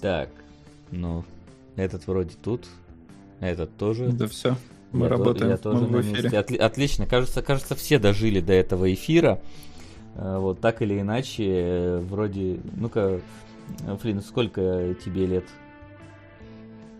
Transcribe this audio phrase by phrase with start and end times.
[0.00, 0.28] Так,
[0.90, 1.24] ну,
[1.76, 2.66] этот вроде тут,
[3.40, 4.08] этот тоже.
[4.12, 4.56] Да все,
[4.92, 6.22] мы Я то- работаем, я тоже мы в на эфире.
[6.22, 6.36] месте.
[6.38, 9.40] Отли- отлично, кажется, кажется, все дожили до этого эфира.
[10.16, 13.20] Э, Вот так или иначе, э, вроде, ну-ка,
[14.00, 15.44] Флин, сколько тебе лет?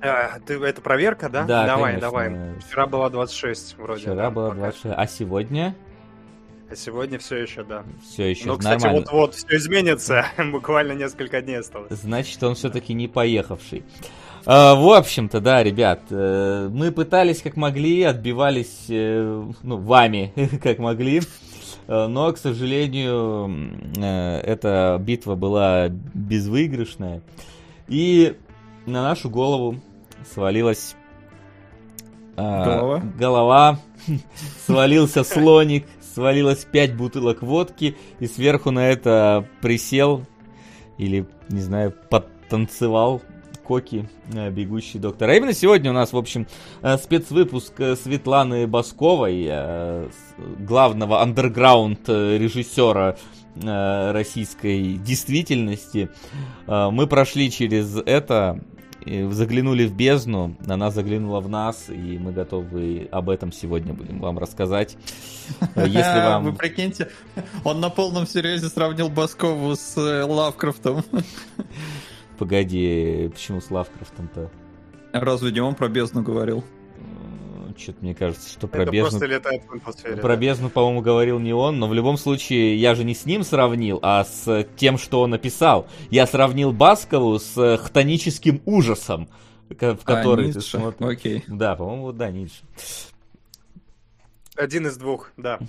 [0.01, 1.45] А, ты, это проверка, да?
[1.45, 2.01] Да, давай, конечно.
[2.11, 2.55] давай.
[2.61, 4.03] Вчера было 26 вроде.
[4.03, 4.61] Вчера да, было пока.
[4.61, 5.75] 26, а сегодня
[6.71, 7.85] А сегодня все еще, да.
[8.03, 9.01] все еще Ну, кстати, нормально.
[9.11, 10.27] вот-вот все изменится.
[10.53, 11.91] Буквально несколько дней осталось.
[11.91, 13.85] Значит, он все-таки не поехавший.
[14.45, 20.79] А, В общем-то, да, ребят, э, мы пытались как могли, отбивались, э, ну, вами как
[20.79, 21.23] могли,
[21.89, 23.51] Э, но, к сожалению,
[23.97, 27.23] эта битва была безвыигрышная.
[27.89, 28.37] И
[28.87, 29.81] на нашу голову
[30.33, 30.95] свалилась
[32.37, 33.03] Голова?
[33.19, 33.81] голова,
[34.67, 35.87] свалился слоник,
[36.19, 40.27] свалилось пять бутылок водки, и сверху на это присел
[40.99, 43.23] или, не знаю, подтанцевал
[43.65, 45.31] Коки, э, бегущий доктор.
[45.31, 46.49] А именно сегодня у нас, в общем,
[46.83, 49.49] э, спецвыпуск э, Светланы Басковой,
[50.59, 53.17] главного андерграунд режиссера
[53.55, 56.11] российской действительности.
[56.67, 58.61] Мы прошли через это,
[59.05, 64.39] заглянули в бездну, она заглянула в нас, и мы готовы об этом сегодня будем вам
[64.39, 64.97] рассказать.
[65.77, 66.45] Если вам...
[66.45, 67.09] Вы прикиньте,
[67.65, 71.05] он на полном серьезе сравнил Баскову с э, Лавкрафтом.
[72.39, 74.51] Погоди, почему с Лавкрафтом-то?
[75.13, 76.65] Разве не он про бездну говорил?
[77.79, 79.11] Что-то мне кажется, что про Это бездну...
[79.11, 80.17] просто летает в атмосфере.
[80.17, 80.37] Про да.
[80.37, 84.01] бездну, по-моему, говорил не он, но в любом случае я же не с ним сравнил,
[84.03, 85.87] а с тем, что он написал.
[86.11, 89.29] Я сравнил Баскову с э, хтоническим ужасом,
[89.69, 90.79] в который А, ты Ницше?
[90.79, 91.09] смотришь.
[91.09, 91.45] Окей.
[91.47, 92.63] Да, по-моему, да, Ницше.
[94.57, 95.61] Один из двух, да.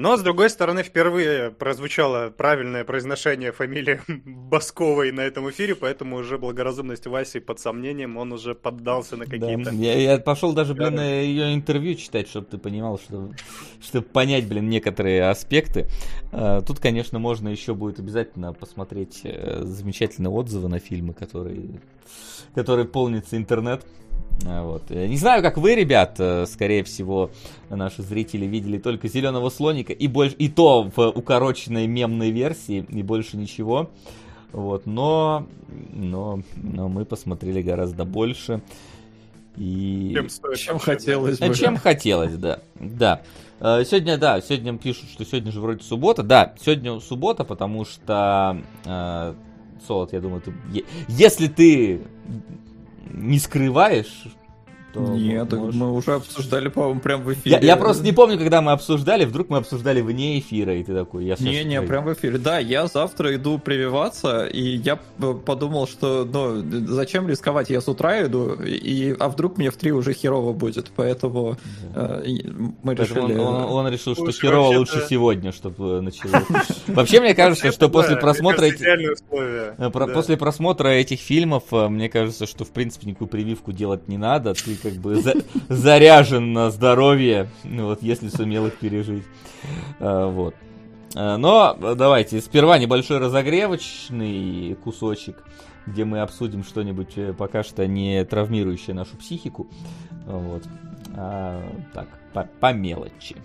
[0.00, 6.38] Но, с другой стороны, впервые прозвучало правильное произношение фамилии Басковой на этом эфире, поэтому уже
[6.38, 9.30] благоразумность Васи под сомнением, он уже поддался на Да.
[9.30, 9.70] какие-то...
[9.72, 11.04] Я, я пошел даже, блин, Да.
[11.04, 13.30] ее интервью читать, чтобы ты понимал, что,
[13.82, 15.86] чтобы понять, блин, некоторые аспекты.
[16.32, 21.80] А, Тут, конечно, можно еще будет обязательно посмотреть э, замечательные отзывы на фильмы, которые,
[22.54, 23.84] которые полнится интернет.
[24.46, 24.90] А, Вот.
[24.90, 27.30] Не знаю, как вы, ребят, э, скорее всего,
[27.68, 33.02] наши зрители видели только зеленого слоника и больше и то в укороченной мемной версии и
[33.02, 33.90] больше ничего.
[34.52, 35.46] Вот, но,
[35.92, 38.62] но, но мы посмотрели гораздо больше.
[39.56, 40.12] И...
[40.14, 41.54] Чем, стоит Чем хотелось А бы.
[41.54, 42.60] Чем хотелось, да.
[42.76, 43.22] Да.
[43.60, 46.22] Э, Сегодня, да, сегодня пишут, что сегодня же вроде суббота.
[46.22, 48.60] Да, сегодня суббота, потому что...
[48.84, 49.34] э,
[49.86, 50.52] Солод, я думаю, ты...
[51.08, 52.02] Если ты
[53.12, 54.24] не скрываешь,
[54.92, 57.58] то Нет, можешь- мы уже обсуждали, по-моему, прям в эфире.
[57.60, 60.94] Я, я просто не помню, когда мы обсуждали, вдруг мы обсуждали вне эфира, и ты
[60.94, 61.88] такой, я Не-не, скрою.
[61.88, 62.38] прям в эфире.
[62.38, 68.22] Да, я завтра иду прививаться, и я подумал, что, ну, зачем рисковать, я с утра
[68.26, 71.56] иду, и, а вдруг мне в три уже херово будет, поэтому
[71.94, 72.46] э, и
[72.82, 73.38] мы Поэтому решили...
[73.38, 76.44] он, он- он решил, что Лучше херово лучше сегодня, чтобы началось.
[76.88, 78.66] Вообще, мне кажется, что после Да, просмотра.
[78.66, 79.90] Э, Да.
[79.90, 84.54] После просмотра этих фильмов, э, мне кажется, что в принципе никакую прививку делать не надо.
[84.54, 85.34] Ты как бы за-
[85.68, 89.24] заряжен на здоровье, ну вот если сумел их пережить.
[89.98, 90.54] Э, Вот.
[91.14, 95.42] Э, Но давайте сперва небольшой разогревочный кусочек,
[95.86, 99.68] где мы обсудим что-нибудь э, пока что не травмирующее нашу психику.
[100.26, 100.62] Вот.
[101.16, 103.36] А, так, по, по мелочи.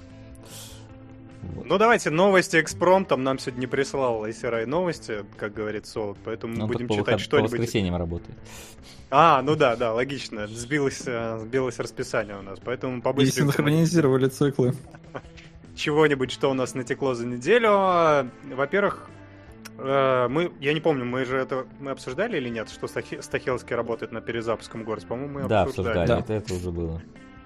[1.53, 1.65] Вот.
[1.65, 6.63] Ну давайте новости экспромтом нам сегодня не прислал ICRI новости, как говорит Солод, поэтому мы
[6.63, 7.51] Он будем по, читать выход- по что-нибудь.
[7.51, 8.37] воскресеньям работает.
[9.11, 10.47] А, ну да, да, логично.
[10.47, 14.73] Сбилось, э, сбилось расписание у нас, поэтому И побыстрее синхронизировали циклы.
[15.75, 18.29] чего-нибудь, что у нас натекло за неделю.
[18.55, 19.07] Во-первых,
[19.77, 23.75] э, мы, я не помню, мы же это мы обсуждали или нет, что Стахи- Стахелский
[23.75, 25.99] работает на перезапуском Горс, по-моему, мы Да, обсуждали.
[25.99, 26.19] обсуждали, Да.
[26.19, 27.01] Это, это уже было.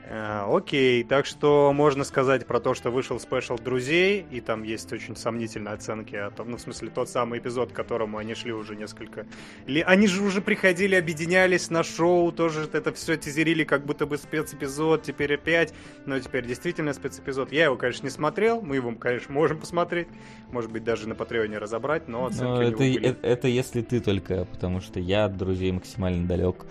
[0.09, 4.91] Э, Окей, так что можно сказать про то, что вышел спешл друзей, и там есть
[4.91, 8.51] очень сомнительные оценки о том, ну, в смысле, тот самый эпизод, к которому они шли
[8.51, 9.27] уже несколько...
[9.67, 14.17] Или они же уже приходили, объединялись на шоу, тоже это все тизерили, как будто бы
[14.17, 15.75] спецэпизод, теперь опять,
[16.07, 17.51] но теперь действительно спецэпизод.
[17.51, 20.07] Я его, конечно, не смотрел, мы его, конечно, можем посмотреть,
[20.51, 23.99] может быть, даже на Патреоне разобрать, но оценки него это, были- это, это если ты
[23.99, 26.65] только, потому что я от друзей максимально далек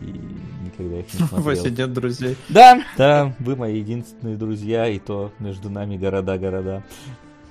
[0.00, 0.20] и
[0.64, 1.86] никогда их не У Васи смотрел.
[1.86, 2.36] нет друзей.
[2.48, 6.82] Да, да, вы мои единственные друзья, и то между нами города-города.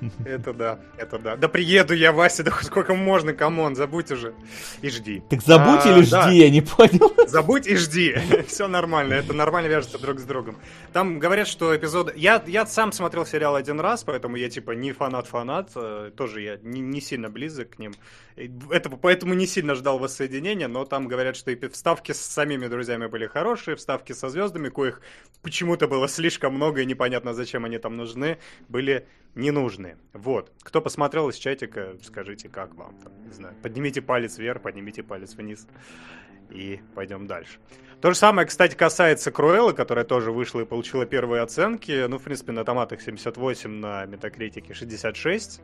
[0.24, 1.36] Это да, это да.
[1.36, 4.34] Да приеду я, Вася, да сколько можно, come on, забудь уже.
[4.82, 5.22] И жди.
[5.30, 6.30] Так забудь А, или жди, да.
[6.32, 7.14] я не понял.
[7.28, 8.16] Забудь и жди.
[8.48, 10.56] Все нормально, это нормально вяжется друг с другом.
[10.94, 12.16] Там говорят, что эпизод...
[12.16, 15.72] Я, я сам смотрел сериал один раз, поэтому я типа не фанат-фанат.
[15.76, 17.92] э, Тоже я не, не сильно близок к ним.
[18.70, 23.08] Это, поэтому не сильно ждал воссоединения, но там говорят, что и вставки с самими друзьями
[23.08, 25.02] были хорошие, вставки со звездами, коих
[25.42, 28.38] почему-то было слишком много и непонятно, зачем они там нужны,
[28.70, 29.98] были ненужные.
[30.14, 30.54] Вот.
[30.64, 33.56] Кто посмотрел из чатика, скажите, как вам там, не знаю.
[33.62, 35.68] Поднимите палец вверх, поднимите палец вниз.
[36.52, 37.58] И пойдем дальше.
[38.02, 42.06] То же самое, кстати, касается Круэллы, которая тоже вышла и получила первые оценки.
[42.08, 45.60] Ну, в принципе, на томатах 78, на метакритике 66.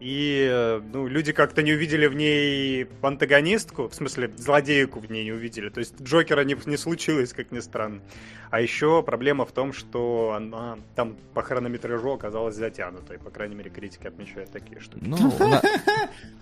[0.00, 5.24] И, э, ну, люди как-то не увидели в ней антагонистку, в смысле, злодейку в ней
[5.24, 5.70] не увидели.
[5.70, 8.02] То есть Джокера не, не случилось, как ни странно.
[8.50, 13.18] А еще проблема в том, что она там по хронометражу оказалась затянутой.
[13.18, 15.02] По крайней мере, критики отмечают такие штуки.
[15.06, 15.32] Ну,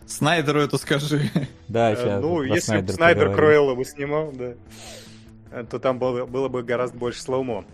[0.06, 1.30] Снайдеру это скажи.
[1.68, 2.22] да, Э, сейчас.
[2.22, 4.54] ну, если бы Снайдер Круэлла снимал, да,
[5.50, 7.64] э, то там было, было бы гораздо больше слоумо.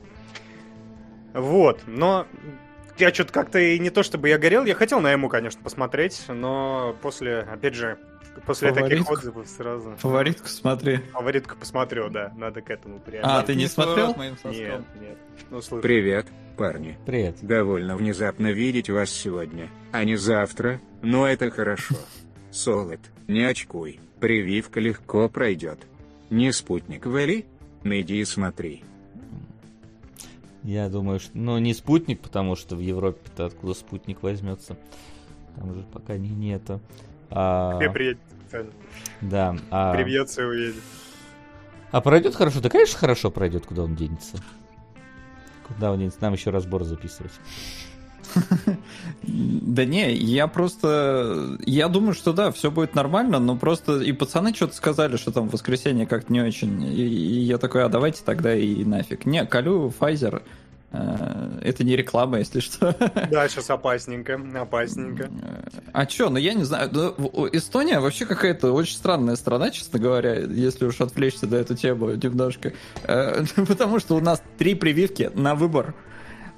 [1.35, 2.27] Вот, но
[2.99, 6.23] я что-то как-то и не то чтобы я горел, я хотел на ему, конечно, посмотреть,
[6.29, 7.99] но после, опять же,
[8.47, 9.13] после таких Фаворитку?
[9.15, 9.95] отзывов сразу...
[9.99, 10.99] Фаворитку смотри.
[11.13, 13.43] Фаворитку посмотрю, да, надо к этому А, приобщиться.
[13.47, 14.15] ты не смотрел?
[14.15, 15.19] моим Нет, нет,
[15.51, 15.83] ну слушай.
[15.83, 16.27] Привет,
[16.57, 16.99] парни.
[17.07, 17.37] Привет.
[17.41, 21.95] Довольно внезапно видеть вас сегодня, а не завтра, но это хорошо.
[22.51, 25.87] Солод, не очкуй, прививка легко пройдет.
[26.33, 27.45] Не спутник Вели?
[27.85, 28.83] Найди и смотри.
[30.63, 31.31] Я думаю, что...
[31.37, 34.79] Ну, не спутник, потому что в Европе-то откуда спутник возьмется.
[35.57, 36.81] Там же пока не нету.
[37.29, 38.71] А, Тебе приедет специально.
[39.21, 39.57] да.
[39.71, 40.83] А, Привьется и уедет.
[41.91, 42.61] а пройдет хорошо?
[42.61, 44.39] Да, конечно, хорошо пройдет, куда он денется.
[45.69, 46.23] Куда он денется?
[46.23, 47.33] Нам еще разбор записывать.
[49.23, 51.57] Да не, я просто...
[51.65, 55.49] Я думаю, что да, все будет нормально, но просто и пацаны что-то сказали, что там
[55.49, 56.83] в воскресенье как-то не очень.
[56.83, 59.25] И, и я такой, а давайте тогда и нафиг.
[59.25, 60.43] Не, колю Pfizer.
[60.91, 62.97] э, Это не реклама, если что.
[63.31, 65.31] Да, сейчас опасненько, опасненько.
[65.93, 66.91] А чё, ну я не знаю.
[67.53, 72.73] Эстония вообще какая-то очень странная страна, честно говоря, если уж отвлечься до эту тему немножко.
[73.05, 75.95] Э, Потому что у нас три прививки на выбор.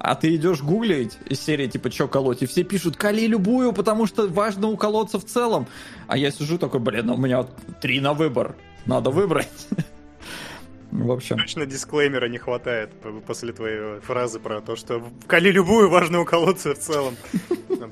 [0.05, 4.05] А ты идешь гуглить из серии, типа, что колоть, и все пишут, кали любую, потому
[4.05, 5.65] что важно уколоться в целом.
[6.07, 7.47] А я сижу такой, блин, у меня
[7.81, 8.55] три на выбор.
[8.85, 9.49] Надо выбрать.
[10.91, 12.91] В общем, Точно дисклеймера не хватает
[13.25, 17.17] после твоей фразы про то, что кали любую важно уколоться в целом.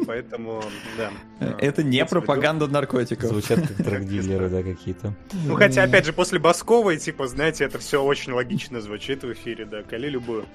[0.06, 0.64] Поэтому,
[0.98, 1.12] да.
[1.60, 3.30] это не пропаганда наркотиков.
[3.30, 5.14] Звучат как драгдилеры, да, какие-то.
[5.46, 9.66] Ну, хотя, опять же, после Басковой, типа, знаете, это все очень логично звучит в эфире,
[9.66, 10.46] да, кали любую.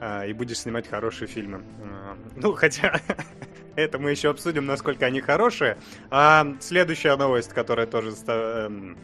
[0.00, 1.62] А, и будешь снимать хорошие фильмы.
[1.82, 3.00] А, Ну, хотя,
[3.76, 5.78] это мы еще обсудим, насколько они хорошие.
[6.10, 8.98] А следующая новость, которая тоже эм,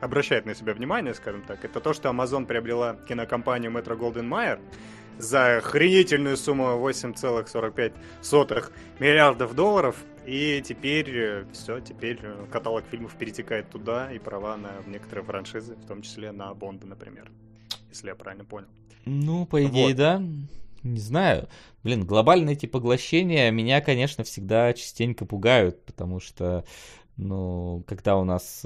[0.00, 4.60] обращает на себя внимание, скажем так, это то, что Amazon приобрела кинокомпанию Metro Golden Mayer
[5.18, 9.96] за охренительную сумму 8,45 миллиардов долларов.
[10.26, 15.86] И теперь все, теперь э, каталог фильмов перетекает туда, и права на некоторые франшизы, в
[15.86, 17.30] том числе на Бонда, например.
[17.96, 18.68] Если я правильно понял.
[19.06, 19.96] Ну, по идее, Вот.
[19.96, 20.22] да.
[20.82, 21.48] Не знаю.
[21.82, 26.66] Блин, глобальные эти поглощения меня, конечно, всегда частенько пугают, потому что,
[27.16, 28.62] ну, когда у нас,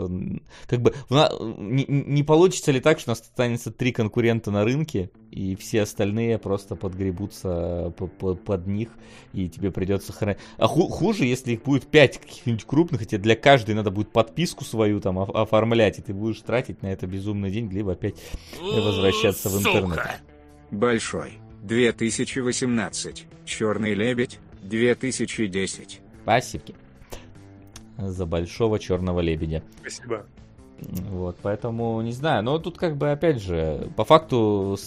[0.67, 4.50] как бы, у на- не, не получится ли так, что у нас останется три конкурента
[4.50, 8.88] на рынке, и все остальные просто подгребутся по- по- под них,
[9.32, 10.38] и тебе придется хранить.
[10.56, 14.11] А ху- хуже, если их будет пять каких-нибудь крупных, и тебе для каждой надо будет
[14.12, 18.16] подписку свою там оф- оформлять, и ты будешь тратить на это безумный деньги, либо опять
[18.61, 19.99] возвращаться в интернет.
[20.71, 21.38] Большой.
[21.62, 23.26] 2018.
[23.45, 24.38] Черный лебедь.
[24.62, 26.00] 2010.
[26.23, 26.64] Спасибо.
[28.00, 29.62] За большого черного лебедя.
[29.80, 30.26] Спасибо.
[30.80, 32.42] Вот, поэтому не знаю.
[32.42, 34.78] Но тут как бы опять же, по факту,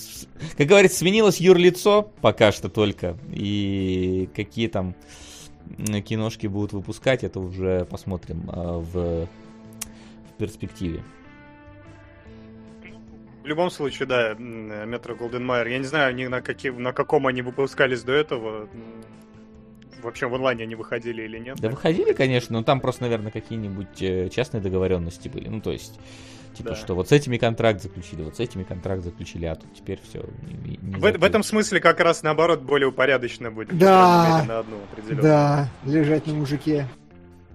[0.57, 3.17] как говорится, сменилось юрлицо пока что только.
[3.31, 4.95] И какие там
[6.05, 11.03] киношки будут выпускать, это уже посмотрим а, в, в перспективе.
[13.43, 15.67] В любом случае, да, Метро Голден Майер.
[15.67, 18.69] Я не знаю, ни на, какие, на каком они выпускались до этого.
[20.03, 21.57] Вообще в онлайне они выходили или нет.
[21.59, 25.47] Да выходили, конечно, но там просто, наверное, какие-нибудь э, частные договоренности были.
[25.47, 25.99] Ну, то есть,
[26.55, 26.75] типа, Да.
[26.75, 30.19] что вот с этими контракт заключили, вот с этими контракт заключили, а тут теперь все.
[30.21, 33.77] В, в этом смысле как раз наоборот более упорядочено будет.
[33.77, 34.37] Да.
[34.39, 35.23] мере, на одну определенную.
[35.23, 36.87] Да, лежать на мужике.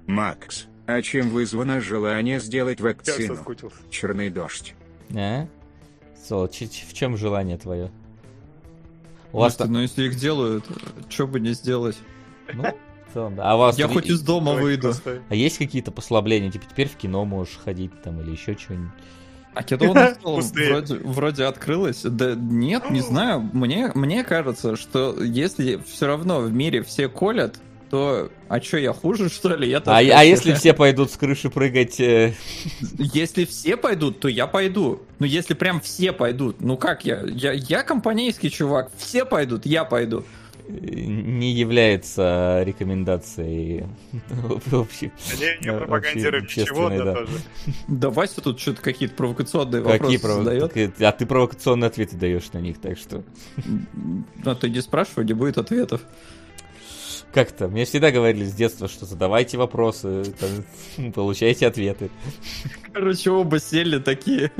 [0.07, 3.37] Макс, а чем вызвано желание сделать Я вакцину?
[3.91, 4.75] Черный дождь.
[5.15, 5.47] А?
[6.27, 7.91] Сол, ч- ч- в чем желание твое?
[9.33, 10.65] У вас Слушайте, там, ну если их делают,
[11.11, 11.99] что бы не сделать?
[12.55, 12.65] Ну,
[13.09, 13.51] В целом, да.
[13.51, 14.93] А вас Я хоть из дома выйду.
[15.29, 16.51] А есть какие-то послабления?
[16.51, 18.93] Типа теперь в кино можешь ходить там или еще что-нибудь?
[19.55, 19.63] А
[20.23, 20.71] Пустые.
[20.71, 22.03] вроде, вроде открылось.
[22.03, 23.49] Да нет, не знаю.
[23.53, 27.59] Мне, мне кажется, что если все равно в мире все колят,
[27.91, 29.69] то а что, я хуже, что ли?
[29.71, 31.99] Я А, а если все пойдут с крыши прыгать?
[31.99, 32.35] э,
[32.99, 35.03] Если все пойдут, то я пойду.
[35.19, 37.23] Ну, если прям все пойдут, ну как я?
[37.27, 38.91] Я, я компанейский чувак.
[38.97, 40.25] Все пойдут, я пойду.
[40.69, 43.87] Не является рекомендацией
[44.73, 45.13] общей.
[45.39, 47.33] Не, не пропагандируем вообще ничего, да, тоже.
[47.89, 51.01] Да Вася тут что-то какие-то провокационные Какие вопросы задает.
[51.01, 53.25] А ты провокационные ответы даешь на них, так что...
[54.45, 56.03] Но ты не спрашивай, не будет ответов.
[57.33, 62.11] Как-то, мне всегда говорили с детства, что задавайте вопросы, там, получайте ответы.
[62.93, 64.51] Короче, оба сели такие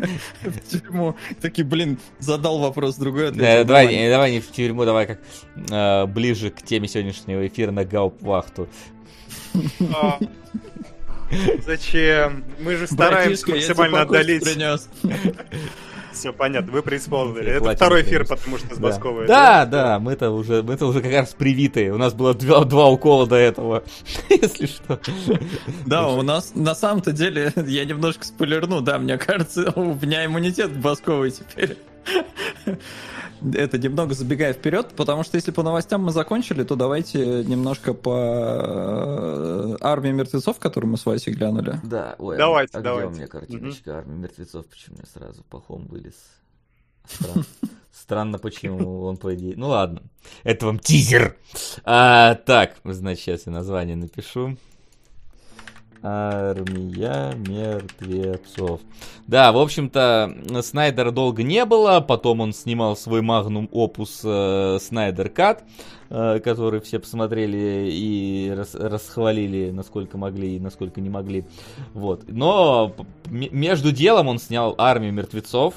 [0.43, 1.17] в тюрьму.
[1.41, 3.47] Такие, блин, задал вопрос, другой ответил.
[3.47, 5.21] Э, давай, не- давай не в тюрьму, давай как
[5.71, 8.69] э, ближе к теме сегодняшнего эфира на гауптвахту.
[9.95, 10.19] А,
[11.67, 12.45] Зачем?
[12.61, 14.45] Мы же стараемся Братишка, максимально отдалить.
[16.19, 17.49] Все понятно, вы преисполнили.
[17.49, 18.89] Это второй эфир, потому что с Да.
[18.89, 19.27] Басковой.
[19.29, 21.93] Да, да, мы-то уже, мы-то уже как раз привитые.
[21.93, 23.85] У нас было два, два укола до этого,
[24.29, 24.99] если что.
[25.87, 30.77] Да, у нас на самом-то деле, я немножко спойлерну, да, мне кажется, у меня иммунитет
[30.77, 31.79] Басковый теперь.
[33.55, 38.17] Это немного забегая вперед, потому что если по новостям мы закончили, то давайте немножко по
[38.19, 41.81] э, армии мертвецов, которую мы с Васей глянули.
[41.85, 43.09] Да, ой, Давайте, а где давайте.
[43.09, 44.67] у меня картиночка армии мертвецов?
[44.67, 46.15] Почему я сразу пахом вылез?
[47.09, 47.45] Стран-
[47.93, 49.55] Странно, почему он по идее.
[49.57, 50.03] Ну ладно,
[50.45, 51.37] это вам тизер.
[51.85, 54.57] А, так, значит, сейчас я название напишу.
[56.03, 58.81] Армия мертвецов.
[59.27, 65.29] Да, в общем-то, Снайдера долго не было, потом он снимал свой магнум опус э, Снайдер
[65.29, 65.65] Кат,
[66.11, 71.45] э, который все посмотрели и рас- расхвалили, насколько могли и насколько не могли.
[71.95, 72.25] Вот.
[72.29, 72.95] Но
[73.29, 75.75] между делом он снял Армию мертвецов,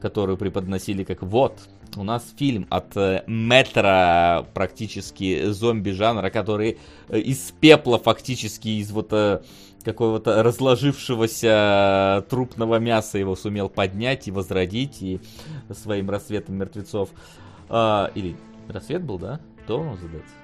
[0.00, 1.58] которую преподносили как вот.
[1.96, 6.78] У нас фильм от э, метра практически зомби жанра, который
[7.08, 9.40] э, из пепла фактически из вот э,
[9.84, 15.20] какого-то разложившегося трупного мяса его сумел поднять и возродить и
[15.72, 17.10] своим рассветом мертвецов.
[17.68, 18.36] А, или
[18.68, 19.40] рассвет был, да?
[19.66, 20.37] Вам задать?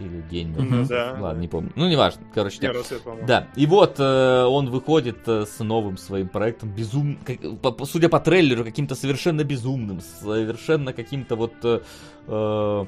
[0.00, 0.86] Или день был?
[0.86, 1.16] Да.
[1.18, 1.72] Ладно, не помню.
[1.76, 2.22] Ну, неважно.
[2.34, 2.74] Короче, Не, да.
[2.74, 3.26] рассвет, по-моему.
[3.26, 7.18] Да, и вот э, он выходит э, с новым своим проектом, безум...
[7.24, 11.80] как- по- по- судя по трейлеру, каким-то совершенно безумным, совершенно каким-то вот э,
[12.26, 12.84] э,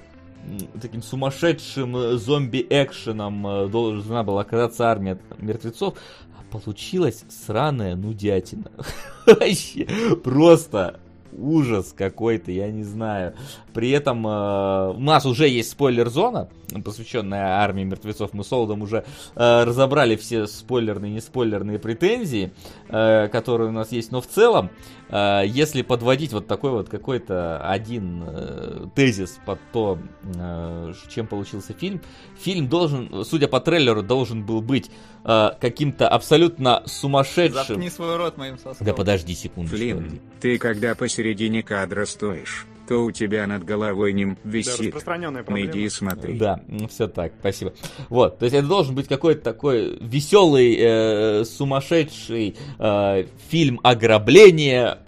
[0.80, 5.94] таким сумасшедшим э, зомби-экшеном должна была оказаться армия мертвецов,
[6.38, 8.70] а получилась сраная нудятина.
[9.26, 9.87] Вообще,
[10.23, 11.00] просто
[11.32, 13.35] ужас какой-то, я не знаю.
[13.72, 16.48] При этом э, у нас уже есть спойлер-зона,
[16.84, 18.32] посвященная армии мертвецов.
[18.32, 22.52] Мы с Олдом уже э, разобрали все спойлерные и неспойлерные претензии,
[22.88, 24.12] э, которые у нас есть.
[24.12, 24.70] Но в целом,
[25.08, 31.72] э, если подводить вот такой вот какой-то один э, тезис под то, э, чем получился
[31.72, 32.00] фильм,
[32.38, 34.90] фильм должен, судя по трейлеру, должен был быть
[35.24, 37.66] э, каким-то абсолютно сумасшедшим...
[37.66, 38.86] Заткни свой рот моим соском.
[38.86, 39.70] Да подожди секунду.
[39.70, 44.80] Флинн, ты когда посередине кадра стоишь, то у тебя над головой ним Да, висит.
[44.80, 45.87] распространенная Найди проблема.
[45.87, 46.35] и смотри.
[46.35, 47.73] Да, все так, спасибо.
[48.09, 54.99] Вот, то есть это должен быть какой-то такой веселый, э, сумасшедший э, фильм ограбления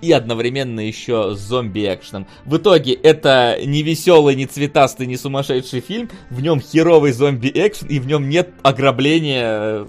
[0.00, 2.26] и одновременно еще зомби-экшеном.
[2.46, 7.98] В итоге это не веселый, не цветастый, не сумасшедший фильм, в нем херовый зомби-экшен и
[7.98, 9.88] в нем нет ограбления э, в,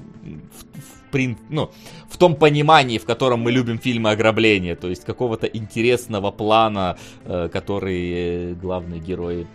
[0.82, 1.72] в прин- ну,
[2.10, 7.50] в том понимании, в котором мы любим фильмы ограбления, то есть какого-то интересного плана, э,
[7.52, 9.48] который э, главные герои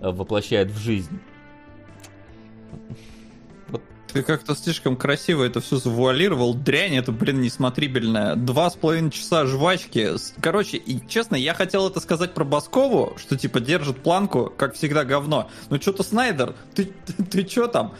[0.00, 1.20] э, воплощает в жизнь.
[4.12, 6.54] Ты как-то слишком красиво это все завуалировал.
[6.54, 8.34] Дрянь, это, блин, несмотрибельная.
[8.34, 10.10] Два с половиной часа жвачки.
[10.40, 15.04] Короче, и честно, я хотел это сказать про Баскову, что типа держит планку, как всегда,
[15.04, 15.48] говно.
[15.68, 17.94] Но что-то Снайдер, ты, ты, ты чё там?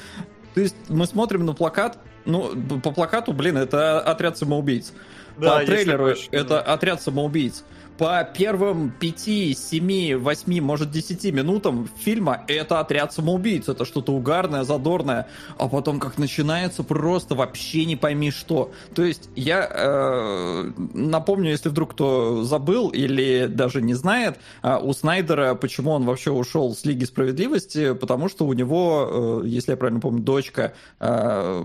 [0.55, 4.93] То есть мы смотрим на плакат, ну, по плакату, блин, это отряд самоубийц.
[5.39, 6.41] Да, по трейлеру ощущение.
[6.41, 7.65] это отряд самоубийц.
[8.01, 13.69] По первым 5, 7, 8, может 10 минутам фильма это отряд самоубийц.
[13.69, 15.29] Это что-то угарное, задорное.
[15.59, 18.73] А потом как начинается просто вообще не пойми что.
[18.95, 24.95] То есть я э, напомню, если вдруг кто забыл или даже не знает, а, у
[24.95, 29.77] Снайдера, почему он вообще ушел с Лиги Справедливости, потому что у него, э, если я
[29.77, 31.65] правильно помню, дочка э,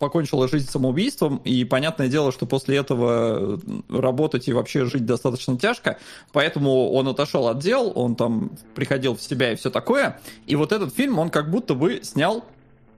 [0.00, 5.98] покончила жизнь самоубийством, и понятное дело, что после этого работать и вообще жить достаточно тяжко,
[6.32, 10.72] поэтому он отошел от дел, он там приходил в себя и все такое, и вот
[10.72, 12.44] этот фильм он как будто бы снял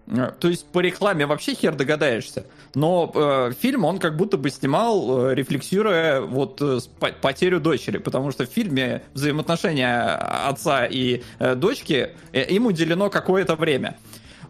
[0.06, 2.46] Э, то есть по рекламе вообще хер догадаешься.
[2.74, 6.78] Но э, фильм он как будто бы снимал, э, рефлексируя вот э,
[7.20, 13.56] потерю дочери, потому что в фильме взаимоотношения отца и э, дочки э, им уделено какое-то
[13.56, 13.96] время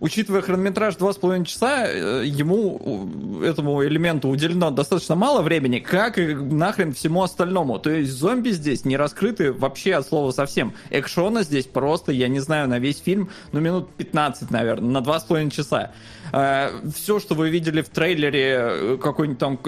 [0.03, 6.93] учитывая хронометраж 2,5 часа, э, ему, этому элементу уделено достаточно мало времени, как и нахрен
[6.93, 7.79] всему остальному.
[7.79, 10.75] То есть зомби здесь не раскрыты вообще от слова совсем.
[10.91, 15.51] Экшона здесь просто, я не знаю, на весь фильм, ну, минут 15, наверное, на 2,5
[15.51, 15.93] часа.
[16.33, 19.59] Э, Все, что вы видели в трейлере, э, какой-нибудь там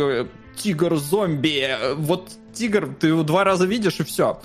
[0.57, 4.41] тигр-зомби, вот тигр, ты его два раза видишь и все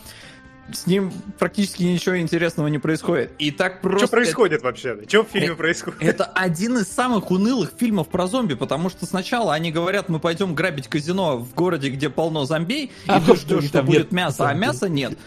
[0.74, 3.32] с ним практически ничего интересного не происходит.
[3.40, 4.08] И так просто...
[4.08, 4.66] Что происходит это...
[4.66, 4.98] вообще?
[5.08, 6.02] Что в фильме это, происходит?
[6.02, 10.56] Это один из самых унылых фильмов про зомби, потому что сначала они говорят, мы пойдем
[10.56, 14.54] грабить казино в городе, где полно зомбей, а и ты ждешь, что будет мясо, а
[14.54, 15.18] мяса нет.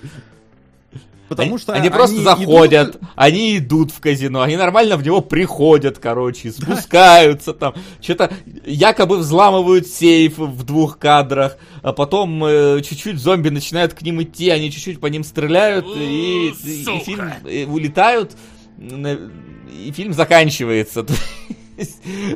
[1.32, 3.02] Потому они, что они, они просто заходят, идут...
[3.16, 8.30] они идут в казино, они нормально в него приходят, короче, спускаются там, что-то
[8.66, 14.50] якобы взламывают сейф в двух кадрах, а потом э, чуть-чуть зомби начинают к ним идти,
[14.50, 18.36] они чуть-чуть по ним стреляют и, и, и фильм и улетают,
[18.78, 21.06] и фильм заканчивается.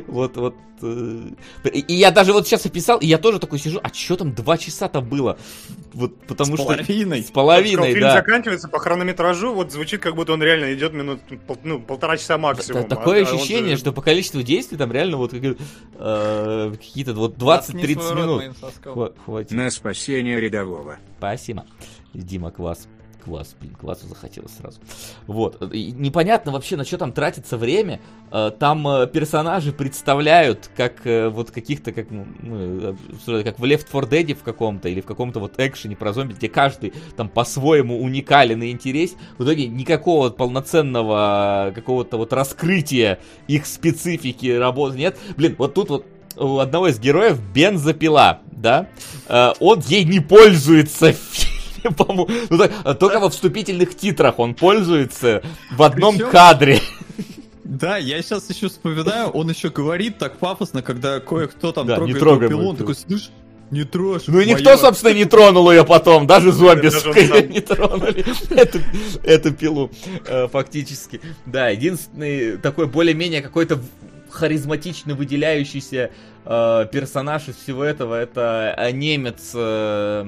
[0.07, 0.55] Вот, вот.
[0.81, 1.29] Э,
[1.73, 4.57] и я даже вот сейчас описал, и я тоже такой сижу, а что там два
[4.57, 5.37] часа-то было?
[5.93, 6.67] Вот потому с что...
[6.67, 7.23] Половиной.
[7.23, 8.13] С половиной, фильм да.
[8.13, 11.21] заканчивается по хронометражу, вот звучит, как будто он реально идет минут,
[11.63, 12.83] ну, полтора часа максимум.
[12.83, 13.81] Да, такое а, ощущение, же...
[13.81, 18.43] что по количеству действий там реально вот э, какие-то вот 20-30 минут.
[19.25, 19.51] Хватит.
[19.51, 20.97] На спасение рядового.
[21.17, 21.65] Спасибо.
[22.13, 22.87] Дима Квас
[23.27, 24.79] класс, блин, классу захотелось сразу.
[25.27, 25.61] Вот.
[25.73, 27.99] И непонятно вообще, на что там тратится время.
[28.31, 32.25] Э, там э, персонажи представляют как э, вот каких-то, как, ну,
[33.25, 36.47] как в Left 4 Dead в каком-то, или в каком-то вот экшене про зомби, где
[36.47, 39.15] каждый там по-своему уникален и интерес.
[39.37, 45.17] В итоге никакого полноценного какого-то вот раскрытия их специфики работы нет.
[45.35, 46.05] Блин, вот тут вот
[46.37, 48.87] у одного из героев бензопила, да,
[49.59, 51.15] он ей не пользуется
[51.93, 52.29] по-моему.
[52.49, 56.29] Ну, так, а только во вступительных титрах он пользуется в одном Причем...
[56.29, 56.81] кадре.
[57.63, 62.15] Да, я сейчас еще вспоминаю, он еще говорит так пафосно, когда кое-кто там да, трогает
[62.15, 63.29] не трогай пилу, он такой, слышь,
[63.71, 64.23] не трожь.
[64.27, 66.87] Ну и никто, собственно, не тронул ее потом, даже зомби,
[67.51, 68.79] не тронули эту,
[69.23, 69.91] эту пилу,
[70.25, 71.19] э, фактически.
[71.45, 73.81] Да, единственный такой более-менее какой-то
[74.29, 76.11] харизматично выделяющийся
[76.47, 80.25] персонаж из всего этого это э, немец э,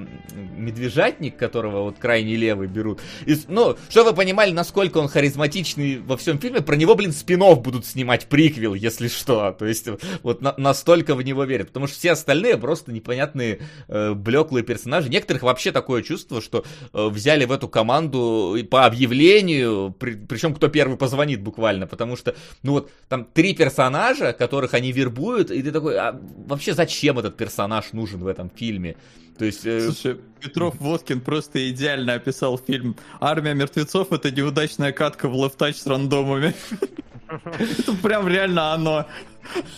[0.57, 2.99] медвежатник, которого вот крайне левый берут.
[3.25, 7.61] И, ну, что вы понимали, насколько он харизматичный во всем фильме, про него, блин, спинов
[7.61, 9.55] будут снимать приквел, если что.
[9.57, 9.87] То есть
[10.23, 11.67] вот на, настолько в него верят.
[11.67, 15.09] Потому что все остальные просто непонятные э, блеклые персонажи.
[15.09, 20.67] Некоторых вообще такое чувство, что э, взяли в эту команду по объявлению, при, причем кто
[20.67, 25.71] первый позвонит буквально, потому что, ну вот, там три персонажа, которых они вербуют, и ты
[25.71, 28.95] такой, а вообще зачем этот персонаж нужен в этом фильме?
[29.37, 29.65] То есть...
[29.65, 29.91] Э...
[30.39, 36.53] Петров Водкин просто идеально описал фильм «Армия мертвецов»— это неудачная катка в лефтач с рандомами.
[37.59, 39.05] Это прям реально оно.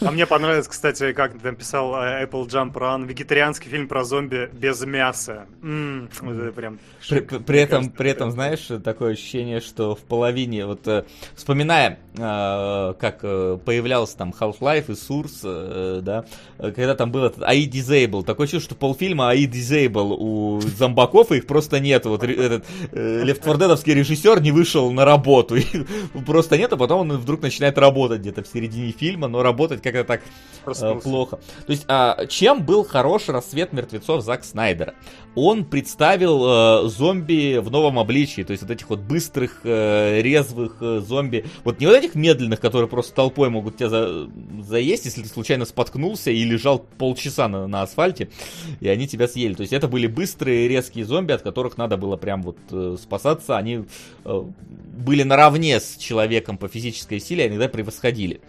[0.02, 4.84] А мне понравилось, кстати, как написал э, Apple Jump Run, вегетарианский фильм про зомби без
[4.86, 5.46] мяса.
[5.62, 10.88] М-м, это прям при, при этом, при этом, знаешь, такое ощущение, что в половине, вот
[10.88, 16.26] э, вспоминая, э, как э, появлялся там Half-Life и Source, э, да,
[16.58, 21.38] когда там был этот AI Disable, такое чувство, что полфильма AI Disable у зомбаков, и
[21.38, 22.06] их просто нет.
[22.06, 25.56] Вот этот э, Лев Твордедовский режиссер не вышел на работу,
[26.26, 29.82] просто нет, а потом он вдруг начинает работать где-то в середине фильма, но работает работать
[29.82, 30.22] как-то так
[30.66, 31.40] э, плохо.
[31.66, 34.94] То есть, а, чем был хорош рассвет мертвецов Зак Снайдера?
[35.36, 40.78] Он представил э, зомби в новом обличии, то есть вот этих вот быстрых, э, резвых
[40.82, 44.30] э, зомби, вот не вот этих медленных, которые просто толпой могут тебя за,
[44.62, 48.30] заесть, если ты случайно споткнулся и лежал полчаса на, на асфальте,
[48.80, 49.54] и они тебя съели.
[49.54, 53.58] То есть это были быстрые, резкие зомби, от которых надо было прям вот э, спасаться.
[53.58, 53.86] Они
[54.26, 54.44] э,
[54.98, 58.42] были наравне с человеком по физической силе, а иногда превосходили.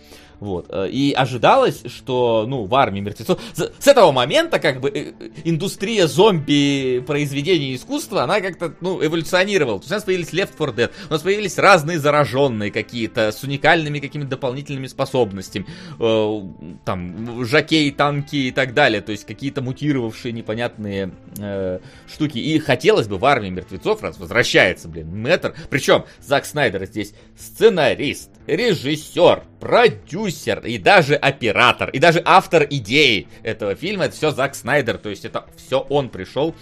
[0.42, 0.66] Вот.
[0.70, 3.38] Э, и ожидалось, что, ну, в армии мертвецов...
[3.54, 5.12] С этого момента, как бы, э,
[5.44, 9.78] индустрия зомби произведений искусства, она как-то, ну, эволюционировала.
[9.78, 13.44] То есть у нас появились Left 4 Dead, у нас появились разные зараженные какие-то, с
[13.44, 15.64] уникальными какими-то дополнительными способностями.
[16.00, 16.40] Э,
[16.84, 19.00] там, жакей, танки и так далее.
[19.00, 21.78] То есть какие-то мутировавшие непонятные э,
[22.12, 22.38] штуки.
[22.38, 25.54] И хотелось бы в армии мертвецов, раз возвращается, блин, Мэтр.
[25.70, 33.76] Причем Зак Снайдер здесь сценарист режиссер, продюсер и даже оператор, и даже автор идеи этого
[33.76, 34.06] фильма.
[34.06, 36.52] Это все Зак Снайдер, то есть это все он пришел.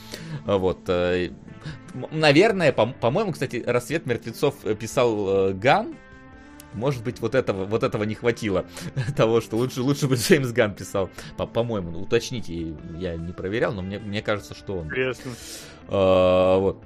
[0.45, 0.81] Вот.
[0.89, 1.31] Э,
[2.11, 5.97] наверное, по- по-моему, кстати, «Рассвет мертвецов» писал э, Ган,
[6.75, 8.67] может быть, вот этого, вот этого не хватило.
[9.17, 11.09] Того, что лучше, лучше бы Джеймс Ган писал.
[11.39, 14.89] По- по-моему, ну, уточните, я не проверял, но мне, мне кажется, что он.
[14.89, 15.33] Интересно.
[15.89, 16.83] А, вот.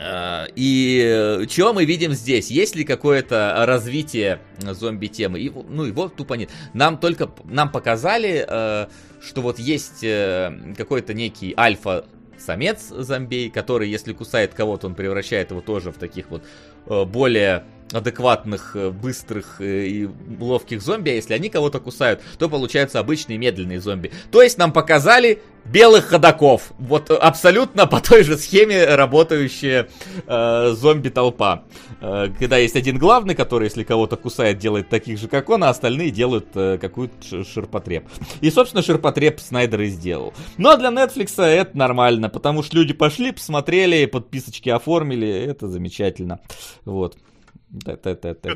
[0.00, 2.50] А, И чего мы видим здесь?
[2.50, 5.40] Есть ли какое-то развитие зомби-темы?
[5.40, 6.50] И, ну, его тупо нет.
[6.72, 8.86] Нам только, нам показали, э,
[9.20, 12.04] что вот есть э, какой-то некий альфа
[12.38, 16.44] самец зомбей, который, если кусает кого-то, он превращает его тоже в таких вот
[16.86, 22.48] э, более адекватных, э, быстрых э, и ловких зомби, а если они кого-то кусают, то
[22.48, 24.12] получаются обычные медленные зомби.
[24.30, 26.72] То есть нам показали белых ходаков.
[26.78, 29.88] Вот абсолютно по той же схеме работающая
[30.26, 31.64] э, зомби-толпа.
[32.00, 35.68] Э, когда есть один главный, который, если кого-то кусает, делает таких же, как он, а
[35.68, 38.08] остальные делают э, какую-то ширпотреб.
[38.40, 40.32] И, собственно, ширпотреб Снайдер и сделал.
[40.56, 46.40] Но для Netflix это нормально, потому что люди пошли, посмотрели, подписочки оформили, это замечательно.
[46.84, 47.16] Вот.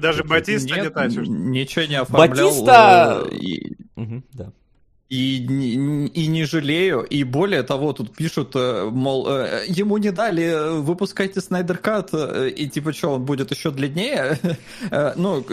[0.01, 1.29] Даже Батиста не тащишь.
[1.29, 2.49] ничего не оформлял.
[2.51, 3.77] Батиста- э, И,
[4.33, 4.53] да.
[5.11, 7.03] и, не- и не жалею.
[7.03, 12.49] И более того, тут пишут, э, мол, э, ему не дали выпускайте Снайдер Кат, э,
[12.49, 14.39] и типа что, он будет еще длиннее?
[15.17, 15.45] Ну,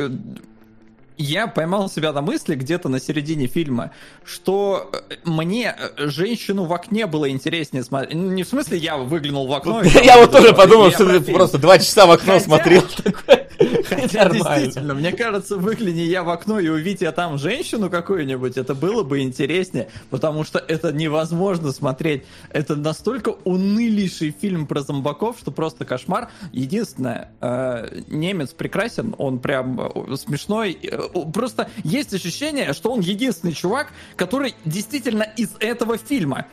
[1.22, 3.92] я поймал себя на мысли где-то на середине фильма,
[4.24, 4.90] что
[5.26, 8.14] мне женщину в окне было интереснее смотреть.
[8.16, 9.82] Не в смысле я выглянул в окно.
[10.04, 12.84] Я вот тоже подумал, что ты просто два часа в окно смотрел.
[13.04, 13.49] такой.
[13.86, 18.74] Хотя, действительно, мне кажется, выгляни я в окно и увидеть я там женщину какую-нибудь, это
[18.74, 22.24] было бы интереснее, потому что это невозможно смотреть.
[22.50, 26.30] Это настолько унылейший фильм про зомбаков, что просто кошмар.
[26.52, 30.78] Единственное, э, немец прекрасен, он прям э, смешной.
[30.82, 31.00] Э,
[31.34, 36.46] Просто есть ощущение, что он единственный чувак, который действительно из этого фильма.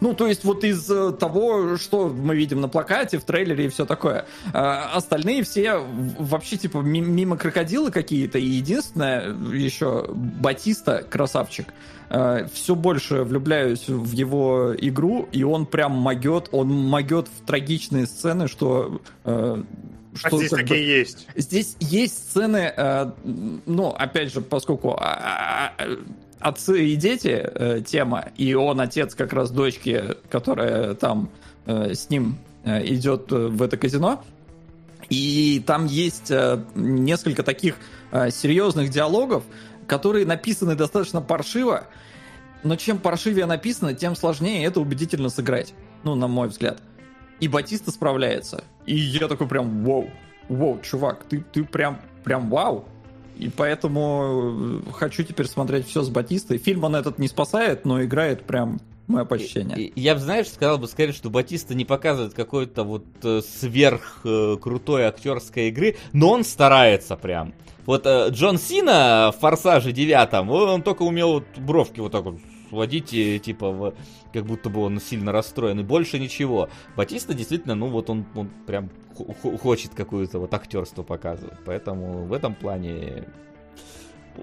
[0.00, 3.68] Ну, то есть вот из э, того, что мы видим на плакате, в трейлере и
[3.68, 4.26] все такое.
[4.52, 5.78] А остальные все
[6.18, 8.38] вообще типа ми- мимо крокодилы какие-то.
[8.38, 11.66] И единственное, еще Батиста, красавчик,
[12.52, 18.48] все больше влюбляюсь в его игру, и он прям могет, он могет в трагичные сцены,
[18.48, 19.00] что...
[19.24, 19.62] э,
[20.14, 21.26] А что здесь как бы- такие есть.
[21.34, 23.10] Здесь есть сцены, э,
[23.64, 25.96] ну, опять же, поскольку а, а, а,
[26.42, 31.30] отцы и дети э, тема, и он отец как раз дочки, которая там
[31.66, 34.24] э, с ним э, идет в это казино.
[35.08, 36.32] И там есть
[36.74, 37.76] несколько таких
[38.12, 39.42] серьезных диалогов,
[39.86, 41.86] которые написаны достаточно паршиво,
[42.62, 45.74] но чем паршивее написано, тем сложнее это убедительно сыграть.
[46.04, 46.80] Ну, на мой взгляд.
[47.40, 48.64] И Батиста справляется.
[48.86, 50.08] И я такой прям, вау,
[50.48, 52.88] вау, чувак, ты, ты прям, прям вау.
[53.36, 56.58] И поэтому э, хочу теперь смотреть все с Батистой.
[56.58, 59.92] Фильм он этот не спасает, но играет прям мое почтение.
[59.96, 64.56] Я бы, знаешь, сказал бы скорее, что Батиста не показывает какой-то вот э, сверх э,
[65.06, 67.54] актерской игры, но он старается прям.
[67.84, 72.36] Вот Джон Сина в Форсаже 9, он только умел вот бровки вот так вот
[72.68, 73.10] сводить,
[73.42, 73.94] типа, в-
[74.32, 76.68] как будто бы он сильно расстроен, и больше ничего.
[76.96, 82.24] Батиста действительно, ну вот он, он прям хо- хо- хочет какое-то вот актерство показывать, поэтому
[82.24, 83.24] в этом плане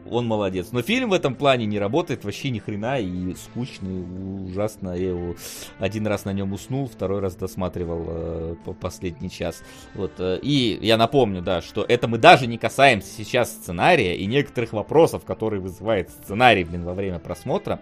[0.10, 0.72] он молодец.
[0.72, 4.94] Но фильм в этом плане не работает вообще ни хрена и скучный, ужасно.
[4.94, 5.36] Я его
[5.80, 9.64] один раз на нем уснул, второй раз досматривал э, по последний час.
[9.96, 14.26] Вот, э, и я напомню, да, что это мы даже не касаемся сейчас сценария и
[14.26, 17.80] некоторых вопросов, которые вызывает сценарий, блин, во время просмотра.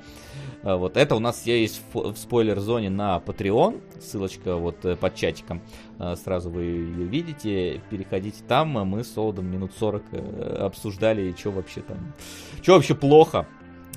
[0.68, 5.62] Э, вот это у нас есть в, спойлер-зоне на Patreon, ссылочка вот э, под чатиком.
[5.98, 8.72] Э, Сразу вы ее видите, переходите там.
[8.72, 12.14] Мы с Солодом минут 40 э, обсуждали, что вообще там,
[12.62, 13.48] что вообще плохо.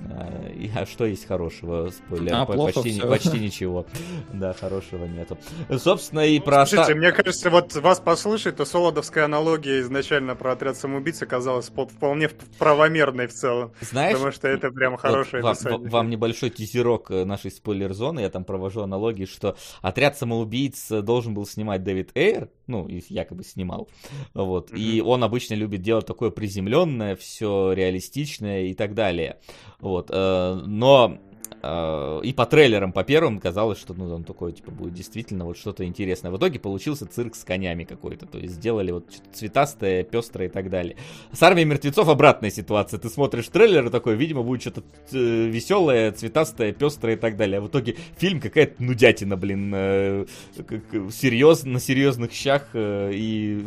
[0.09, 1.91] Э, и- А что есть хорошего?
[1.91, 3.09] Спойлер, А, плохо почти, не- всё.
[3.09, 3.87] почти ничего.
[4.33, 5.37] Да, хорошего нету.
[5.79, 6.65] Собственно, и про...
[6.67, 11.87] Слушайте, мне кажется, вот вас послушать, то солодовская аналогия изначально про отряд самоубийц оказалась по-
[11.87, 13.73] вполне правомерной в целом.
[13.81, 15.79] Знаешь, Потому что это прям хорошее вам, описание.
[15.79, 18.21] вам- вам небольшой тизерок э, нашей спойлер-зоны.
[18.21, 23.03] Я там провожу аналогии, что отряд самоубийц э, должен был снимать Дэвид Эйр, ну, и
[23.09, 23.89] якобы снимал.
[24.35, 24.71] Вот.
[24.73, 29.39] И он обычно любит делать такое приземленное, все реалистичное и так далее.
[29.91, 30.11] Вот.
[30.11, 31.19] э, Но
[31.63, 35.59] э, и по трейлерам, по первым казалось, что ну, он такой, типа, будет действительно вот
[35.59, 36.31] что-то интересное.
[36.31, 38.27] В итоге получился цирк с конями какой-то.
[38.27, 40.97] То есть сделали вот цветастое, пестрое и так далее.
[41.33, 42.99] С армией мертвецов обратная ситуация.
[42.99, 47.59] Ты смотришь трейлер и такой, видимо, будет что-то веселое, цветастое, пестрое и так далее.
[47.59, 50.27] А в итоге фильм какая-то нудятина, блин, э,
[51.11, 53.67] серьез, на серьезных щах э, и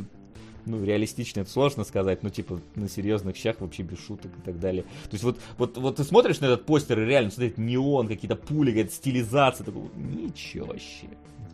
[0.65, 4.60] ну, реалистично это сложно сказать, ну, типа, на серьезных щах вообще без шуток и так
[4.60, 4.84] далее.
[4.84, 8.36] То есть вот, вот, вот ты смотришь на этот постер и реально смотрит неон, какие-то
[8.36, 11.08] пули, какая-то стилизация, такой, ничего вообще,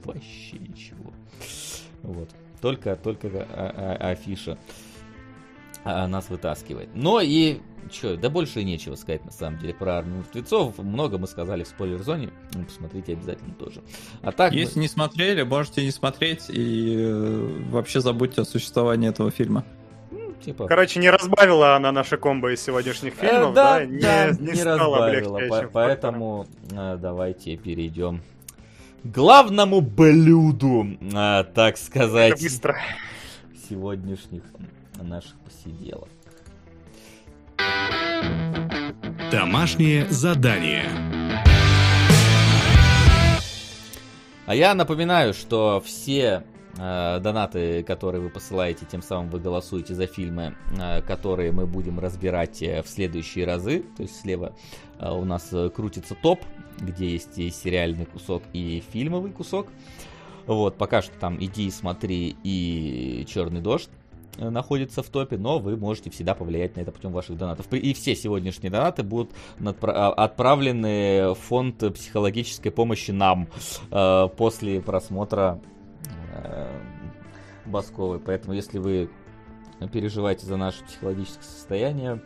[0.04, 1.14] вообще ничего.
[2.04, 2.30] Вот.
[2.62, 4.58] Только, только а, а, афиша
[5.86, 6.90] нас вытаскивает.
[6.94, 7.60] Но и
[7.92, 10.78] что, да больше и нечего сказать на самом деле про армию мертвецов.
[10.78, 12.30] Много мы сказали в спойлер-зоне.
[12.68, 13.82] Посмотрите обязательно тоже.
[14.22, 14.82] А так Если мы...
[14.84, 19.64] не смотрели, можете не смотреть и э, вообще забудьте о существовании этого фильма.
[20.12, 20.68] ну, типа...
[20.68, 23.86] Короче, не разбавила она наши комбо из сегодняшних Э, фильмов, да, да?
[23.86, 25.40] Не, да, не не стала разбавила.
[25.64, 28.22] По- Поэтому э, давайте перейдем
[29.04, 32.78] к главному блюду, э, так сказать, Это быстро.
[33.68, 34.44] сегодняшних
[35.04, 36.10] наших посиделок.
[39.32, 40.90] Домашнее задание.
[44.48, 46.44] А я напоминаю, что все
[46.76, 52.00] э, донаты, которые вы посылаете, тем самым вы голосуете за фильмы, э, которые мы будем
[52.00, 53.84] разбирать э, в следующие разы.
[53.96, 54.56] То есть слева
[54.98, 56.40] э, у нас э, крутится топ,
[56.80, 59.68] где есть и сериальный кусок, и фильмовый кусок.
[60.48, 63.92] Вот, пока что там иди, смотри и Черный дождь
[64.40, 67.72] находится в топе, но вы можете всегда повлиять на это путем ваших донатов.
[67.74, 69.32] И все сегодняшние донаты будут
[69.82, 73.48] а, отправлены в фонд психологической помощи нам
[73.92, 75.60] э, после просмотра
[76.34, 76.80] э,
[77.66, 78.20] Басковой.
[78.20, 79.10] Поэтому, если вы
[79.92, 82.22] переживаете за наше психологическое состояние,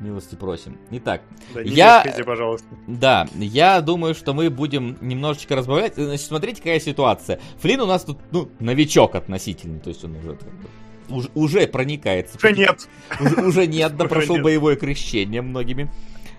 [0.00, 0.78] милости просим.
[0.90, 1.22] Итак,
[1.54, 2.68] Да, не Я- мешкайте, пожалуйста.
[2.86, 5.94] да, я думаю, что мы будем немножечко разбавлять.
[5.94, 7.38] Значит, смотрите, какая ситуация.
[7.58, 10.68] Флин у нас тут, ну, новичок относительный, то есть он уже как бы
[11.10, 12.36] уж- уже проникается.
[12.38, 12.88] Уже нет.
[13.20, 14.44] Уже, уже нет, да Уже прошел нет.
[14.44, 15.90] боевое крещение многими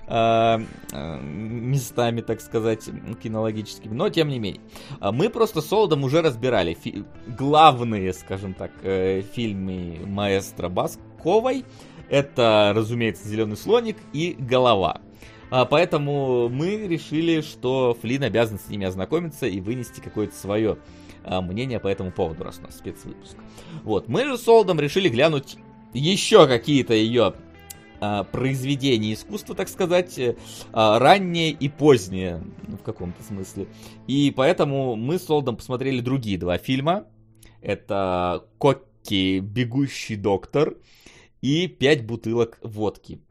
[0.08, 2.90] а, а, местами, так сказать,
[3.24, 4.62] кинологическими, но тем не менее.
[5.00, 11.64] А Мы просто с Солодом уже разбирали фи- главные, скажем так, э, фильмы маэстро Басковой.
[12.10, 15.00] Это, разумеется, Зеленый слоник и Голова.
[15.50, 20.78] А, Поэтому мы решили, что Флин обязан с ними ознакомиться и вынести какое-то свое
[21.24, 23.38] мнение по этому поводу, раз у нас спецвыпуск.
[23.84, 25.58] Вот, мы же с Солдом решили глянуть
[25.94, 27.36] еще какие-то ее
[28.04, 30.36] а, произведения искусства, так сказать, э,
[30.74, 33.68] а, ранние и поздние, ну, в каком-то смысле.
[34.08, 37.06] И поэтому мы с Солдом посмотрели другие два фильма.
[37.62, 40.78] Это Кокки, Бегущий доктор
[41.42, 43.22] и Пять бутылок водки.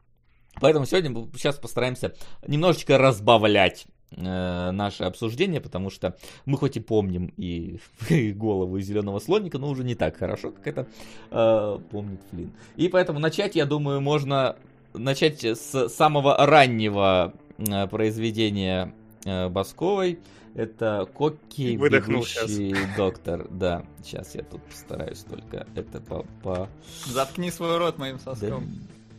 [0.61, 2.15] Поэтому сегодня сейчас постараемся
[2.47, 8.81] немножечко разбавлять э, наше обсуждение, потому что мы хоть и помним и, и голову и
[8.81, 10.87] зеленого слоника, но уже не так хорошо, как это
[11.31, 12.51] э, помнит Флин.
[12.75, 14.55] И поэтому начать, я думаю, можно
[14.93, 18.93] начать с самого раннего э, произведения
[19.25, 20.19] э, Басковой.
[20.53, 23.47] Это Кокки, Выдохнул бегущий доктор.
[23.49, 26.25] Да, сейчас я тут постараюсь только это по...
[26.43, 26.69] по...
[27.05, 28.69] Заткни свой рот моим да, соском.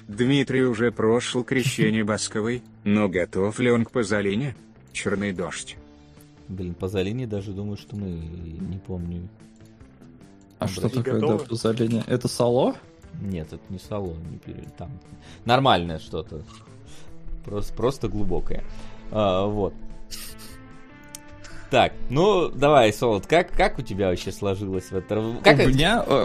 [0.08, 4.54] Дмитрий уже прошел крещение Басковой, но готов ли он к Пазолине?
[4.92, 5.76] Черный дождь.
[6.48, 9.28] Блин, по Залине даже думаю, что мы не помню.
[10.58, 11.44] А что такое, да, готовы?
[11.46, 12.04] позоление?
[12.06, 12.76] Это сало?
[13.20, 14.68] Нет, это не салон, не пере...
[14.76, 14.90] там
[15.44, 16.42] нормальное что-то.
[17.44, 18.64] Просто, просто глубокое.
[19.10, 19.74] А, вот.
[21.72, 25.36] Так, ну давай, Солод, как, как у тебя вообще сложилось в это?
[25.42, 26.04] Как У меня...
[26.06, 26.24] э,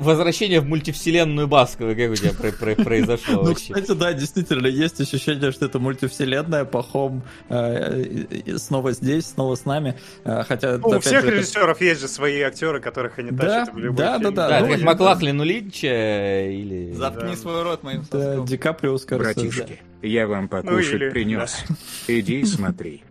[0.00, 3.72] Возвращение в мультивселенную Басковой, как у тебя про- про- произошло Ну, вообще?
[3.72, 8.26] кстати, да, действительно, есть ощущение, что это мультивселенная, Пахом э,
[8.58, 9.94] снова здесь, снова с нами.
[10.24, 13.44] Э, Хотя, Ну, у всех же, это- режиссеров есть же свои актеры, которых они Да,
[13.62, 14.34] тащат в любой да, фильм.
[14.34, 16.92] да, Да, ну, как Маклахлин у Линча или...
[16.92, 17.36] Заткни Да.
[17.36, 18.40] свой рот моим Ну, соском.
[18.42, 18.98] Да, Ди Каприо.
[19.08, 21.64] Братишки, я вам покушать или- принес.
[22.08, 23.02] Иди и смотри.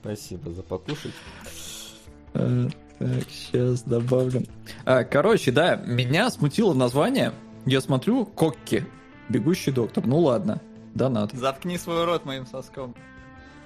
[0.00, 1.12] Спасибо за покушать.
[2.34, 4.42] Э, Так, сейчас добавлю.
[4.84, 7.32] А, Короче, да, меня смутило название.
[7.64, 8.84] Я смотрю, Кокки,
[9.28, 10.06] бегущий доктор.
[10.06, 10.60] Ну ладно,
[10.94, 11.32] донат.
[11.32, 12.94] Заткни свой рот моим соском.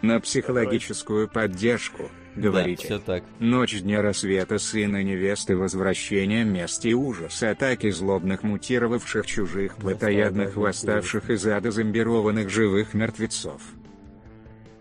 [0.02, 2.84] На психологическую поддержку, Да, говорите.
[2.86, 3.22] все так.
[3.38, 10.54] Ночь дня рассвета сына невесты возвращение месть и ужас атаки злобных мутировавших чужих плотоядных да,
[10.56, 13.62] да, восставших из ада зомбированных живых мертвецов.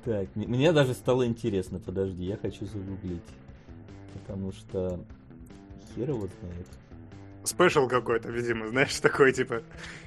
[0.04, 3.22] Так, мне даже стало интересно, подожди, я хочу загуглить.
[4.14, 5.00] Потому что
[5.96, 6.68] хер его знает.
[7.44, 9.62] Спешл какой-то, видимо, знаешь, такой, типа,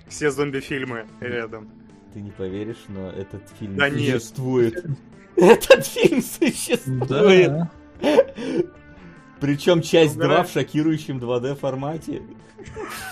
[0.09, 1.69] все зомби-фильмы рядом.
[2.13, 4.23] Ты не поверишь, но этот фильм Да нет.
[4.23, 4.85] существует.
[5.37, 7.09] Этот фильм существует.
[7.09, 7.71] Да.
[9.41, 10.43] Причем часть Угораю.
[10.43, 12.23] 2 в шокирующем 2D формате.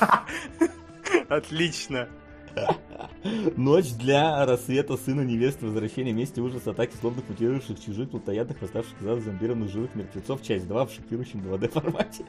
[1.29, 2.09] Отлично.
[3.57, 9.25] Ночь для рассвета сына невесты, возвращение мести ужас, атаки злобных мутировавших чужих, плотоядных, восставших из
[9.25, 12.25] зомбированных живых мертвецов, часть 2 в шокирующем 2D формате.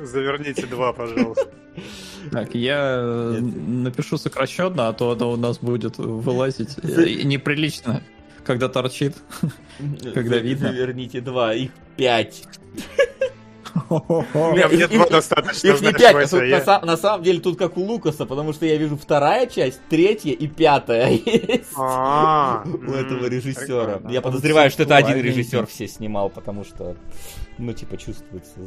[0.00, 1.48] Заверните два, пожалуйста.
[2.30, 3.54] Так, я э, Нет.
[3.66, 8.02] напишу сокращенно, а то оно у нас будет вылазить э, неприлично,
[8.44, 9.16] когда торчит.
[10.12, 10.68] Когда За- видно.
[10.68, 12.44] Заверните два, их пять.
[13.74, 17.58] Не, Мне Их- два их- достаточно, Их не пять, на, сам- на самом деле тут
[17.58, 21.72] как у Лукаса, потому что я вижу вторая часть, третья и пятая есть.
[21.78, 24.00] А, у этого режиссера.
[24.08, 26.96] Я подозреваю, что это один режиссер все снимал, потому что,
[27.58, 28.58] ну, типа, чувствуется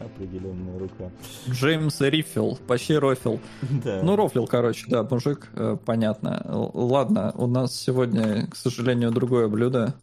[0.00, 1.10] определенная рука.
[1.48, 3.40] Джеймс Риффил, почти Рофил.
[3.84, 4.00] Да.
[4.02, 6.42] Ну, Рофлил, короче, да, мужик, э, понятно.
[6.74, 9.94] Ладно, у нас сегодня, к сожалению, другое блюдо.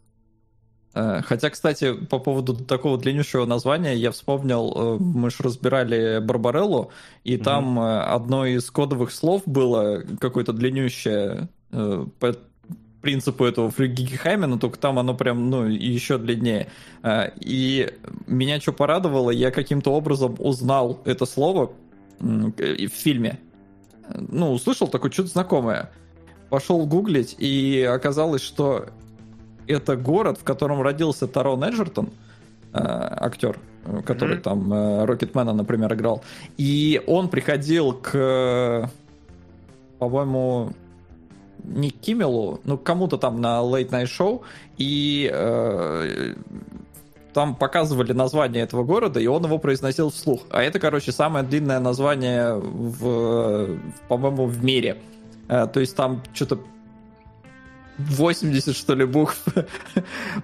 [0.94, 6.90] Э, Хотя, кстати, по поводу такого длиннющего названия, я вспомнил, э, мы же разбирали Барбареллу,
[7.24, 7.44] и Мгм.
[7.44, 12.34] там э, одно из кодовых слов было какое-то длиннющее по
[13.00, 16.66] принципу этого Фригихаймена, только там оно прям, ну, еще длиннее.
[17.40, 17.88] И
[18.26, 21.70] меня что порадовало, я каким-то образом узнал это слово
[22.18, 23.38] в фильме.
[24.12, 25.92] Ну, услышал такое что-то знакомое.
[26.50, 28.88] Пошел гуглить, и оказалось, что
[29.70, 32.10] это город, в котором родился Тарон Эджертон,
[32.72, 34.42] э, актер, э, который Мгм.
[34.42, 36.22] там э, Рокетмена, например, играл.
[36.58, 38.90] И он приходил к,
[39.98, 40.72] по-моему,
[41.64, 41.96] не к
[42.64, 44.40] ну, кому-то там на Late Night Show,
[44.78, 46.34] и э,
[47.32, 50.42] там показывали название этого города, и он его произносил вслух.
[50.50, 53.78] А это, короче, самое длинное название, в,
[54.08, 54.96] по-моему, в мире.
[55.48, 56.58] Э, То есть там что-то
[58.08, 59.42] 80, что ли, букв.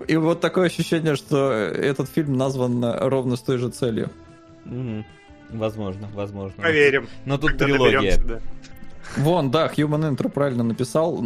[0.08, 4.10] И вот такое ощущение, что этот фильм назван ровно с той же целью.
[5.50, 6.60] Возможно, возможно.
[6.60, 8.18] Проверим, Но тут трилогия.
[8.18, 8.40] да.
[9.16, 11.16] Вон, да, Human Intro правильно написал.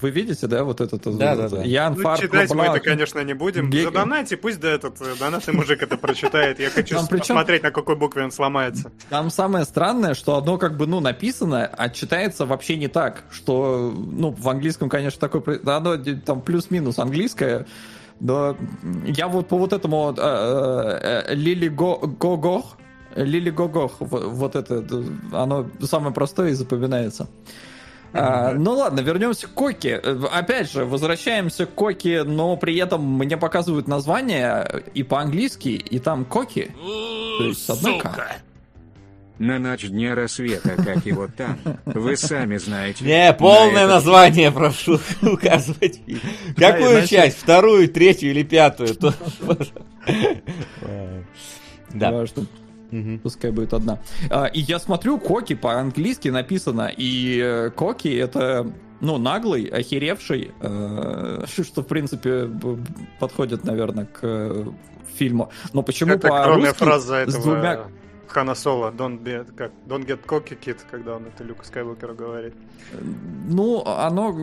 [0.00, 1.02] Вы видите, да, вот этот?
[1.18, 1.62] Да, да, да.
[1.64, 3.68] Ян Ну, Фарк читать мы это, конечно, не будем.
[3.68, 3.86] Геге.
[3.86, 6.60] Задонайте, пусть да этот э, донатный мужик это прочитает.
[6.60, 8.92] Я хочу Там причем- посмотреть, на какой букве он сломается.
[9.10, 13.92] Там самое странное, что оно как бы, ну, написано, а читается вообще не так, что,
[13.96, 17.66] ну, в английском, конечно, такое, да, оно там плюс-минус английское,
[18.20, 18.56] но
[19.04, 22.77] я вот по вот этому э, э, э, Лили Го- Гогох,
[23.16, 24.84] Лили Гогох, вот это,
[25.32, 27.28] оно самое простое и запоминается.
[28.14, 29.88] А, ну ладно, вернемся к Коки.
[30.02, 35.98] Э, Опять же, возвращаемся к Коки, но при этом мне показывают название и по-английски, и
[35.98, 36.70] там Коки.
[37.38, 38.36] То есть с одной «К».
[39.38, 41.58] На ночь дня рассвета, как и вот там.
[41.84, 43.04] Вы сами знаете.
[43.04, 46.00] Не, На полное этот- название прошу указывать.
[46.56, 47.38] Какую иначе- часть?
[47.38, 48.88] Вторую, третью или пятую?
[51.94, 52.24] Да.
[52.90, 53.18] Мгм.
[53.18, 53.98] Пускай будет одна.
[54.30, 61.44] А, и я смотрю, Коки по-английски написано, и э, Коки это, ну, наглый, охеревший, э,
[61.62, 62.50] что, в принципе,
[63.20, 64.66] подходит, наверное, к э,
[65.16, 65.50] фильму.
[65.72, 67.80] Но почему Это по-русски фраза с этого двумя...
[68.28, 68.90] Хана Соло.
[68.90, 72.54] Don't, be, как, don't get cocky kid, когда он это Люку Скайуокеру говорит.
[73.48, 74.36] Ну, оно,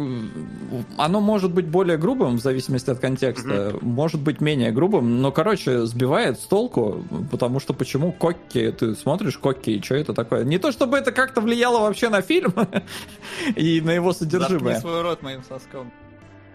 [0.98, 5.86] оно может быть более грубым в зависимости от контекста, может быть менее грубым, но, короче,
[5.86, 10.44] сбивает с толку, потому что почему Кокки, ты смотришь Кокки, и что это такое?
[10.44, 12.54] Не то, чтобы это как-то влияло вообще на фильм
[13.56, 14.80] и на его Заткни содержимое.
[14.80, 15.92] свой рот моим соском.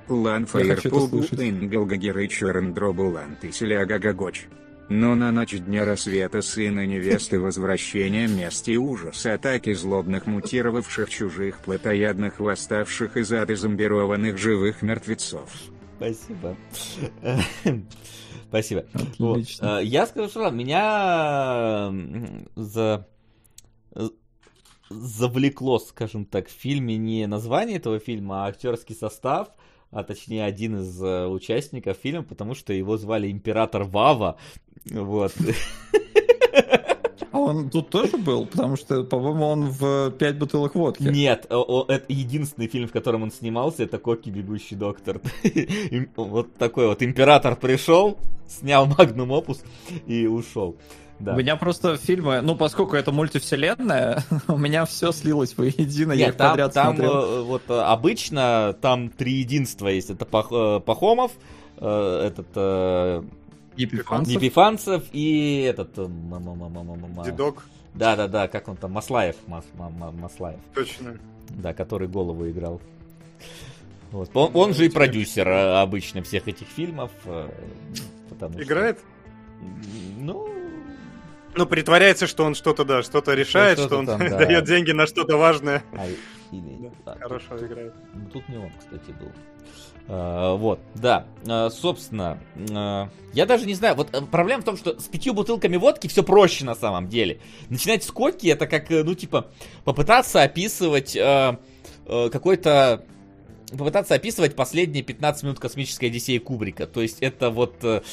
[0.09, 1.41] Лан Я хочу это Фаерпул слышать.
[1.41, 4.49] Ингл Гагерычурен Дробулан Тиселягагагоч.
[4.91, 11.61] Но на ночь дня рассвета сына невесты возвращения мести и ужас атаки злобных мутировавших чужих
[11.61, 15.49] плотоядных восставших из ада зомбированных живых мертвецов.
[15.97, 16.57] Спасибо.
[18.49, 18.85] Спасибо.
[19.21, 19.39] Вот.
[19.39, 19.79] Отлично.
[19.79, 21.93] Э, Я скажу, что меня
[22.57, 23.07] за
[24.89, 29.51] завлекло, скажем так, в фильме не название этого фильма, а актерский состав,
[29.93, 34.37] а точнее один из э, участников фильма, потому что его звали Император Вава.
[34.87, 35.33] Вот.
[37.33, 38.47] А он тут тоже был?
[38.47, 41.05] Потому что, по-моему, он в «Пять бутылок водки».
[41.05, 45.21] Нет, это единственный фильм, в котором он снимался, это Коки Бегущий доктор.
[46.17, 49.63] Вот такой вот император пришел, снял Магнум Опус
[50.07, 50.77] и ушел.
[51.21, 51.35] Да.
[51.35, 56.29] У меня просто фильмы, ну, поскольку это мультивселенная, у меня все слилось воедино, я Нет,
[56.31, 57.13] их там, подряд там смотрел.
[57.13, 60.09] э, вот э, обычно там три единства есть.
[60.09, 61.33] Это э, Пахомов,
[61.77, 62.49] этот
[63.81, 64.35] Епифанцев.
[64.35, 65.91] Епифанцев и этот...
[65.99, 66.07] э,
[67.25, 67.65] Дедок,
[67.95, 69.37] Да-да-да, как он там, Маслаев.
[69.47, 70.61] Мас- ма- ма- Маслаев.
[70.75, 71.19] точно.
[71.49, 72.81] Да, который голову играл.
[74.13, 74.31] Вот.
[74.35, 77.11] Он, он же и продюсер э, обычно всех этих фильмов.
[77.25, 77.49] э,
[78.29, 78.99] потому что- Играет?
[80.19, 80.49] Ну,
[81.57, 84.39] Ну, притворяется, что он что-то, да, что-то решает, что-то что он там, да.
[84.47, 85.83] дает деньги на что-то важное.
[85.93, 86.07] а,
[86.53, 87.95] или- Да, а, тут- Хорошо тут- играет.
[88.15, 89.33] ну, тут не он, кстати, был.
[90.13, 94.99] Э, Вот, да, Э, собственно, э, я даже не знаю, вот проблема в том, что
[94.99, 97.41] с пятью бутылками водки все проще на самом деле.
[97.69, 99.47] Начинать с коки, это как, ну, типа,
[99.85, 101.17] попытаться описывать
[102.07, 103.05] какой-то
[103.71, 106.89] попытаться описывать последние 15 минут космической Одиссеи Кубрика.
[106.89, 108.09] То есть это вот аб-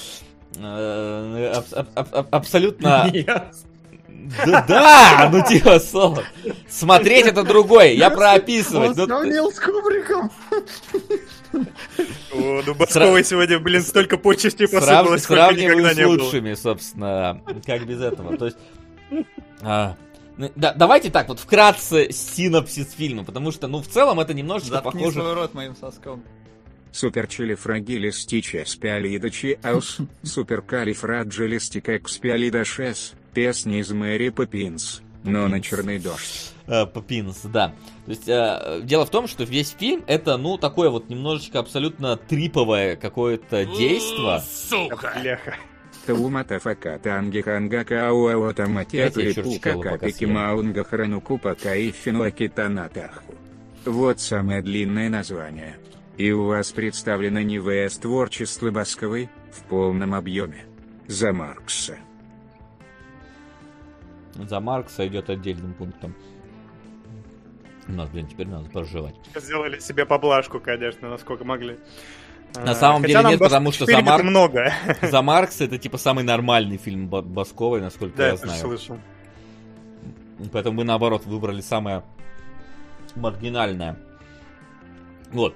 [1.74, 3.10] аб- аб- аб- абсолютно...
[4.46, 6.26] Да, да, ну типа, Солод.
[6.70, 8.90] Смотреть это другое, я про описывать.
[8.92, 10.32] Он Ну, сравнил с Кубриком.
[12.34, 16.22] О, ну Басковой сегодня, блин, столько почестей посыпалось, сколько никогда с не было.
[16.24, 18.38] лучшими, собственно, как без этого.
[18.38, 18.58] То есть,
[19.62, 19.96] а,
[20.38, 24.76] ну, да, давайте так вот вкратце синопсис фильма, потому что, ну, в целом это немножечко
[24.76, 25.20] Заткни похоже...
[25.20, 26.24] свой рот моим соском.
[26.92, 36.54] Суперчилифрагилистичеспиалидочи аус, суперкалифраджелистикэкспиалидашес, песня из Мэри Поппинс, но на черный дождь.
[36.68, 37.74] Э, Поппинс, да.
[38.06, 42.18] То есть, э, дело в том, что весь фильм это, ну, такое вот немножечко абсолютно
[42.18, 44.42] триповое какое-то действо.
[45.22, 45.56] Бляха.
[46.06, 53.36] Тауматафака тангихангака ауаотаматия Давайте я чурчхеллу турипука пока капикимаунга хранукупака и финуакитанатаху.
[53.84, 55.78] Вот самое длинное название.
[56.18, 60.66] И у вас представлено НИВС творчество Басковой в полном объеме.
[61.08, 61.98] За Маркса.
[64.38, 66.14] За Маркса идет отдельным пунктом.
[67.88, 69.16] У нас, блин, теперь надо проживать.
[69.36, 71.78] Сделали себе поблажку, конечно, насколько могли.
[72.56, 74.72] На самом хотя деле нет, потому что за Марк- много.
[75.02, 78.60] За Маркса это типа самый нормальный фильм Ба- Басковой, насколько Да, я знаю.
[78.60, 78.98] слышал.
[80.52, 82.04] Поэтому мы наоборот выбрали самое
[83.16, 83.98] маргинальное.
[85.32, 85.56] Вот.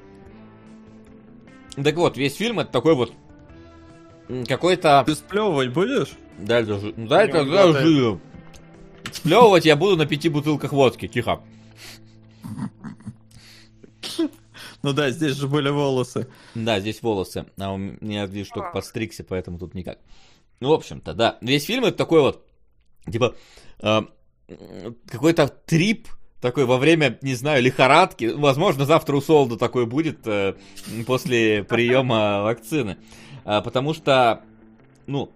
[1.82, 3.14] Так вот, весь фильм это такой вот
[4.48, 5.04] какой-то...
[5.06, 6.12] Ты сплевывать будешь?
[6.38, 8.18] Да, это же- да, это да, да,
[9.12, 11.41] Сплевывать я буду на пяти бутылках водки, тихо.
[14.84, 16.28] Ну да, здесь же были волосы.
[16.55, 17.45] Да, здесь волосы.
[17.59, 19.99] А у меня, видишь, только подстригся, поэтому тут никак.
[20.59, 21.38] Ну, в общем-то, да.
[21.41, 22.45] Весь фильм это такой вот,
[23.12, 23.36] типа,
[23.80, 24.01] э,
[25.07, 26.07] какой-то трип
[26.39, 28.26] такой во время, не знаю, лихорадки.
[28.26, 30.55] Возможно, завтра у Солда такой будет э,
[31.05, 32.97] после приема вакцины.
[33.45, 34.41] А, потому что,
[35.05, 35.32] ну,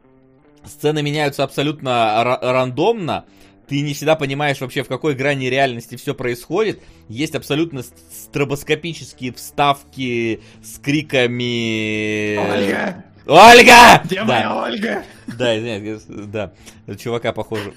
[0.63, 1.89] сцены меняются абсолютно
[2.23, 3.26] ра- рандомно.
[3.68, 6.82] Ты не всегда понимаешь вообще, в какой грани реальности все происходит.
[7.09, 12.38] Есть абсолютно стробоскопические вставки с криками...
[12.38, 13.03] Ольга!
[13.28, 14.01] Ольга!
[14.05, 14.26] Где Да.
[14.26, 15.03] моя Ольга?
[15.28, 16.53] Да, извиняюсь, да.
[16.99, 17.74] Чувака похоже.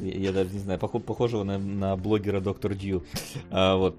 [0.00, 3.04] Я я даже не знаю, похо- похожего на, на блогера Доктор Дью.
[3.50, 3.98] А, вот.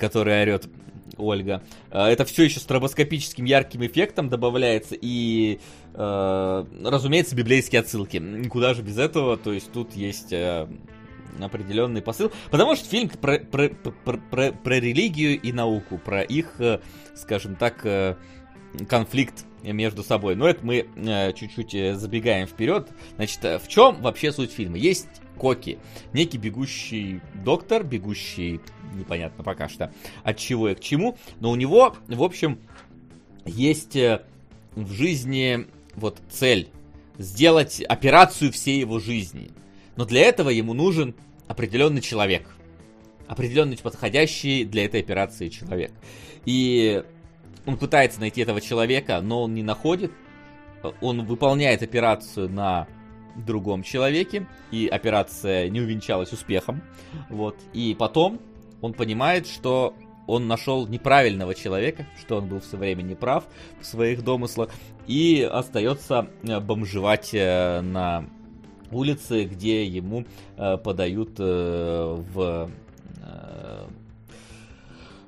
[0.00, 0.68] Который орет
[1.16, 1.62] Ольга.
[1.90, 4.94] А, Это все еще стробоскопическим ярким эффектом добавляется.
[5.00, 5.60] И,
[5.94, 8.22] э, разумеется, библейские отсылки.
[8.48, 9.36] Куда же без этого?
[9.36, 10.68] То есть тут есть э,
[11.40, 12.32] определенный посыл.
[12.50, 16.80] Потому что фильм про, про, про, про- про религию и науку, про их, э,
[17.14, 18.16] скажем так, э,
[18.88, 20.36] конфликт между собой.
[20.36, 22.88] Но это мы э, чуть-чуть э, забегаем вперед.
[23.16, 24.76] Значит, э, в чем вообще суть фильма?
[24.78, 25.08] Есть
[25.38, 25.78] Коки,
[26.12, 28.60] некий бегущий доктор, бегущий,
[28.94, 29.92] непонятно пока что,
[30.24, 32.58] от чего и к чему, но у него, в общем,
[33.46, 34.22] есть э,
[34.74, 36.68] в жизни вот цель
[37.18, 39.50] сделать операцию всей его жизни.
[39.96, 41.14] Но для этого ему нужен
[41.48, 42.46] определенный человек.
[43.26, 45.92] Определенный подходящий для этой операции человек.
[46.44, 47.02] И
[47.66, 50.12] он пытается найти этого человека, но он не находит.
[51.00, 52.86] Он выполняет операцию на
[53.44, 56.82] другом человеке, и операция не увенчалась успехом.
[57.28, 57.56] Вот.
[57.72, 58.40] И потом
[58.80, 59.94] он понимает, что
[60.28, 63.48] он нашел неправильного человека, что он был все время неправ
[63.80, 64.70] в своих домыслах,
[65.06, 68.28] и остается э, бомжевать э, на
[68.92, 70.26] улице, где ему
[70.56, 72.70] э, подают в...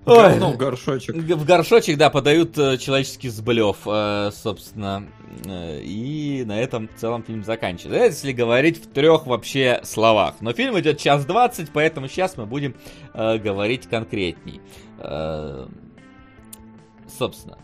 [0.06, 1.14] ой, Ну, горшочек.
[1.14, 5.06] Г- В горшочек, да, подают э, человеческий сблев, э, собственно.
[5.46, 8.04] Э, и на этом в целом фильм заканчивается.
[8.04, 10.36] Если говорить в трех вообще словах.
[10.40, 12.74] Но фильм идет час двадцать, поэтому сейчас мы будем
[13.14, 14.60] э, говорить конкретней.
[14.98, 15.66] Э,
[17.18, 17.58] собственно,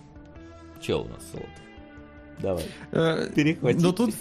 [0.81, 1.47] что у нас, Солод?
[2.39, 3.79] Давай, Э, перехвати.
[3.81, 4.15] Ну тут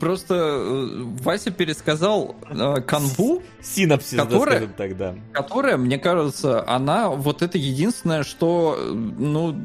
[0.00, 0.88] просто э,
[1.22, 5.14] Вася пересказал э, канву, Синапсис, да, Которая- скажем так, да.
[5.32, 9.56] которая, мне кажется, она вот это единственное, что, э, ну,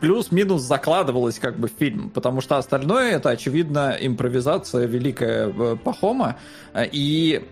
[0.00, 6.36] плюс-минус закладывалось как бы в фильм, потому что остальное это, очевидно, импровизация великая э, Пахома,
[6.74, 7.42] и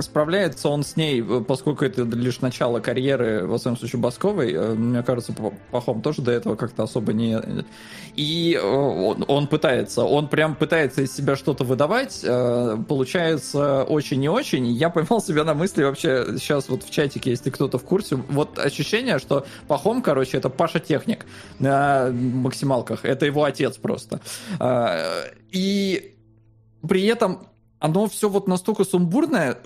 [0.00, 5.34] справляется он с ней, поскольку это лишь начало карьеры, во всяком случае, Басковой, мне кажется,
[5.70, 7.38] Пахом тоже до этого как-то особо не...
[8.16, 14.22] И он, он пытается, он прям пытается пытается из себя что-то выдавать, э, получается очень
[14.24, 14.66] и очень.
[14.66, 18.58] Я поймал себя на мысли вообще сейчас вот в чатике, если кто-то в курсе, вот
[18.58, 21.24] ощущение, что Пахом, короче, это Паша Техник
[21.60, 23.04] на максималках.
[23.04, 24.20] Это его отец просто.
[24.58, 26.16] Э, и
[26.88, 27.46] при этом
[27.78, 29.58] оно все вот настолько сумбурное.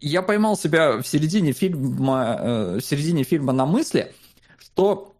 [0.00, 4.12] Я поймал себя в середине фильма, э, в середине фильма на мысли,
[4.58, 5.13] что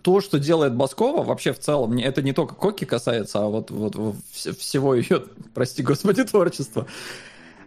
[0.00, 4.16] то, что делает Баскова, вообще в целом, это не только Коки касается, а вот, вот,
[4.32, 5.24] всего ее,
[5.54, 6.86] прости господи, творчества.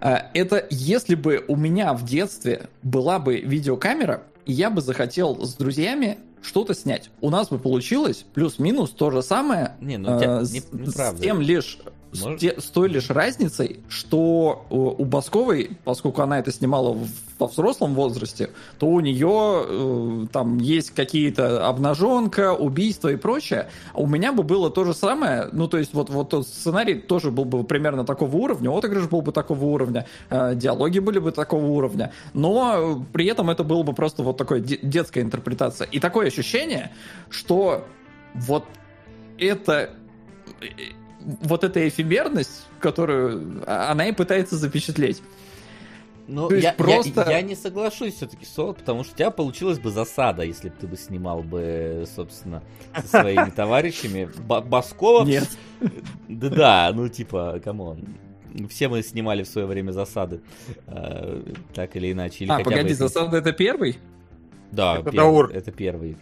[0.01, 5.55] Э, это если бы у меня в детстве была бы видеокамера, я бы захотел с
[5.55, 7.09] друзьями что-то снять.
[7.21, 9.75] У нас бы получилось плюс-минус то же самое.
[9.81, 11.79] Не, ну, тебя, э, не, не с тем лишь
[12.11, 16.97] с, те, с той лишь разницей, что у, у Басковой, поскольку она это снимала
[17.37, 18.49] во взрослом возрасте,
[18.79, 23.69] то у нее э, там есть какие-то обнаженка, убийства и прочее.
[23.93, 27.31] У меня бы было то же самое, ну то есть вот, вот тот сценарий тоже
[27.31, 31.65] был бы примерно такого уровня, отыгрыш был бы такого уровня, э, диалоги были бы такого
[31.65, 35.87] уровня, но при этом это было бы просто вот такое детская интерпретация.
[35.87, 36.91] И такое ощущение,
[37.29, 37.85] что
[38.33, 38.63] вот
[39.37, 39.89] это
[40.61, 40.93] э,
[41.41, 45.21] вот эта эфемерность, которую она и пытается запечатлеть.
[46.27, 47.23] Ну, я, просто...
[47.27, 50.75] я, я не соглашусь все-таки, Сол, потому что у тебя получилась бы засада, если бы
[50.79, 52.63] ты бы снимал бы, собственно,
[52.95, 54.29] со своими товарищами.
[54.47, 55.23] Баскова...
[55.23, 55.47] Нет.
[56.27, 58.05] Да-да, ну типа, come on.
[58.69, 60.41] Все мы снимали в свое время засады,
[60.87, 62.45] э, так или иначе.
[62.45, 62.95] Или а, погоди, бы...
[62.95, 63.97] засада это первый?
[64.75, 65.51] Да, это, пер...
[65.53, 66.17] это первый.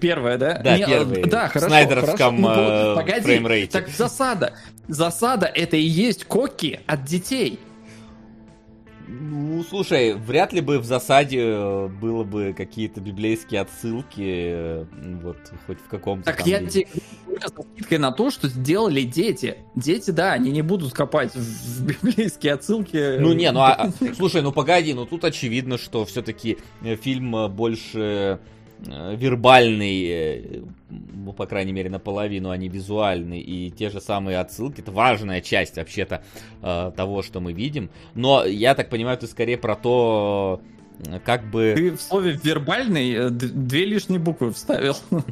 [0.00, 0.58] Первая, да?
[0.62, 1.24] Да, первый.
[1.24, 1.66] Да, хорошо.
[1.66, 4.52] В снайдеровском ну, э, Погоди, так засада.
[4.88, 7.58] Засада это и есть коки от детей.
[9.22, 14.84] Ну, слушай, вряд ли бы в засаде э, было бы какие-то библейские отсылки, э,
[15.22, 16.86] вот, хоть в каком-то Так я тебе
[17.38, 19.58] со скидкой на то, что сделали дети.
[19.74, 23.18] Дети, да, они не будут копать в библейские отсылки.
[23.18, 28.00] Ну, не, ну, а, слушай, ну, погоди, ну, тут очевидно, что все-таки э, фильм больше
[28.00, 28.38] Э,
[28.86, 34.80] вербальный, э, ну, по крайней мере, наполовину, а не визуальный, и те же самые отсылки,
[34.80, 36.22] это важная часть вообще-то
[36.62, 37.90] э, того, что мы видим.
[38.14, 40.60] Но я так понимаю, ты скорее про то,
[41.24, 41.74] как бы...
[41.76, 44.96] Ты в слове вербальный две лишние буквы вставил.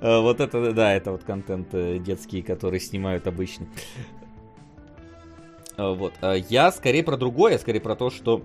[0.00, 1.68] Вот это, да, это вот контент
[2.02, 3.66] детский, который снимают обычно.
[5.76, 6.14] Вот.
[6.48, 8.42] Я скорее про другое, скорее про то, что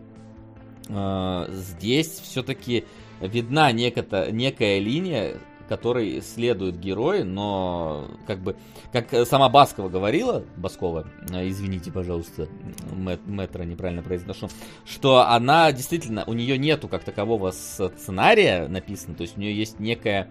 [0.87, 2.85] э, здесь все-таки
[3.21, 5.37] видна некая, некая линия,
[5.69, 8.55] которой следуют герои, но как бы,
[8.91, 12.47] как сама Баскова говорила, Баскова, э, извините, пожалуйста,
[12.91, 14.49] мэт, метро неправильно произношу,
[14.85, 19.79] что она действительно, у нее нету как такового сценария написано, то есть у нее есть
[19.79, 20.29] некая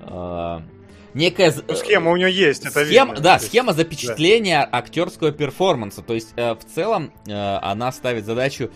[0.00, 0.60] э,
[1.16, 1.54] некая...
[1.66, 3.22] Ну, схема у нее есть, это схема, видно.
[3.22, 4.78] Да, схема запечатления да.
[4.78, 6.02] актерского перформанса.
[6.02, 8.70] То есть, э, в целом, э, она ставит задачу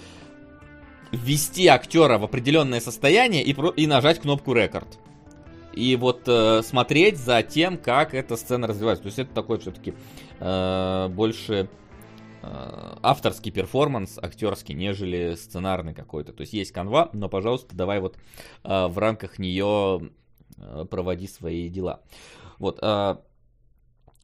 [1.12, 4.98] ввести актера в определенное состояние и, и нажать кнопку рекорд.
[5.72, 9.02] И вот э, смотреть за тем, как эта сцена развивается.
[9.04, 9.94] То есть это такой все-таки
[10.40, 11.68] э, больше
[12.42, 16.32] э, авторский перформанс, актерский, нежели сценарный какой-то.
[16.32, 18.16] То есть есть канва, но, пожалуйста, давай вот
[18.64, 20.10] э, в рамках нее
[20.56, 22.02] э, проводи свои дела.
[22.58, 22.78] Вот.
[22.82, 23.16] Э,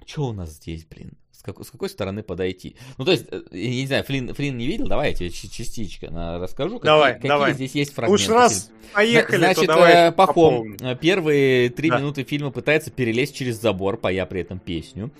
[0.04, 1.12] что у нас здесь, блин?
[1.46, 2.76] Как, с какой стороны подойти.
[2.98, 6.08] Ну, то есть, э, я не знаю, Флин, Флин не видел, давай я тебе частичка
[6.40, 7.54] расскажу, какие, давай, какие давай.
[7.54, 8.22] здесь есть фрагменты.
[8.22, 11.98] Уж раз поехали, Значит, то давай э, Пахом э, первые три да.
[11.98, 15.10] минуты фильма пытается перелезть через забор, поя при этом песню.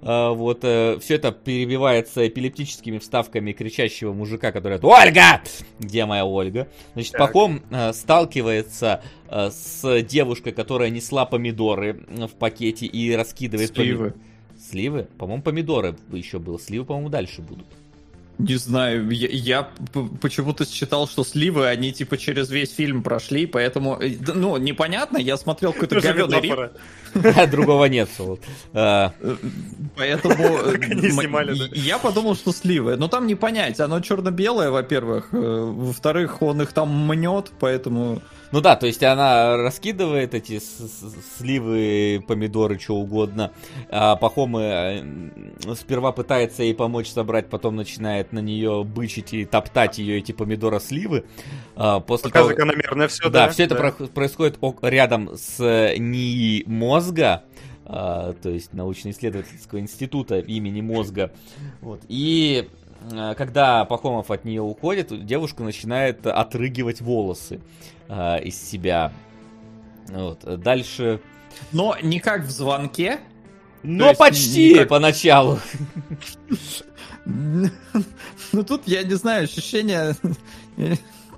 [0.00, 5.42] Вот, все это перебивается эпилептическими вставками кричащего мужика, который говорит «Ольга!»
[5.78, 6.68] Где моя Ольга?
[6.94, 7.32] Значит, так.
[7.32, 7.62] Пахом
[7.92, 14.14] сталкивается с девушкой, которая несла помидоры в пакете и раскидывает помидоры.
[14.58, 15.08] Сливы?
[15.18, 16.58] По-моему, помидоры еще было.
[16.58, 17.66] Сливы, по-моему, дальше будут.
[18.38, 19.68] Не знаю, я, я
[20.20, 25.38] почему-то считал, что сливы, они типа через весь фильм прошли, поэтому, э, ну, непонятно, я
[25.38, 26.54] смотрел какой-то говёный рип.
[27.50, 28.10] Другого нет.
[28.74, 29.14] А.
[29.96, 32.96] Поэтому э, я подумал, что сливы.
[32.96, 35.28] Но там не понять, оно черно-белое, во-первых.
[35.32, 38.20] Э, во-вторых, он их там мнет, поэтому...
[38.52, 40.60] Ну да, то есть она раскидывает эти
[41.38, 43.52] сливы, помидоры, что угодно.
[43.90, 49.98] А Пахомы э, сперва пытается ей помочь собрать, потом начинает на нее бычить и топтать
[49.98, 51.24] ее эти помидоры сливы.
[51.74, 52.50] А после Пока того...
[52.50, 53.46] закономерно все, да?
[53.46, 53.76] Да, все да.
[53.76, 57.42] это происходит рядом с НИИ мозга.
[57.84, 61.30] Uh, то есть научно-исследовательского института имени мозга.
[61.80, 62.00] Вот.
[62.08, 62.68] И
[63.10, 67.60] uh, когда Пахомов от нее уходит, девушка начинает отрыгивать волосы
[68.08, 69.12] э, из себя.
[70.08, 70.40] Вот.
[70.60, 71.20] Дальше...
[71.72, 73.20] Но не как в звонке,
[73.82, 74.88] Но есть почти никак.
[74.88, 75.58] поначалу.
[78.52, 80.14] Ну тут, я не знаю, ощущение...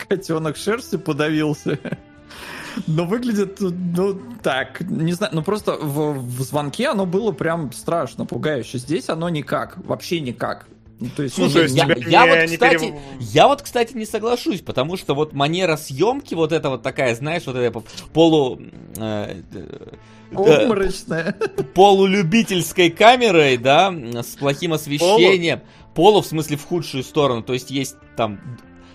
[0.09, 1.79] Котенок шерстью подавился.
[2.87, 8.25] Но выглядит, ну, так, не знаю, ну просто в, в звонке оно было прям страшно,
[8.25, 8.79] пугающе.
[8.79, 10.67] Здесь оно никак, вообще никак.
[11.01, 13.95] Ну, То есть, Ну, ну, я, тебя я не- вот, кстати, перев- я вот, кстати,
[13.95, 17.83] не соглашусь, потому что вот манера съемки вот эта вот такая, знаешь, вот эта
[18.13, 18.61] полу...
[18.97, 19.89] э, э,
[20.35, 21.37] обморочная.
[21.75, 23.93] полулюбительской камерой, да,
[24.23, 25.61] с плохим освещением.
[25.95, 27.43] Полу, в смысле, в худшую сторону.
[27.43, 28.41] То есть есть там...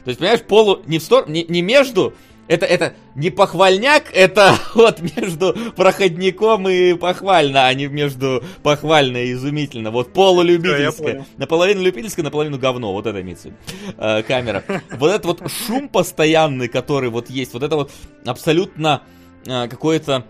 [0.04, 2.14] То есть, понимаешь, полу не в сторону, не, не между...
[2.48, 9.34] Это, это не похвальняк, это вот между проходником и похвально, а не между похвально и
[9.34, 9.92] изумительно.
[9.92, 10.82] Вот Да, полулюбительская.
[10.82, 11.26] я понял.
[11.38, 12.92] наполовину любительская, наполовину говно.
[12.92, 13.52] Вот это имеется
[13.98, 14.64] э, камера.
[14.98, 17.92] Вот этот вот шум постоянный, который вот есть, вот это вот
[18.26, 19.04] абсолютно
[19.46, 20.26] э, какое-то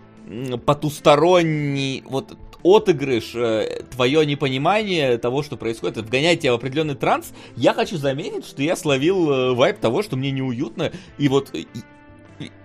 [0.66, 7.34] потусторонний вот отыгрыш, э, твое непонимание того, что происходит, вгоняет тебя в определенный транс.
[7.56, 11.52] Я хочу заметить, что я словил э, вайп того, что мне неуютно, и вот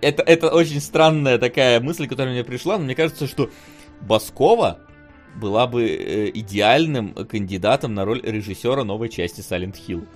[0.01, 3.51] это, это очень странная такая мысль, которая мне пришла, но мне кажется, что
[4.01, 4.79] Баскова
[5.37, 10.07] была бы э, идеальным кандидатом на роль режиссера новой части Silent Hill.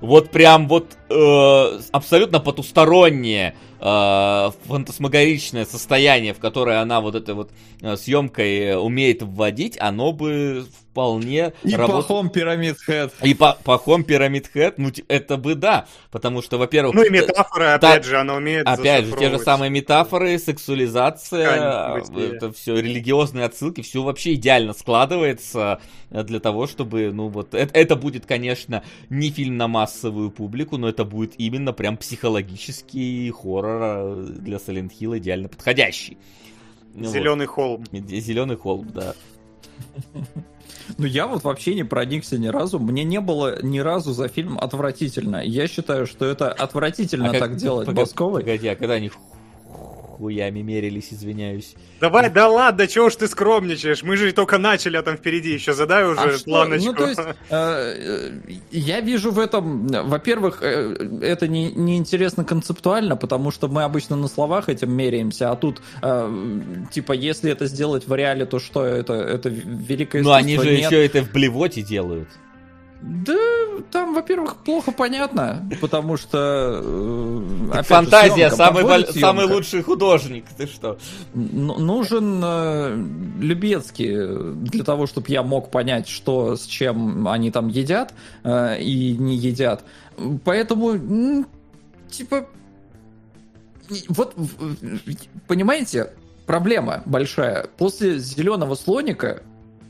[0.00, 7.50] Вот прям вот э, абсолютно потустороннее, э, фантасмагоричное состояние, в которое она вот этой вот
[7.80, 12.02] э, съемкой э, умеет вводить, оно бы вполне И работало.
[12.02, 13.14] пахом пирамид хэт.
[13.22, 17.64] И по пахом Pyramid Head, ну это бы да, потому что, во-первых, Ну и метафоры,
[17.64, 23.46] да, опять же, она умеет Опять же, те же самые метафоры, сексуализация, это все религиозные
[23.46, 25.80] отсылки, все вообще идеально складывается
[26.10, 30.76] э, для того, чтобы, ну вот, это, это будет, конечно, не фильм на массовую публику,
[30.76, 36.16] но это будет именно прям психологический хоррор э, для Silent Hill идеально подходящий.
[36.94, 37.12] Ну вот.
[37.12, 37.84] Зеленый холм.
[37.92, 39.14] Зеленый холм, да.
[40.98, 42.78] Ну, я вот вообще не проникся ни разу.
[42.78, 45.42] Мне не было ни разу за фильм отвратительно.
[45.42, 48.40] Я считаю, что это отвратительно А как- так делать пога- Басковой.
[48.42, 49.10] Погоди, а когда они
[50.22, 51.74] хуями мерились, извиняюсь.
[52.00, 54.04] Давай, да ладно, чего уж ты скромничаешь?
[54.04, 56.44] Мы же только начали, а там впереди еще задай уже А что?
[56.44, 56.86] планочку.
[56.86, 58.30] Ну, то есть, э, э,
[58.70, 64.28] я вижу в этом, во-первых, э, это не, неинтересно концептуально, потому что мы обычно на
[64.28, 66.60] словах этим меряемся, а тут, э,
[66.92, 69.14] типа, если это сделать в реале, то что это?
[69.14, 70.84] Это великое Ну они же Нет.
[70.92, 72.28] еще это в блевоте делают.
[73.02, 73.36] Да,
[73.90, 76.80] там, во-первых, плохо понятно, потому что...
[76.84, 80.98] э, опять же, Фантазия, съемка, самый, боль- самый лучший художник, ты что?
[81.34, 83.04] Ну, нужен э,
[83.40, 89.16] Любецкий для того, чтобы я мог понять, что с чем они там едят э, и
[89.16, 89.84] не едят.
[90.44, 91.46] Поэтому, м,
[92.08, 92.46] типа,
[94.08, 94.34] вот,
[95.48, 96.12] понимаете,
[96.46, 97.66] проблема большая.
[97.78, 99.42] После зеленого слоника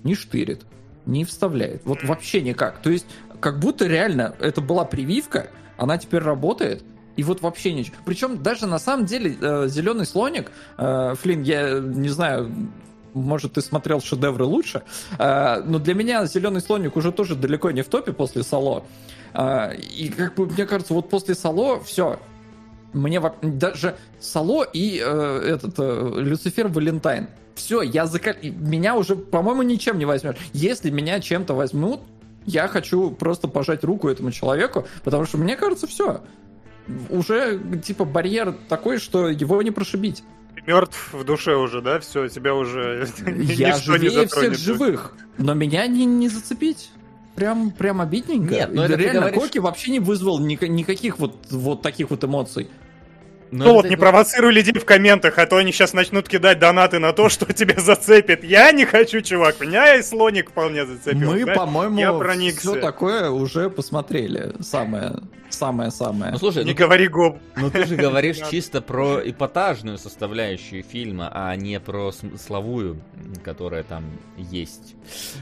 [0.02, 0.62] не штырит,
[1.06, 1.82] не вставляет.
[1.84, 2.80] Вот вообще никак.
[2.82, 3.06] То есть,
[3.40, 6.84] как будто реально это была прививка, она теперь работает,
[7.16, 7.96] и вот вообще ничего.
[8.04, 9.32] Причем даже на самом деле
[9.68, 12.50] зеленый слоник, э, Флинн, я не знаю,
[13.14, 14.82] может, ты смотрел шедевры лучше,
[15.18, 18.84] э, но для меня зеленый слоник уже тоже далеко не в топе после Сало.
[19.34, 22.18] Э, и как бы мне кажется, вот после Сало все.
[22.92, 27.28] Мне даже Сало и э, этот э, Люцифер Валентайн.
[27.54, 28.34] Все, я зака...
[28.42, 30.36] меня уже, по-моему, ничем не возьмешь.
[30.52, 32.00] Если меня чем-то возьмут,
[32.46, 36.22] я хочу просто пожать руку этому человеку, потому что мне кажется, все.
[37.10, 40.24] Уже, типа, барьер такой, что его не прошибить.
[40.66, 42.00] Мертв в душе уже, да?
[42.00, 46.90] Все, тебя уже Я живее всех живых, но меня не, не зацепить.
[47.34, 48.52] Прям, прям обидненько.
[48.52, 52.10] Нет, ну И это реально, говоришь- Коки вообще не вызвал ника- никаких вот, вот таких
[52.10, 52.68] вот эмоций.
[53.52, 57.12] Ну вот, не провоцируй людей в комментах, а то они сейчас начнут кидать донаты на
[57.12, 58.44] то, что тебя зацепит.
[58.44, 61.32] Я не хочу, чувак, меня и слоник вполне зацепил.
[61.32, 61.54] Мы, Да?
[61.54, 61.96] по-моему,
[62.58, 64.54] все такое уже посмотрели.
[64.60, 65.16] Самое,
[65.52, 66.32] самое-самое.
[66.32, 67.38] Ну слушай, Не ну, говори гоп.
[67.56, 73.00] ну ты же говоришь чисто про эпатажную составляющую фильма, а не про словую,
[73.44, 74.04] которая там
[74.36, 74.94] есть.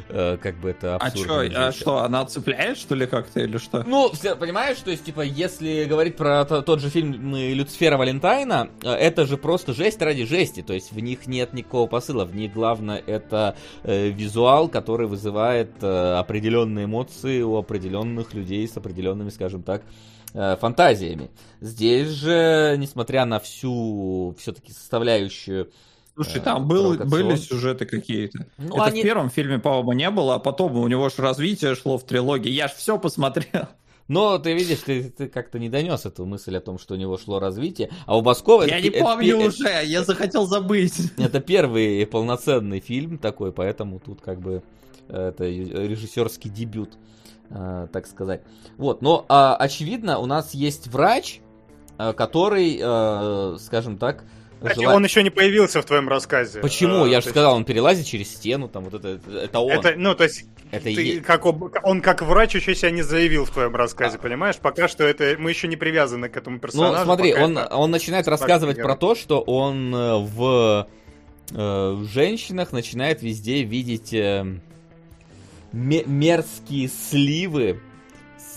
[0.09, 1.35] Э, как бы это а абсурдно.
[1.35, 3.85] чё, не а что, она цепляет, что ли, как-то, или что?
[3.87, 8.69] Ну, все, понимаешь, то есть, типа, если говорить про то- тот же фильм Люцифера Валентайна,
[8.83, 12.35] э, это же просто жесть ради жести, то есть в них нет никакого посыла, в
[12.35, 19.31] них главное это э, визуал, который вызывает э, определенные эмоции у определенных людей с определенными,
[19.31, 19.83] скажем так,
[20.33, 21.31] фантазиями.
[21.61, 25.71] Здесь же, несмотря на всю все-таки составляющую
[26.15, 28.47] Слушай, э, там был, были сюжеты какие-то.
[28.59, 31.75] Ну, Это они- в первом фильме, по-моему, не было, а потом у него же развитие
[31.75, 32.51] шло в трилогии.
[32.51, 33.69] Я ж все посмотрел.
[34.09, 37.17] Но ты видишь, ты, ты как-то не донес эту мысль о том, что у него
[37.17, 37.91] шло развитие.
[38.07, 38.65] А у Баскова...
[38.65, 40.95] Я это не это помню пе- уже, я захотел забыть.
[41.17, 44.65] Это первый полноценный фильм такой, поэтому тут как бы
[45.09, 46.99] э, это режиссерский дебют,
[47.51, 48.43] э, так сказать.
[48.79, 51.41] Вот, но а, очевидно, у нас есть врач,
[51.99, 54.25] э, который, э, скажем так,
[54.61, 56.61] Кстати, желает- он еще не появился в твоем рассказе.
[56.61, 57.07] Почему?
[57.07, 59.73] Э, Я же есть сказал, он перелазит через стену, там вот это, это, он.
[59.73, 61.23] Это, ну, то есть, Это ты есть.
[61.23, 64.23] как он как врач еще себя не заявил в твоем рассказе, А.
[64.23, 64.57] понимаешь?
[64.59, 67.05] Пока что это мы еще не привязаны к этому Ну, персонажу.
[67.05, 70.87] смотри, пока он, это- он начинает рассказывать про то, что он э, в,
[71.53, 74.61] э, в женщинах начинает везде видеть э, ме-
[75.73, 77.81] мерзкие сливы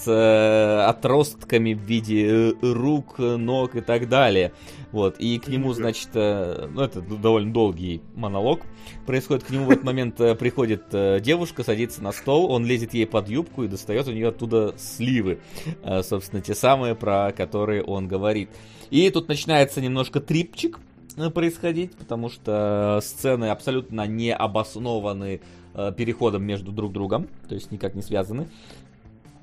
[0.03, 4.53] с э, отростками в виде э, рук, ног и так далее.
[4.91, 8.61] Вот, и к нему, значит, э, ну, это довольно долгий монолог
[9.05, 9.43] происходит.
[9.43, 13.07] К нему в этот момент э, приходит э, девушка, садится на стол, он лезет ей
[13.07, 15.39] под юбку и достает у нее оттуда сливы.
[15.83, 18.49] Э, собственно, те самые, про которые он говорит.
[18.89, 20.79] И тут начинается немножко трипчик
[21.17, 25.39] э, происходить, потому что сцены абсолютно не обоснованы э,
[25.73, 28.47] переходом между друг другом, то есть никак не связаны.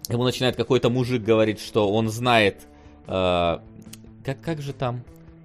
[0.08, 2.66] Ему начинает какой-то мужик говорить, что он знает...
[3.06, 3.58] э,
[4.24, 5.02] как, как же там?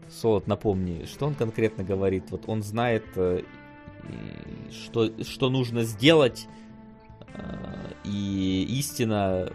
[0.10, 2.26] Солод, напомни, что он конкретно говорит?
[2.32, 3.42] Вот он знает, э,
[4.72, 6.48] что, что нужно сделать,
[7.34, 9.52] э, и истина,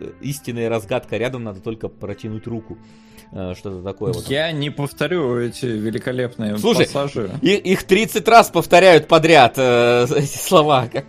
[0.00, 2.76] э, истинная разгадка рядом, надо только протянуть руку.
[2.76, 4.26] Э, Что-то такое вот.
[4.28, 7.30] Я не повторю эти великолепные Слушай, пассажи.
[7.42, 10.88] И- их 30 раз повторяют подряд э, эти слова.
[10.92, 11.06] Как,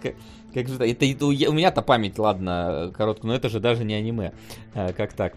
[0.54, 1.06] как же это?
[1.06, 4.34] это у у меня-то память, ладно, короткая, но это же даже не аниме.
[4.76, 5.34] Э, Как так?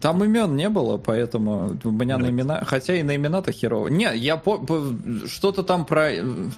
[0.00, 2.24] Там имен не было, поэтому у меня Да.
[2.24, 2.62] на имена...
[2.64, 3.88] Хотя и на имена-то херово.
[3.88, 4.60] Не, я по...
[5.26, 6.48] что-то там про э, э,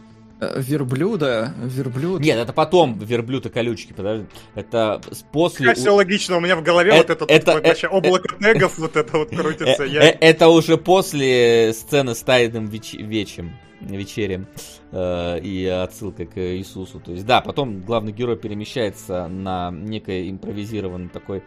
[0.57, 2.21] верблюда, верблюд.
[2.21, 4.27] Нет, это потом верблюд и колючки, подожди.
[4.55, 5.01] Это
[5.33, 5.75] после...
[5.75, 8.79] все логично, у меня в голове Э, вот это, это- вот э, вообще облако тегов
[8.79, 9.85] вот это вот Э, крутится.
[9.85, 14.47] э, Я- Это уже после сцены с тайным веч- вечем, вечерем
[14.93, 17.01] э, и отсылка к Иисусу.
[17.01, 21.43] То есть, да, потом главный герой перемещается на некое импровизированное такой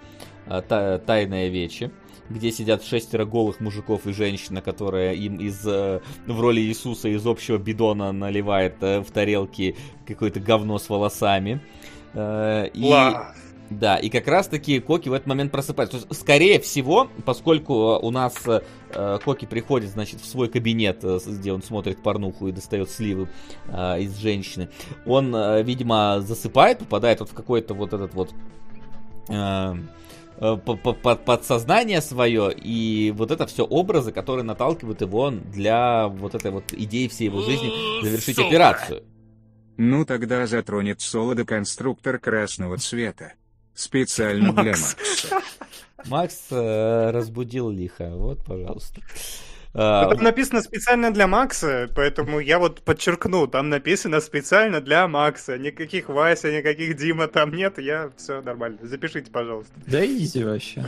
[0.47, 1.91] э, та- тайное вече,
[2.29, 7.25] где сидят шестеро голых мужиков и женщина, которая им из э, в роли Иисуса из
[7.25, 11.61] общего бидона наливает э, в тарелки какое-то говно с волосами.
[12.13, 12.83] Э, и...
[12.83, 13.33] Ла.
[13.69, 15.99] Да, и как раз таки Коки в этот момент просыпается.
[15.99, 21.19] То есть, скорее всего, поскольку у нас э, Коки приходит, значит, в свой кабинет, э,
[21.25, 23.29] где он смотрит порнуху и достает сливы
[23.67, 24.69] э, из женщины,
[25.05, 28.31] он, э, видимо, засыпает, попадает вот в какой-то вот этот вот
[29.29, 29.75] э,
[31.25, 37.07] подсознание свое, и вот это все образы, которые наталкивают его для вот этой вот идеи
[37.07, 39.03] всей его жизни завершить операцию.
[39.77, 43.33] Ну тогда затронет солода конструктор красного цвета.
[43.73, 44.95] Специально для Макс.
[44.95, 45.41] Макса.
[46.05, 49.01] Макс э, разбудил лихо, вот, пожалуйста.
[49.75, 55.57] А, Там написано специально для Макса, поэтому я вот подчеркну, там написано специально для Макса.
[55.57, 58.77] Никаких Вася, никаких Дима там нет, я все нормально.
[58.83, 59.73] Запишите, пожалуйста.
[59.87, 60.85] Да изи вообще.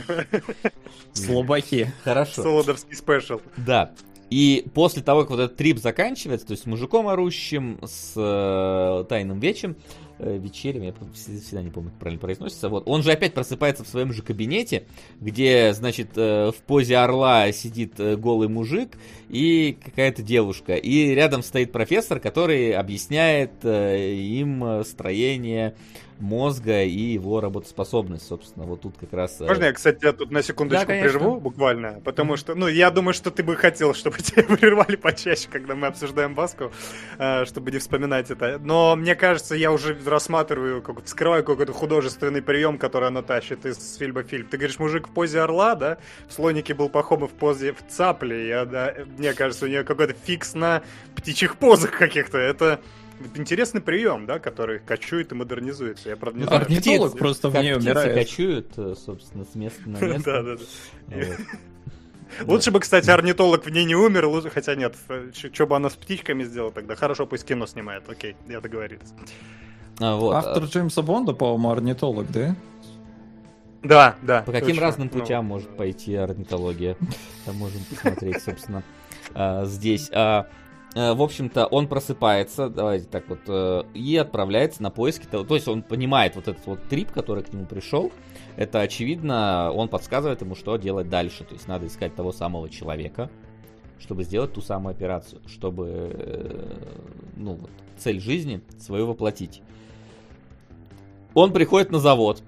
[1.12, 1.92] Слабаки.
[2.04, 2.42] Хорошо.
[2.42, 3.40] Солодовский спешл.
[3.56, 3.90] Да.
[4.30, 9.04] И после того, как вот этот трип заканчивается, то есть с мужиком орущим, с э,
[9.08, 13.12] тайным вечем, э, вечерем, я вс- всегда не помню, как правильно произносится, вот, он же
[13.12, 14.84] опять просыпается в своем же кабинете,
[15.20, 18.96] где, значит, э, в позе орла сидит э, голый мужик
[19.28, 20.74] и какая-то девушка.
[20.74, 25.74] И рядом стоит профессор, который объясняет э, им э, строение
[26.18, 28.64] мозга и его работоспособность, собственно.
[28.66, 29.40] Вот тут как раз...
[29.40, 31.18] э, Можно я, кстати, тебя тут на секундочку Да, конечно.
[31.18, 32.00] прерву, буквально?
[32.04, 35.88] Потому что, ну, я думаю, что ты бы хотел, чтобы тебя прервали почаще, когда мы
[35.88, 36.72] обсуждаем Баску,
[37.18, 38.58] э, чтобы не вспоминать это.
[38.58, 43.96] Но мне кажется, я уже рассматриваю, как, вскрываю какой-то художественный прием, который она тащит из
[43.96, 44.46] фильма фильм.
[44.46, 45.98] Ты говоришь, мужик в позе орла, да?
[46.28, 48.48] В слонике был Пахомов в позе в цапле.
[48.48, 50.82] Я, да, мне кажется, у нее какой-то фикс на
[51.14, 52.38] птичьих позах каких-то.
[52.38, 52.80] Это
[53.34, 56.10] интересный прием, да, который кочует и модернизуется.
[56.10, 56.62] Я, правда, не знаю.
[56.62, 58.14] Орнитолог просто в ней умирает.
[58.14, 60.42] кочуют, э, собственно, с места на место.
[60.42, 60.56] Да, да,
[61.08, 61.36] да.
[62.44, 64.96] Лучше бы, кстати, орнитолог в ней не умер, лучше, хотя нет,
[65.32, 66.96] что бы она с птичками сделала тогда?
[66.96, 69.14] Хорошо, пусть кино снимает, окей, я договорился.
[70.00, 72.54] А, вот, Автор Джеймса Бонда, по-моему, орнитолог, да?
[73.82, 74.42] Да, да.
[74.42, 74.82] По каким точно.
[74.82, 76.96] разным Ну, путям может пойти орнитология?
[77.44, 78.82] Там можем посмотреть, собственно,
[79.32, 80.10] а, здесь.
[80.96, 85.44] А, В общем-то, он просыпается, давайте так вот, э, и отправляется на поиски того.
[85.44, 88.10] То есть он понимает вот этот вот трип, который к нему пришел.
[88.56, 91.44] Это очевидно, он подсказывает ему, что делать дальше.
[91.44, 93.30] То есть надо искать того самого человека,
[93.98, 96.78] чтобы сделать ту самую операцию, чтобы, э,
[97.36, 99.60] ну вот, цель жизни свою воплотить.
[101.34, 102.42] Он приходит на завод,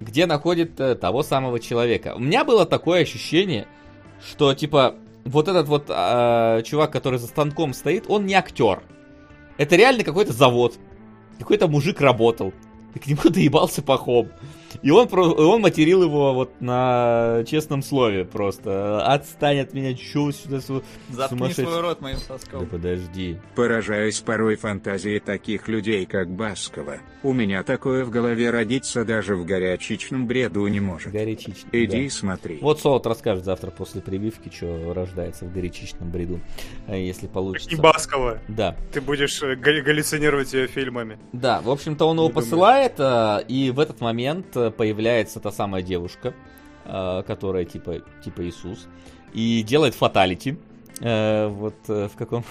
[0.00, 2.12] где находит э, того самого человека.
[2.14, 3.66] У меня было такое ощущение,
[4.20, 8.82] что типа вот этот вот э, чувак, который за станком стоит, он не актер.
[9.56, 10.74] Это реально какой-то завод.
[11.38, 12.52] Какой-то мужик работал.
[12.94, 14.30] И к нему доебался пахом.
[14.82, 19.04] И он, про- он материл его вот на честном слове просто.
[19.06, 21.64] Отстань от меня, чё сюда су- Заткни сумасшедший».
[21.66, 22.66] свой рот моим Да соском.
[22.66, 23.38] подожди.
[23.54, 26.98] Поражаюсь порой фантазии таких людей, как Баскова.
[27.22, 31.12] У меня такое в голове родиться даже в горячечном бреду не может.
[31.12, 31.70] Горячичный.
[31.72, 32.10] Иди да.
[32.10, 32.58] смотри.
[32.60, 36.40] Вот Солод расскажет завтра после прививки, что рождается в горячичном бреду,
[36.86, 37.76] э, если И получится.
[37.80, 38.38] Баскова.
[38.48, 38.76] Да.
[38.92, 41.18] Ты будешь э, га- галлюцинировать ее фильмами.
[41.32, 42.44] Да, в общем-то он его Не думаю.
[42.44, 46.34] посылает, а, и в этот момент э, появляется та самая девушка,
[46.84, 48.86] а, которая типа, типа Иисус,
[49.32, 50.56] и делает фаталити.
[51.00, 52.44] Э, Вот э, в каком...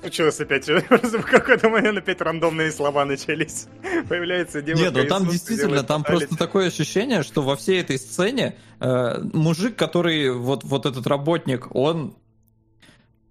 [0.00, 3.66] Случилось опять, в какой-то момент опять рандомные слова начались.
[4.08, 4.84] Появляется девушка.
[4.86, 6.26] Нет, ну там Иисус, действительно, там фаталити.
[6.26, 11.74] просто такое ощущение, что во всей этой сцене э, мужик, который вот, вот этот работник,
[11.74, 12.14] он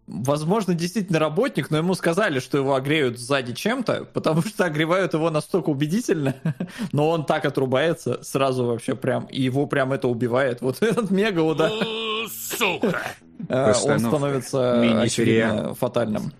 [0.08, 5.32] Возможно, действительно работник, но ему сказали, что его огреют сзади чем-то, потому что огревают его
[5.32, 6.36] настолько убедительно,
[6.92, 10.62] но он так отрубается сразу вообще прям, и его прям это убивает.
[10.62, 11.72] Вот этот мега удар.
[12.30, 13.02] Сука!
[13.50, 16.32] Э, Он становится очевидно фатальным.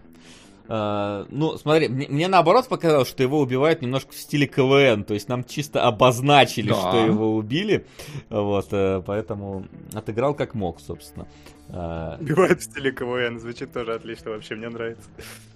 [0.68, 5.14] Э, Ну, смотри, мне, мне наоборот показалось, что его убивают немножко в стиле КВН, то
[5.14, 6.76] есть нам чисто обозначили, Да.
[6.76, 7.86] что его убили,
[8.30, 11.28] вот, э, поэтому отыграл как мог, собственно.
[11.70, 15.10] Э, Убивает в стиле КВН, звучит тоже отлично, вообще мне нравится.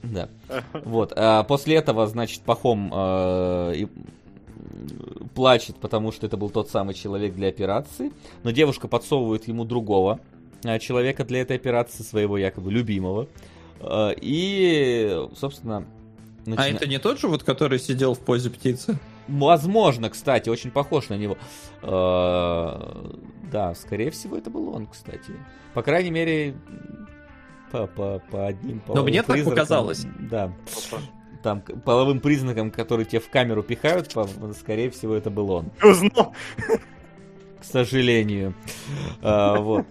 [0.03, 0.29] Да.
[0.73, 1.13] Вот.
[1.15, 3.87] а после этого, значит, Пахом э, и-
[5.35, 8.11] плачет, потому что это был тот самый человек для операции.
[8.43, 10.19] Но девушка подсовывает ему другого
[10.79, 13.27] человека для этой операции, своего якобы любимого.
[13.79, 15.85] Э, И, собственно,
[16.45, 18.97] А начина- это не тот же вот, который сидел в позе птицы?
[19.27, 21.37] Возможно, кстати, очень похож на него.
[21.81, 23.11] Э,
[23.51, 25.31] Да, скорее всего, это был он, кстати.
[25.73, 26.55] По крайней мере,
[27.71, 30.05] по, по, по одним Но мне так показалось.
[30.19, 30.51] Да.
[31.43, 34.27] Там половым признакам, которые тебе в камеру пихают, по-
[34.59, 35.71] скорее всего, это был он.
[35.83, 36.33] Узнал?
[37.59, 38.53] К сожалению.
[39.21, 39.85] А, Вот.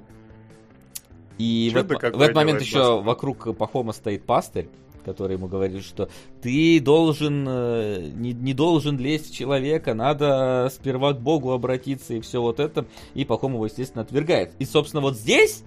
[1.39, 3.05] И в Чудо в этот момент еще Басков.
[3.05, 4.69] вокруг Пахома стоит пастырь,
[5.05, 6.09] который ему говорит, что
[6.43, 12.21] ты должен, э, не, не должен лезть в человека, надо сперва к Богу обратиться и
[12.21, 12.87] все вот это.
[13.15, 14.53] И Пахом его, естественно, отвергает.
[14.59, 15.65] И, собственно, вот здесь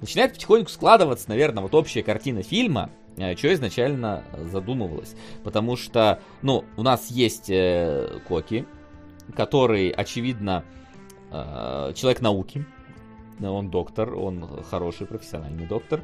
[0.00, 5.14] начинает потихоньку складываться, наверное, вот общая картина фильма, э, что изначально задумывалось.
[5.44, 8.66] Потому что, ну, у нас есть э, Коки,
[9.34, 10.64] который, очевидно,
[11.30, 12.64] э, человек науки.
[13.40, 16.02] Он доктор, он хороший профессиональный доктор.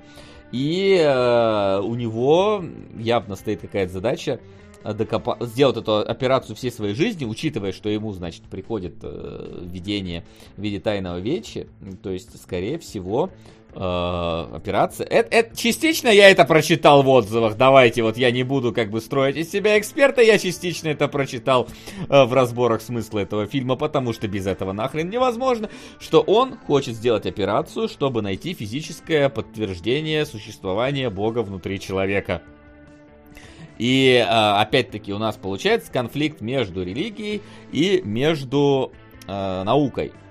[0.53, 2.65] И э, у него
[2.97, 4.41] явно стоит какая-то задача
[4.85, 10.25] э, докопа- сделать эту операцию всей своей жизни, учитывая, что ему, значит, приходит э, видение
[10.57, 11.67] в виде тайного вечи.
[12.03, 13.31] То есть, скорее всего,
[13.77, 15.07] операция.
[15.07, 17.57] Это, это- частично я это прочитал в отзывах.
[17.57, 21.69] Давайте, вот я не буду как бы строить из себя эксперта, я частично это прочитал
[22.09, 25.69] э, в разборах смысла этого фильма, потому что без этого нахрен невозможно,
[25.99, 32.43] что он хочет сделать операцию, чтобы найти физическое подтверждение существования Бога внутри человека.
[33.79, 38.93] И э, опять-таки у нас получается конфликт между религией и между
[39.27, 40.24] э, наукой, Э,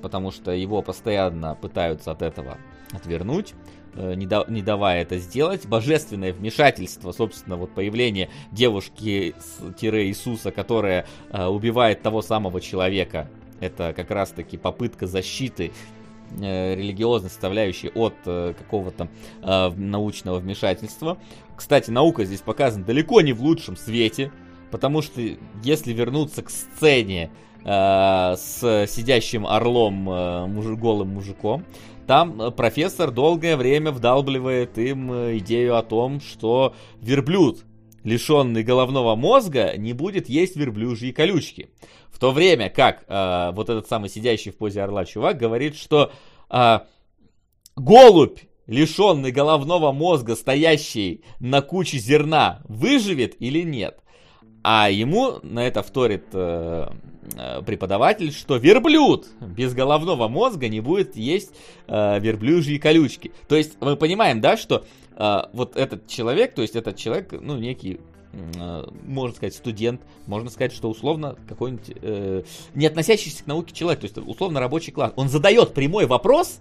[0.00, 2.58] потому что его постоянно пытаются от этого
[2.92, 3.54] отвернуть,
[3.94, 5.66] э, не, да- не давая это сделать.
[5.66, 13.28] Божественное вмешательство, собственно, вот появление девушки-Иисуса, которая э, убивает того самого человека,
[13.60, 15.72] это как раз-таки попытка защиты
[16.40, 19.08] э, религиозной составляющей от э, какого-то
[19.42, 21.18] э, научного вмешательства.
[21.56, 24.30] Кстати, наука здесь показана далеко не в лучшем свете,
[24.70, 25.20] потому что
[25.62, 27.30] если вернуться к сцене
[27.64, 31.64] э, с сидящим орлом э, голым мужиком,
[32.08, 37.66] там э, профессор долгое время вдалбливает им э, идею о том, что верблюд,
[38.02, 41.68] лишенный головного мозга, не будет есть верблюжьи колючки.
[42.10, 46.10] В то время как э, вот этот самый сидящий в позе орла чувак говорит, что
[46.50, 46.78] э,
[47.76, 54.00] голубь, лишенный головного мозга, стоящий на куче зерна, выживет или нет.
[54.62, 56.88] А ему на это вторит э,
[57.64, 61.52] преподаватель, что верблюд без головного мозга не будет есть
[61.86, 63.32] э, верблюжьи колючки.
[63.48, 64.84] То есть мы понимаем, да, что
[65.16, 68.00] э, вот этот человек, то есть этот человек, ну, некий
[68.32, 72.42] э, можно сказать, студент, можно сказать, что условно какой-нибудь э,
[72.74, 75.12] не относящийся к науке человек, то есть условно рабочий класс.
[75.16, 76.60] Он задает прямой вопрос,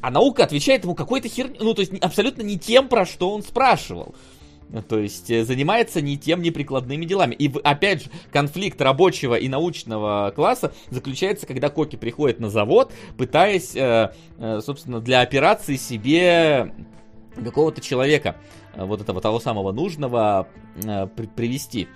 [0.00, 3.42] а наука отвечает ему какой-то херню, ну, то есть абсолютно не тем, про что он
[3.42, 4.14] спрашивал.
[4.88, 7.34] То есть э, занимается не тем неприкладными делами.
[7.34, 13.76] И опять же, конфликт рабочего и научного класса заключается, когда Коки приходит на завод, пытаясь,
[13.76, 16.72] э, э, собственно, для операции себе
[17.34, 18.36] какого-то человека,
[18.76, 21.88] вот этого того самого нужного, при- привести.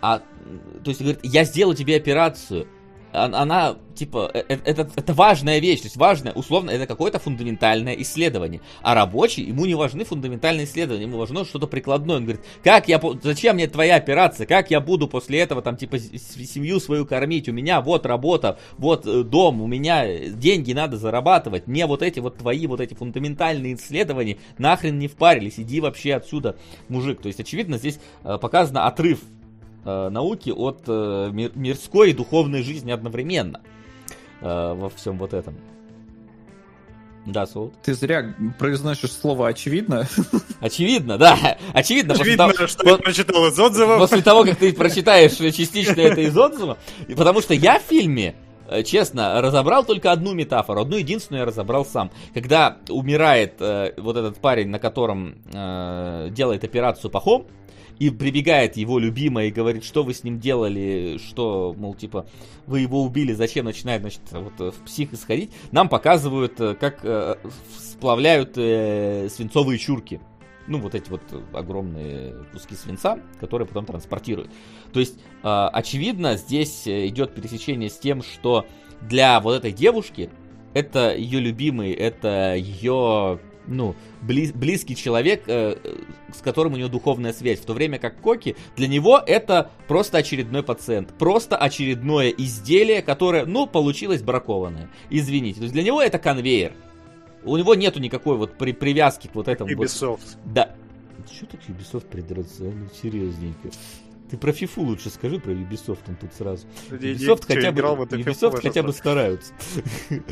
[0.00, 2.68] А, то есть говорит, я сделаю тебе операцию.
[3.12, 7.18] Он- Она, типа, э- э- это, это важная вещь, то есть важное, условно, это какое-то
[7.18, 8.60] фундаментальное исследование.
[8.82, 12.16] А рабочий, ему не важны фундаментальные исследования, ему важно что-то прикладное.
[12.16, 15.98] Он говорит, как я, зачем мне твоя операция, как я буду после этого, там, типа,
[15.98, 21.66] семью свою кормить, у меня вот работа, вот э, дом, у меня деньги надо зарабатывать,
[21.66, 26.56] мне вот эти вот твои вот эти фундаментальные исследования нахрен не впарились, иди вообще отсюда,
[26.88, 27.20] мужик.
[27.22, 29.20] То есть, очевидно, здесь показано отрыв
[30.10, 33.60] науки от э, мир- мирской и духовной жизни одновременно
[34.40, 35.54] э, во всем вот этом.
[37.26, 37.72] Да, Сол.
[37.82, 40.06] Ты зря произносишь слово очевидно.
[40.60, 42.14] Очевидно, да, очевидно.
[42.14, 43.98] после Очевидно, того- что я прочитал из отзывов.
[43.98, 48.34] После того, как ты прочитаешь частично это из отзыва, и потому что я в фильме,
[48.70, 52.10] э, честно, разобрал только одну метафору, одну единственную я разобрал сам.
[52.32, 57.46] Когда умирает э, вот этот парень, на котором э, делает операцию пахом,
[57.98, 62.26] и прибегает его любимая и говорит, что вы с ним делали, что, мол, типа,
[62.66, 67.00] вы его убили, зачем начинает, значит, вот э, в псих исходить, нам показывают, э, как
[67.04, 67.36] э,
[67.78, 70.20] сплавляют э, свинцовые чурки.
[70.66, 71.22] Ну, вот эти вот
[71.54, 74.50] огромные куски свинца, которые потом транспортируют.
[74.92, 78.66] То есть, э, очевидно, здесь э, идет пересечение с тем, что
[79.00, 80.30] для вот этой девушки
[80.74, 85.76] это ее любимый, это ее, ну, бли- близкий человек, э,
[86.34, 87.60] с которым у нее духовная связь.
[87.60, 91.12] В то время как Коки, для него это просто очередной пациент.
[91.18, 94.88] Просто очередное изделие, которое, ну, получилось бракованное.
[95.10, 95.58] Извините.
[95.58, 96.72] То есть для него это конвейер.
[97.44, 99.76] У него нету никакой вот при- привязки к вот этому.
[99.76, 100.36] вот- Ubisoft.
[100.44, 100.74] да.
[101.32, 102.62] Что так Ubisoft придраться?
[102.64, 103.68] Ну, серьезненько.
[104.30, 106.66] Ты про фифу лучше скажи, про Ubisoft он тут сразу.
[106.90, 109.52] Я Ubisoft хотя бы, Ubisoft хотя бы стараются.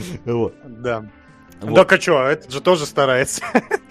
[0.67, 1.09] Да.
[1.61, 1.75] Вот.
[1.75, 3.43] Так а чё, этот же тоже старается.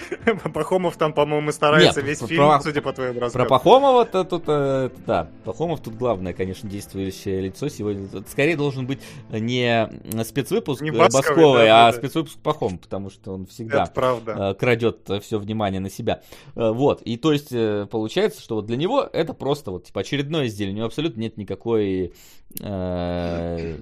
[0.53, 3.49] Пахомов там, по-моему, старается Нет, весь про- фильм, про- судя по твоему Про рассказу.
[3.49, 8.07] Пахомова-то тут, э, да, Пахомов тут главное, конечно, действующее лицо сегодня.
[8.27, 8.99] Скорее должен быть
[9.31, 9.89] не
[10.23, 14.53] спецвыпуск Не э, Басковый, Басковой, да, а да, спецвыпуск Пахом, потому что он всегда э,
[14.53, 16.21] крадет все внимание на себя.
[16.55, 20.01] Э, Вот, и то есть э, получается, что вот для него это просто вот типа
[20.01, 22.13] очередное изделие, у него абсолютно нет никакой
[22.61, 23.77] э,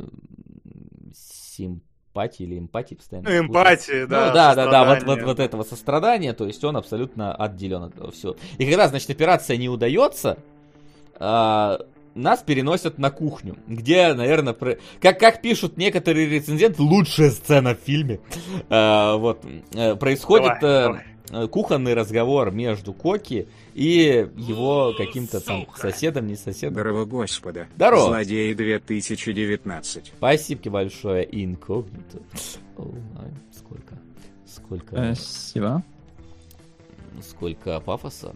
[2.13, 3.29] симпатии или эмпатии постоянно.
[3.29, 4.31] Ну, эмпатии, Ну, да.
[4.31, 8.11] да, да, да, вот, вот, вот этого сострадания, то есть он абсолютно отделен от этого
[8.11, 8.35] всего.
[8.59, 10.37] И когда, значит, операция не удается,
[11.19, 11.79] а,
[12.13, 17.79] нас переносят на кухню, где, наверное, про- как, как пишут некоторые рецензенты, лучшая сцена в
[17.79, 18.19] фильме.
[18.69, 19.43] А, вот,
[19.73, 21.03] э, происходит Давай, э, давай.
[21.33, 26.75] Э, кухонный разговор между Коки и его каким-то там соседом, не соседом.
[26.75, 27.67] Здорово, господа.
[27.75, 28.07] Здорово.
[28.07, 30.13] Злодеи 2019.
[30.17, 32.19] Спасибо большое, инкогнито.
[33.51, 33.99] Сколько,
[34.45, 35.83] сколько, Спасибо.
[37.21, 38.35] сколько пафоса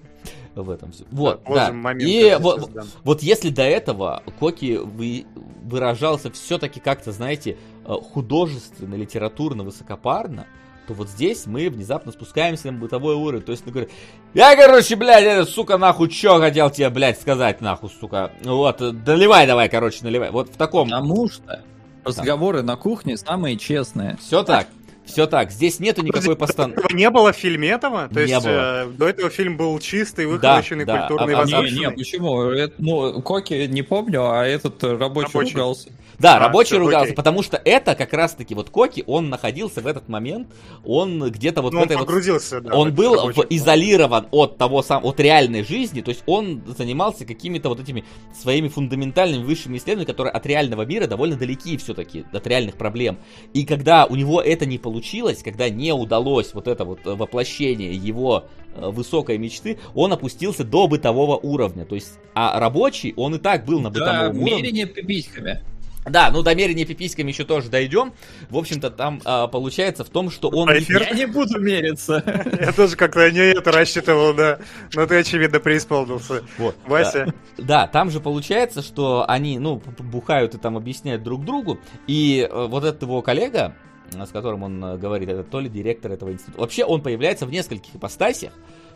[0.55, 1.05] в этом все.
[1.11, 1.71] Вот, да.
[1.71, 2.87] момент И вот, дам.
[3.03, 5.25] вот если до этого Коки вы,
[5.63, 10.47] выражался все-таки как-то, знаете, э, художественно, литературно, высокопарно,
[10.87, 13.43] то вот здесь мы внезапно спускаемся на бытовой уровень.
[13.43, 13.91] То есть, ну, говорит,
[14.33, 18.31] я, короче, блядь, это, сука, нахуй, чё хотел тебе, блядь, сказать, нахуй, сука.
[18.43, 20.31] Вот, наливай давай, короче, наливай.
[20.31, 20.89] Вот в таком...
[20.89, 21.61] Потому что
[22.05, 24.17] разговоры на кухне самые честные.
[24.21, 24.67] Все так,
[25.05, 25.51] все так.
[25.51, 26.79] Здесь нету никакой постановки.
[26.79, 28.07] Этого не было в фильме этого?
[28.07, 28.85] То Не есть было.
[28.85, 32.43] э, до этого фильм был чистый, выхолощенный, да, культурный, а- а- Не, не, почему?
[32.43, 35.53] Это, ну, Коки не помню, а этот рабочий, Рабочий.
[35.55, 35.89] ругался.
[36.19, 37.15] Да, А, рабочий всё, ругался, окей.
[37.15, 40.47] потому что это как раз-таки вот Коки, он находился в этот момент,
[40.83, 42.73] он где-то вот Ну, в он этой вот погрузился, да.
[42.73, 47.23] он был рабочий в- изолирован от того сам, от реальной жизни, то есть он занимался
[47.25, 48.03] какими-то вот этими
[48.35, 53.19] своими фундаментальными высшими исследованиями, которые от реального мира довольно далеки все-таки, от реальных проблем.
[53.53, 58.45] И когда у него это не получилось, когда не удалось вот это вот воплощение его
[58.75, 61.85] э, высокой мечты, он опустился до бытового уровня.
[61.85, 64.55] То есть, а рабочий, он и так был на Да, бытовом уровне.
[64.63, 65.61] мерение пиписьками.
[66.09, 68.13] Да, ну до мерения пиписьками еще тоже дойдем.
[68.49, 70.69] В общем-то, там а, получается в том, что он...
[70.69, 71.01] А эфир?
[71.01, 72.23] Я не буду мериться.
[72.59, 74.59] Я тоже как-то не это рассчитывал, да.
[74.93, 76.43] Но ты, очевидно, преисполнился.
[76.57, 77.33] Вот, Вася.
[77.57, 82.67] Да, там же получается, что они, ну, бухают и там объясняют друг другу, и э,
[82.67, 83.75] вот этот его коллега,
[84.11, 86.59] с которым он э, говорит, это то ли директор этого института.
[86.59, 88.53] Вообще он появляется в нескольких ипостасях,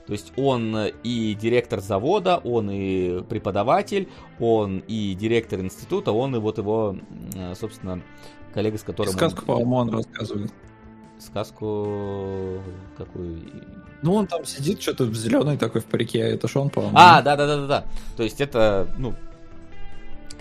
[0.08, 4.08] то есть он э, и директор завода, он и преподаватель,
[4.40, 6.98] он и директор института, он и вот его,
[7.36, 8.02] э, собственно,
[8.54, 9.12] коллега, с которым...
[9.14, 10.52] он- Сказку, по-моему, он рассказывает.
[11.20, 12.62] Сказку
[12.98, 13.42] какую?
[14.02, 16.98] Ну, он там сидит, что-то зеленый такой в парике, а это ж он, по-моему.
[16.98, 17.86] А, да, да, да, да, да.
[18.18, 19.14] То есть это, ну,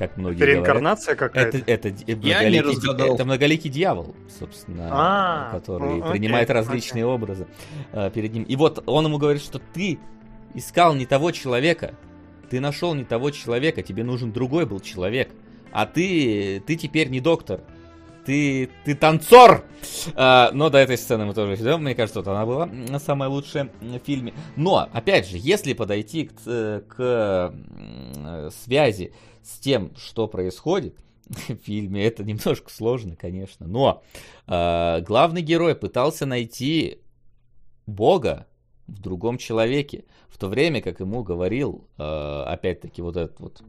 [0.01, 1.59] как многие реинкарнация говорят, какая-то?
[1.71, 3.15] это, это, Я многоликий, не разгадал.
[3.15, 7.47] это многоликий дьявол, собственно, А, который ну, окей, принимает различные образы
[7.93, 8.45] э, перед ним.
[8.45, 9.99] И вот он ему говорит, что ты
[10.55, 11.95] искал не того человека,
[12.49, 15.31] ты нашел не того человека, тебе нужен другой был человек,
[15.71, 17.61] а ты, ты теперь не доктор,
[18.25, 19.65] ты, ты танцор!
[20.15, 21.83] А, но до этой сцены мы тоже идем.
[21.83, 24.33] Мне кажется, вот она была самая лучшая в фильме.
[24.57, 27.55] Но, опять же, если подойти к, ц- к
[28.65, 29.13] связи
[29.43, 33.67] с тем, что происходит в фильме, это немножко сложно, конечно.
[33.67, 34.03] Но
[34.47, 37.01] а, главный герой пытался найти
[37.87, 38.47] Бога
[38.87, 43.63] в другом человеке, в то время как ему говорил, э, опять-таки, вот этот вот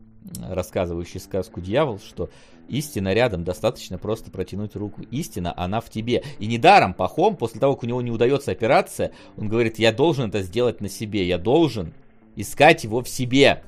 [0.49, 2.30] рассказывающий сказку дьявол, что
[2.67, 5.01] истина рядом, достаточно просто протянуть руку.
[5.11, 6.24] Истина, она в тебе.
[6.39, 10.30] И недаром Пахом, после того, как у него не удается операция, он говорит, я должен
[10.30, 11.93] это сделать на себе, я должен
[12.36, 13.63] искать его в себе,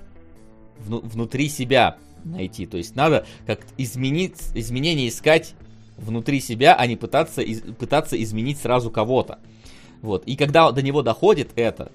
[0.80, 2.66] вну- внутри себя найти.
[2.66, 5.56] То есть надо как изменить, изменения искать
[5.98, 9.40] внутри себя, а не пытаться, из- пытаться изменить сразу кого-то.
[10.02, 10.24] Вот.
[10.26, 11.92] И когда до него доходит это,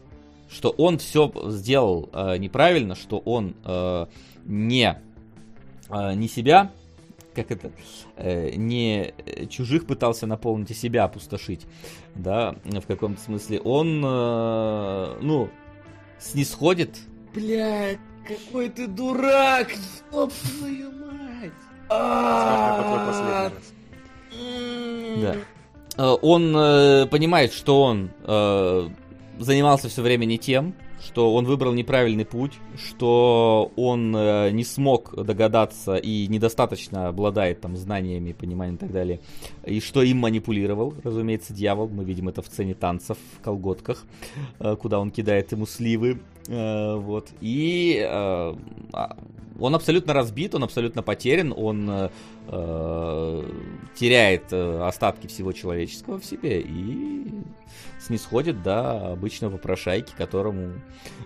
[0.50, 4.06] что он все сделал э, неправильно, что он э,
[4.46, 4.98] не,
[5.90, 6.70] э, не себя,
[7.34, 7.70] как это,
[8.16, 9.12] э, не
[9.50, 11.66] чужих пытался наполнить, а себя опустошить,
[12.14, 15.50] да, в каком-то смысле, он, э, ну,
[16.18, 16.98] снисходит.
[17.34, 19.68] Блядь, какой ты дурак,
[20.12, 21.52] ёб твою мать.
[21.90, 23.52] Раз.
[25.20, 25.36] Да.
[25.96, 28.88] Э, Он э, понимает, что он э,
[29.38, 35.14] занимался все время не тем, что он выбрал неправильный путь, что он э, не смог
[35.14, 39.20] догадаться и недостаточно обладает там знаниями, пониманием и так далее,
[39.64, 41.88] и что им манипулировал, разумеется, дьявол.
[41.88, 44.04] Мы видим это в сцене танцев в колготках,
[44.58, 47.28] э, куда он кидает ему сливы, вот.
[47.40, 48.54] И э,
[48.92, 49.16] а,
[49.60, 52.10] он абсолютно разбит, он абсолютно потерян, он э,
[52.46, 53.42] э,
[53.94, 57.42] теряет э, остатки всего человеческого в себе и
[57.98, 60.74] снисходит до обычного попрошайки, которому,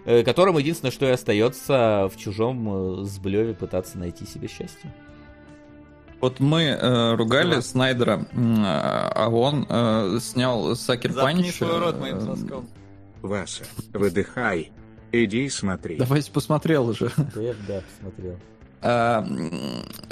[0.06, 4.92] э, которому единственное, что и остается в чужом э, сблеве пытаться найти себе счастье.
[6.20, 7.62] Вот мы э, ругали Да.
[7.62, 11.54] Снайдера, а он э, снял Сакер Заткни Панч.
[11.56, 12.68] свой рот моим э, соском.
[13.20, 14.70] Васа, выдыхай.
[15.12, 15.96] Иди смотри.
[15.96, 17.10] Давайте посмотрел уже.
[17.34, 18.36] Да, я да, посмотрел.
[18.84, 19.24] А,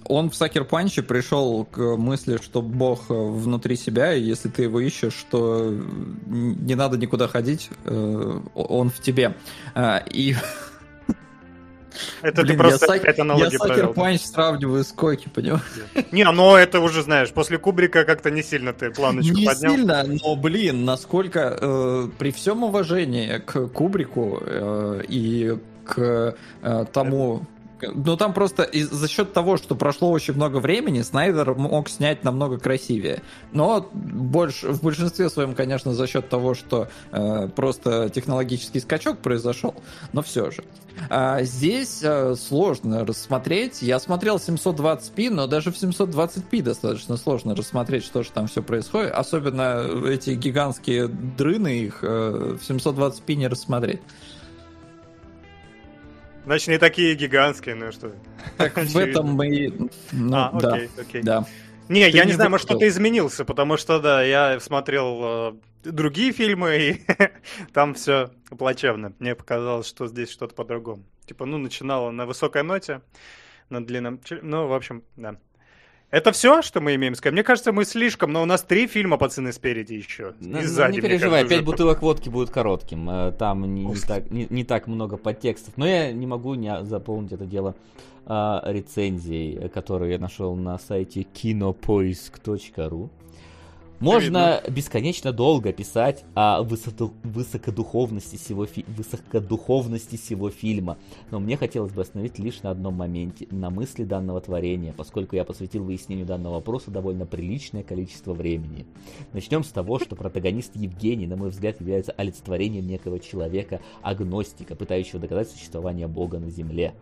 [0.04, 4.78] Он в Сакер Панче пришел к мысли, что Бог внутри себя, и если ты его
[4.78, 9.34] ищешь, то н- не надо никуда ходить, э, он в тебе.
[9.74, 10.36] А, И
[12.22, 13.94] Это блин, ты просто я, опять я аналогии Сакер провел.
[13.94, 15.62] Панч сравниваю с Коки, понимаешь?
[16.12, 19.72] Не, но это уже, знаешь, после Кубрика как-то не сильно ты планочку Не поднял.
[19.72, 27.46] сильно, но, блин, насколько э, при всем уважении к Кубрику э, и к э, тому...
[27.82, 32.24] Ну, там просто из- за счет того, что прошло очень много времени, Снайдер мог снять
[32.24, 33.22] намного красивее.
[33.52, 39.74] Но больше, в большинстве своем, конечно, за счет того, что э, просто технологический скачок произошел.
[40.12, 40.64] Но все же.
[41.08, 43.82] А здесь э, сложно рассмотреть.
[43.82, 49.12] Я смотрел 720p, но даже в 720p достаточно сложно рассмотреть, что же там все происходит.
[49.12, 54.00] Особенно эти гигантские дрыны, их э, в 720p не рассмотреть.
[56.50, 58.12] Значит, не такие гигантские, ну что.
[58.56, 59.72] Так в этом мы...
[60.10, 61.22] Ну, А, да, окей, окей.
[61.22, 61.46] да.
[61.88, 65.52] Не, Ты я не не знаю, может, что-то изменился, потому что, да, я смотрел э,
[65.84, 67.06] другие фильмы, и
[67.72, 69.12] там все плачевно.
[69.20, 71.04] Мне показалось, что здесь что-то по-другому.
[71.24, 73.02] Типа, ну, начинало на высокой ноте,
[73.68, 74.18] на длинном...
[74.42, 75.36] Ну, в общем, да.
[76.10, 77.34] Это все, что мы имеем сказать?
[77.34, 80.34] Мне кажется, мы слишком, но у нас три фильма «Пацаны спереди» еще.
[80.40, 83.08] Ну, И ну, сзади, не переживай, кажется, пять уже бутылок водки будет коротким.
[83.08, 85.74] э, Там не, не так, не, не так много подтекстов.
[85.76, 87.76] Но я не могу не заполнить это дело
[88.26, 93.10] а, рецензией, э, которую я нашел на сайте кинопоиск.ру.
[94.00, 100.96] Можно бесконечно долго писать о высоту- высокодуховности сего, фи- высокодуховности сего фильма,
[101.30, 105.44] но мне хотелось бы остановить лишь на одном моменте, на мысли данного творения, поскольку я
[105.44, 108.86] посвятил выяснению данного вопроса довольно приличное количество времени.
[109.34, 115.20] Начнем с того, что протагонист Евгений, на мой взгляд, является олицетворением некого человека, агностика, пытающего
[115.20, 116.94] доказать существование Бога на Земле.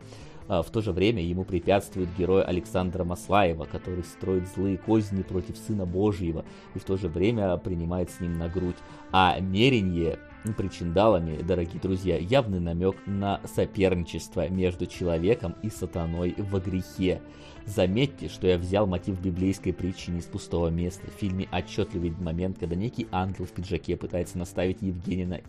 [0.48, 5.58] А В то же время ему препятствует герой Александра Маслаева, который строит злые козни против
[5.58, 6.44] Сына Божьего
[6.74, 8.76] и в то же время принимает с ним на грудь.
[9.12, 10.18] А Меренье
[10.56, 17.20] причиндалами, дорогие друзья, явный намек на соперничество между человеком и сатаной во грехе.
[17.68, 21.06] Заметьте, что я взял мотив библейской притчи не из пустого места.
[21.10, 25.40] В фильме отчетливый момент, когда некий ангел в пиджаке пытается наставить Евгения на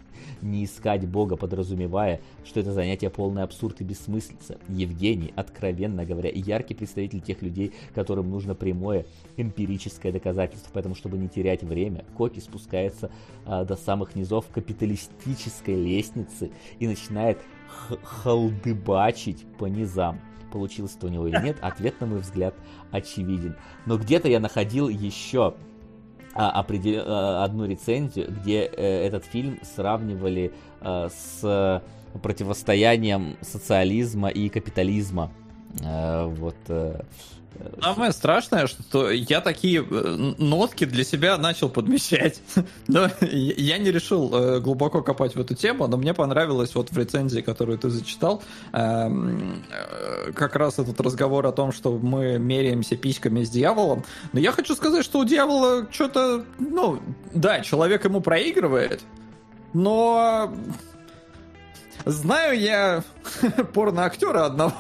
[0.42, 4.58] не искать Бога, подразумевая, что это занятие полный абсурд и бессмыслица.
[4.68, 9.06] Евгений, откровенно говоря, яркий представитель тех людей, которым нужно прямое
[9.38, 10.72] эмпирическое доказательство.
[10.74, 13.12] Поэтому, чтобы не терять время, Коки спускается
[13.46, 17.38] а, до самых низов капиталистической лестницы и начинает
[18.04, 20.20] халдыбачить по низам
[20.50, 22.56] получилось это у него или нет, ответ, на мой взгляд,
[22.92, 23.56] очевиден.
[23.86, 25.56] Но где-то я находил еще
[26.34, 27.04] а, определ...
[27.06, 31.84] а, одну рецензию, где а, этот фильм сравнивали а, с
[32.22, 35.32] противостоянием социализма и капитализма.
[35.84, 36.56] А, вот.
[37.82, 42.42] Самое страшное, что я такие э, нотки для себя начал подмещать.
[42.88, 46.98] Но я не решил э, глубоко копать в эту тему, но мне понравилось вот в
[46.98, 52.96] рецензии, которую ты зачитал, эм, э, как раз этот разговор о том, что мы меряемся
[52.96, 54.06] письками с дьяволом.
[54.34, 57.00] Но я хочу сказать, что у дьявола что-то, ну,
[57.34, 59.02] да, человек ему проигрывает,
[59.74, 60.54] но
[62.06, 63.04] знаю я
[63.74, 64.74] порноактера одного,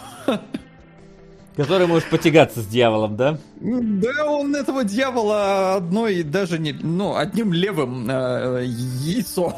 [1.59, 3.37] Который может потягаться с дьяволом, да?
[3.59, 9.53] Да, он этого дьявола одной, даже не, ну, одним левым э, яйцом.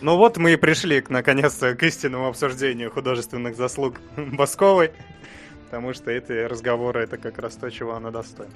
[0.00, 4.92] Ну вот мы и пришли, наконец-то, к истинному обсуждению художественных заслуг Басковой,
[5.66, 8.54] потому что эти разговоры это как раз то, чего она достойна.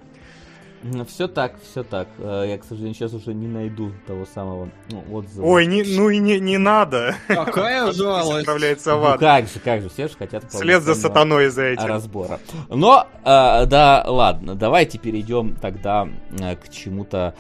[1.09, 2.09] Все так, все так.
[2.19, 5.47] Э, я, к сожалению, сейчас уже не найду того самого ну, отзыва.
[5.47, 7.15] Ой, не, ну и не, не надо.
[7.27, 8.41] Какая жалость.
[8.41, 9.15] Отправляется в ад.
[9.15, 11.87] Ну как же, как же, все же хотят След за сатаной за этим.
[11.87, 12.39] разбора.
[12.69, 16.07] Но, э, да, ладно, давайте перейдем тогда
[16.39, 17.35] э, к чему-то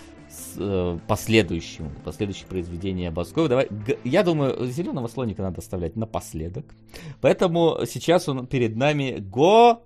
[1.06, 3.48] последующему, последующее произведение Баскова.
[3.48, 3.68] Давай,
[4.02, 6.64] я думаю, зеленого слоника надо оставлять напоследок.
[7.20, 9.84] Поэтому сейчас он перед нами Голова.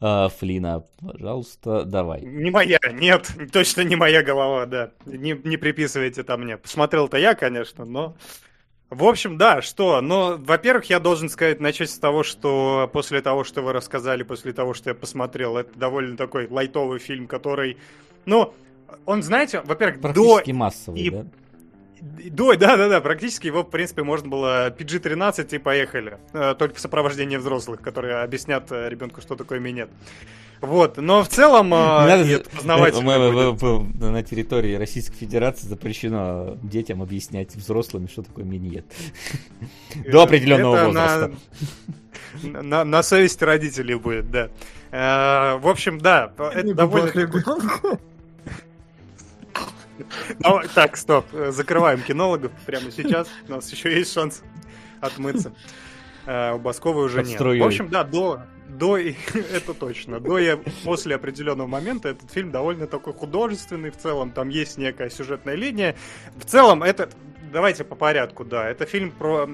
[0.00, 2.22] Э, Флина, пожалуйста, давай.
[2.22, 4.90] Не моя, нет, точно не моя голова, да.
[5.06, 6.56] Не, не приписывайте это мне.
[6.56, 8.16] Посмотрел-то я, конечно, но...
[8.88, 10.00] В общем, да, что?
[10.00, 14.52] Но, во-первых, я должен сказать, начать с того, что после того, что вы рассказали, после
[14.52, 17.78] того, что я посмотрел, это довольно такой лайтовый фильм, который,
[18.26, 18.54] ну,
[19.04, 20.02] он, знаете, во-первых, до...
[20.12, 21.26] Практически массовый, и- да?
[22.00, 26.18] До, да, да, да, практически его, в принципе, можно было PG-13 и поехали.
[26.32, 29.88] Э, Только в сопровождении взрослых, которые объяснят э, ребенку, что такое минет.
[30.60, 33.00] Вот, но в целом э, надо- познавательно
[34.10, 38.86] На территории Российской Федерации запрещено детям объяснять взрослым, что такое миньет.
[40.06, 41.32] До определенного возраста.
[42.42, 44.50] На, совесть родителей будет, да.
[44.90, 47.10] Э, в общем, да, это довольно...
[50.38, 53.28] Давай, Так, стоп, э, закрываем кинологов прямо сейчас.
[53.48, 54.42] У нас еще есть шанс
[55.00, 55.52] отмыться.
[56.26, 57.38] Э, У Басковой уже нет.
[57.62, 59.14] В общем, да, до, до, и-
[59.52, 64.48] это точно, до и после определенного момента этот фильм довольно такой художественный в целом, там
[64.48, 65.94] есть некая сюжетная линия.
[66.36, 67.08] В целом, это,
[67.52, 69.46] давайте по порядку, да, это фильм про...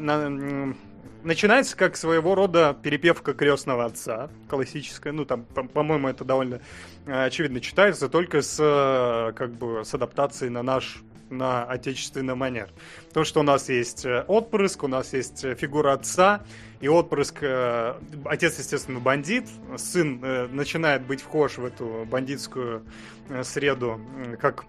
[1.24, 6.60] Начинается как своего рода перепевка крестного отца, классическая, ну там, по- по-моему, это довольно
[7.06, 12.68] э, очевидно читается, только с, э, как бы, с адаптацией на наш на отечественный манер.
[13.14, 16.42] То, что у нас есть э, отпрыск, у нас есть фигура отца,
[16.80, 17.94] и отпрыск, э,
[18.24, 19.46] отец, естественно, бандит,
[19.76, 22.82] сын э, начинает быть вхож в эту бандитскую
[23.28, 24.00] э, среду,
[24.40, 24.64] как,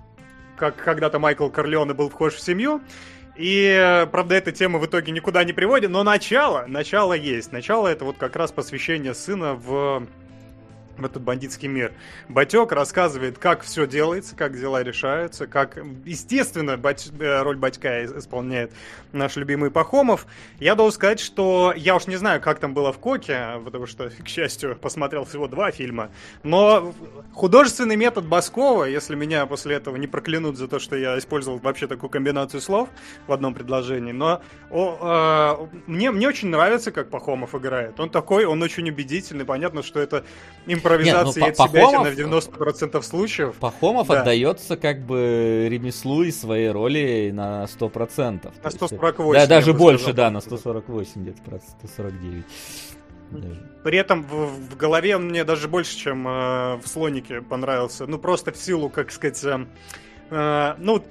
[0.55, 2.81] как когда-то Майкл Корлеоне был вхож в семью,
[3.35, 7.51] и, э, правда, эта тема в итоге никуда не приводит, но начало, начало есть.
[7.51, 10.07] Начало это вот как раз посвящение сына в
[10.97, 11.93] в этот бандитский мир.
[12.29, 18.71] Батек рассказывает, как все делается, как дела решаются, как, естественно, бать- э, роль батька исполняет
[19.11, 20.27] наш любимый Пахомов.
[20.59, 24.09] Я должен сказать, что я уж не знаю, как там было в Коке, потому что,
[24.09, 26.11] к счастью, посмотрел всего два фильма,
[26.43, 26.93] но
[27.33, 31.87] художественный метод Баскова, если меня после этого не проклянут за то, что я использовал вообще
[31.87, 32.89] такую комбинацию слов
[33.27, 37.99] в одном предложении, но о, э, мне, мне очень нравится, как Пахомов играет.
[37.99, 40.23] Он такой, он очень убедительный, понятно, что это
[40.83, 43.55] импровизация Па- от себя на Пахомов- 90% случаев.
[43.55, 44.21] Пахомов Да.
[44.21, 48.51] отдается как бы ремеслу и своей роли на 100%.
[48.55, 50.15] На То есть, 148, Да, я даже больше, сказал.
[50.15, 52.45] да, на 148 где-то, процентов, 149.
[53.31, 53.69] Даже.
[53.83, 58.05] При этом в, в голове он мне даже больше, чем э, в слонике понравился.
[58.05, 59.65] Ну, просто в силу, как сказать, э,
[60.29, 61.03] э, ну,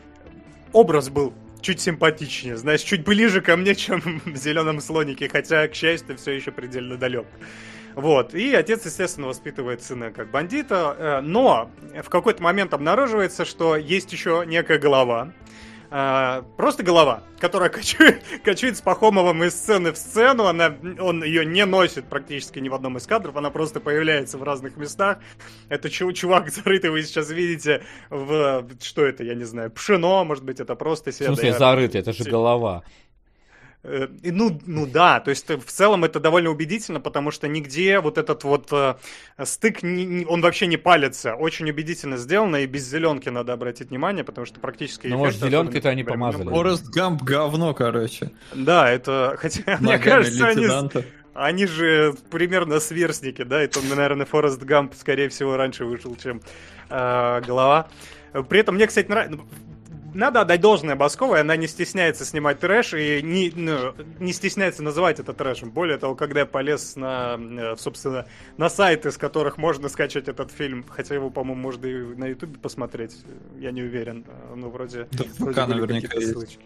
[0.73, 5.74] образ был чуть симпатичнее, знаешь, чуть ближе ко мне, чем в зеленом слонике, хотя, к
[5.74, 7.27] счастью, все еще предельно далек.
[7.94, 8.35] Вот.
[8.35, 10.97] И отец, естественно, воспитывает сына как бандита.
[10.98, 11.70] э, Но
[12.02, 15.32] в какой-то момент обнаруживается, что есть еще некая голова.
[15.90, 20.47] э, Просто голова, которая кочует, кочует с Пахомовым из сцены в сцену.
[20.47, 23.36] Она, он ее не носит практически ни в одном из кадров.
[23.36, 25.19] Она просто появляется в разных местах.
[25.69, 28.66] Это чу- чувак, зарытый вы сейчас видите в...
[28.81, 31.27] Что это, я не знаю, пшено, может быть, это просто В себе...
[31.27, 32.82] смысле, да, зарыт, это же голова.
[33.84, 37.48] Э, и Ну, ну да, то есть э, в целом это довольно убедительно, потому что
[37.48, 38.94] нигде вот этот вот э,
[39.44, 41.34] стык, он вообще не палится.
[41.34, 45.09] Очень убедительно сделано, и без зеленки надо обратить внимание, потому что практически...
[45.09, 46.48] Ну, может, зеленкой-то они помазали.
[46.48, 48.30] Форест Гамп говно, короче.
[48.54, 49.36] Да, это...
[49.38, 50.68] Хотя, мне кажется, они,
[51.34, 56.40] они же примерно сверстники, да, это, наверное, Форест Гамп, скорее всего, раньше вышел, чем
[56.88, 57.88] э, голова.
[58.48, 59.40] При этом мне, кстати, нравится...
[60.14, 65.20] Надо отдать должное Басковой, она не стесняется снимать трэш и не, ну, не стесняется называть
[65.20, 65.70] это трэшем.
[65.70, 68.26] Более того, когда я полез на, э, собственно,
[68.56, 72.59] на сайты, с которых можно скачать этот фильм, хотя его, по-моему, можно и на Ютубе
[72.59, 73.16] посмотреть,
[73.59, 75.09] я не уверен, э, ну, вроде...
[75.12, 76.32] Да, вроде были наверняка есть.
[76.32, 76.60] ссылочки.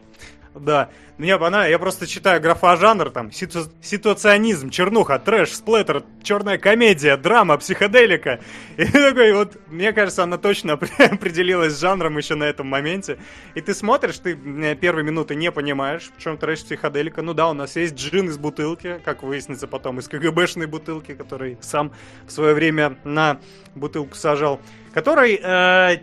[0.58, 7.16] Да, мне она, я просто читаю графа-жанр, там, ситу- ситуационизм, чернуха, трэш, сплэттер, черная комедия,
[7.16, 8.40] драма, психоделика.
[8.78, 13.18] И такой вот, мне кажется, она точно опре- определилась с жанром еще на этом моменте.
[13.54, 17.22] И ты смотришь, ты э, первые минуты не понимаешь, в чем трэш, психоделика.
[17.22, 21.58] Ну да, у нас есть джин из бутылки, как выяснится потом, из КГБшной бутылки, который
[21.60, 21.92] сам
[22.26, 23.40] в свое время на
[23.74, 24.60] бутылку сажал
[24.96, 25.98] который э,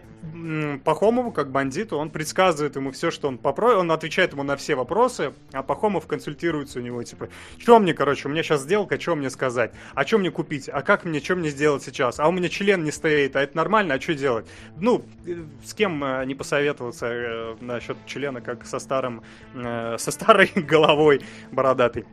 [0.86, 4.76] Пахомову, как бандиту, он предсказывает ему все, что он попросит, он отвечает ему на все
[4.76, 7.28] вопросы, а Пахомов консультируется у него, типа,
[7.58, 10.82] что мне, короче, у меня сейчас сделка, что мне сказать, а что мне купить, а
[10.82, 13.95] как мне, что мне сделать сейчас, а у меня член не стоит, а это нормально,
[13.95, 14.48] а что делать?
[14.78, 19.24] Ну, э, с кем э, не посоветоваться э, насчет члена, как со старым,
[19.54, 21.22] со старой головой
[21.52, 22.06] бородатой.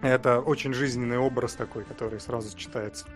[0.00, 3.06] Это очень жизненный образ такой, который сразу читается.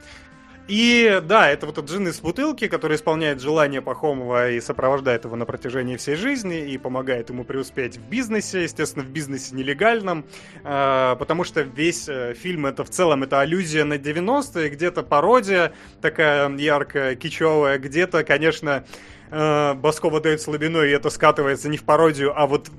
[0.68, 5.36] И да, это вот этот джин из бутылки, который исполняет желание Пахомова и сопровождает его
[5.36, 10.24] на протяжении всей жизни и помогает ему преуспеть в бизнесе, естественно, в бизнесе нелегальном,
[10.64, 15.72] э, потому что весь э, фильм это в целом это аллюзия на 90-е, где-то пародия
[16.00, 18.84] такая яркая, кичевая, где-то, конечно,
[19.30, 22.70] э, Баскова дает слабину, и это скатывается не в пародию, а вот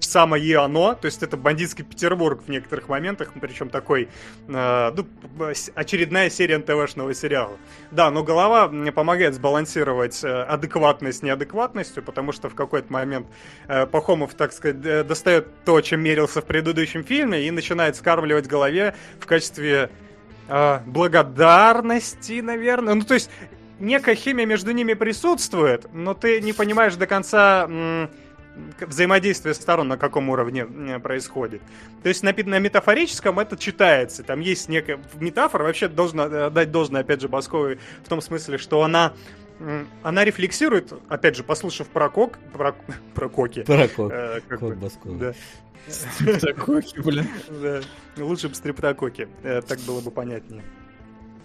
[0.00, 4.08] самое оно, то есть это бандитский Петербург в некоторых моментах, причем такой,
[4.48, 5.06] э, ну,
[5.74, 7.56] очередная серия НТВшного сериала.
[7.90, 13.26] Да, но голова мне помогает сбалансировать э, адекватность с неадекватностью, потому что в какой-то момент
[13.68, 18.94] э, Пахомов, так сказать, достает то, чем мерился в предыдущем фильме, и начинает скармливать голове
[19.18, 19.90] в качестве
[20.48, 22.94] э, благодарности, наверное.
[22.94, 23.30] Ну, то есть
[23.78, 28.10] некая химия между ними присутствует, но ты не понимаешь до конца м,
[28.80, 30.64] взаимодействие сторон на каком уровне
[31.00, 31.62] происходит.
[32.02, 34.22] То есть на, на метафорическом это читается.
[34.22, 38.58] Там есть некая метафора, вообще должна э, дать должное, опять же, Басковой в том смысле,
[38.58, 39.12] что она
[40.02, 42.74] она рефлексирует, опять же, послушав про кок, про,
[43.14, 43.62] про коки.
[43.62, 44.12] Паракок.
[44.12, 45.18] э, как Кот бы, Баскова.
[45.18, 45.34] да.
[46.40, 47.28] Такой, блин.
[47.62, 47.80] Да,
[48.16, 50.62] лучше бы стриптококи, э, так было бы понятнее.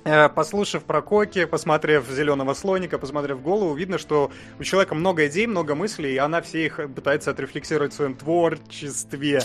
[0.09, 5.45] Э, Послушав про коки, посмотрев зеленого слоника, посмотрев голову, видно, что у человека много идей,
[5.45, 9.41] много мыслей, и она все их пытается отрефлексировать в своем творчестве.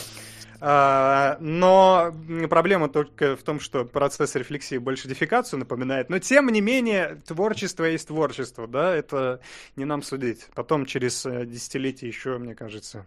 [0.61, 2.15] А, Но
[2.49, 6.09] проблема только в том, что процесс рефлексии больше дефикацию напоминает.
[6.09, 9.41] Но тем не менее, творчество есть творчество, да, это
[9.77, 10.47] не нам судить.
[10.55, 13.05] Потом через э, десятилетия еще, мне кажется,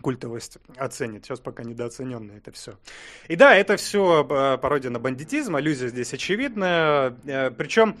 [0.00, 1.24] культовость оценит.
[1.24, 2.74] Сейчас пока недооцененно это все.
[3.28, 7.14] И да, это все пародия на бандитизм, аллюзия здесь очевидная.
[7.24, 7.96] Э, Причем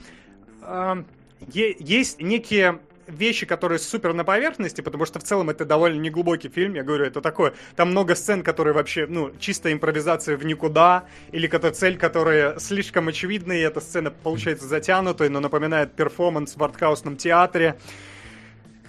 [0.62, 1.04] э,
[1.52, 6.74] есть некие вещи, которые супер на поверхности, потому что в целом это довольно неглубокий фильм,
[6.74, 11.46] я говорю, это такое, там много сцен, которые вообще, ну, чисто импровизация в никуда, или
[11.46, 17.16] какая-то цель, которая слишком очевидна, и эта сцена получается затянутой, но напоминает перформанс в артхаусном
[17.16, 17.76] театре.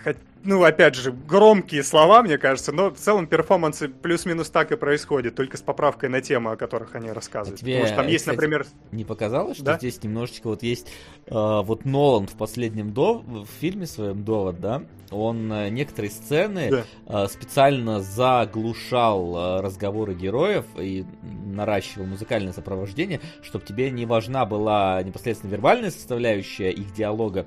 [0.05, 4.75] Хот- Ну, опять же, громкие слова, мне кажется, но в целом перформансы плюс-минус так и
[4.75, 7.59] происходит, только с поправкой на темы, о которых они рассказывают.
[7.61, 8.65] А тебе, Потому что там есть, кстати, например...
[8.91, 9.77] Не показалось, что Да?
[9.77, 10.87] здесь немножечко вот есть
[11.27, 16.69] э, вот Нолан в последнем до в фильме своем довод, да, он э, некоторые сцены
[17.07, 17.23] Да.
[17.23, 25.03] э, специально заглушал э, разговоры героев и наращивал музыкальное сопровождение, чтобы тебе не важна была
[25.03, 27.45] непосредственно вербальная составляющая их диалога,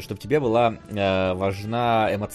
[0.00, 2.31] чтобы тебе была э, важна эмоциональная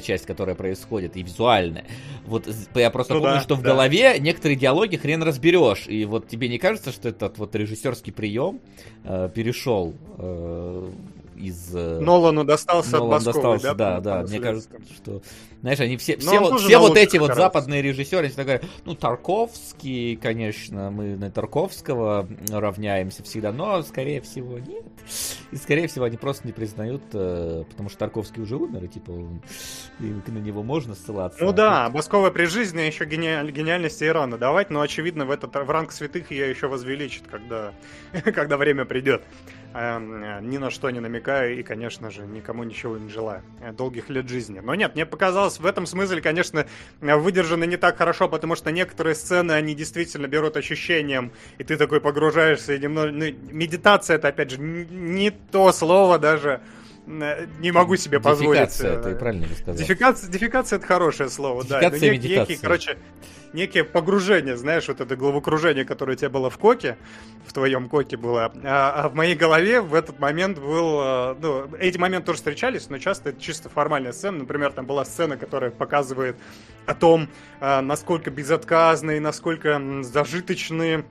[0.00, 1.84] часть, которая происходит, и визуальная.
[2.24, 3.70] Вот я просто Ну помню, да, что в да.
[3.70, 8.60] голове некоторые диалоги хрен разберешь, и вот тебе не кажется, что этот вот режиссерский прием
[9.04, 10.90] э, перешел э,
[11.36, 11.74] из...
[11.74, 14.22] э, Нолану достался Нолан от Басковой, достался, да, да.
[14.22, 15.22] по Мне кажется, что,
[15.60, 20.16] знаешь, они все, все, вот, все вот эти вот западные режиссеры, они такая, ну, Тарковский,
[20.16, 24.84] конечно, мы на Тарковского равняемся всегда, но, скорее всего, нет.
[25.50, 29.12] И, скорее всего, они просто не признают, э, потому что Тарковский уже умер, и, типа,
[30.00, 31.42] и на него можно ссылаться.
[31.42, 35.54] Ну да, Баскова при жизни еще гениаль- гениальности и рано давать, но очевидно в этот
[35.54, 37.72] в ранг святых ее еще возвеличит, когда,
[38.12, 39.22] когда время придет.
[39.74, 43.42] Эм, э, Ни на что не намекаю и, конечно же, никому ничего не желаю.
[43.60, 44.60] Э, Долгих лет жизни.
[44.60, 46.66] Но нет, мне показалось в этом смысле, конечно,
[47.00, 51.76] э, выдержано не так хорошо, потому что некоторые сцены, они действительно берут ощущением, и ты
[51.76, 53.10] такой погружаешься, и немного...
[53.12, 56.60] ну, медитация это, опять же, не то слово даже.
[57.06, 58.60] Не могу себе позволить.
[58.60, 59.74] Дефекация, э, ты правильно сказал.
[59.74, 61.80] Дефекация, дефекация это хорошее слово, да.
[61.80, 62.40] Дефекация Ну, медитация.
[62.40, 62.98] некие, короче,
[63.52, 66.96] некие погружения, знаешь, вот это головокружение, которое у тебя было в коке,
[67.46, 71.68] в твоем коке было, а, а в моей голове в этот момент был, э, ну,
[71.78, 74.38] эти моменты тоже встречались, но часто это чисто формальная сцена.
[74.38, 76.36] Например, там была сцена, которая показывает
[76.86, 77.28] о том,
[77.60, 81.04] э, насколько безотказны и насколько м, зажиточны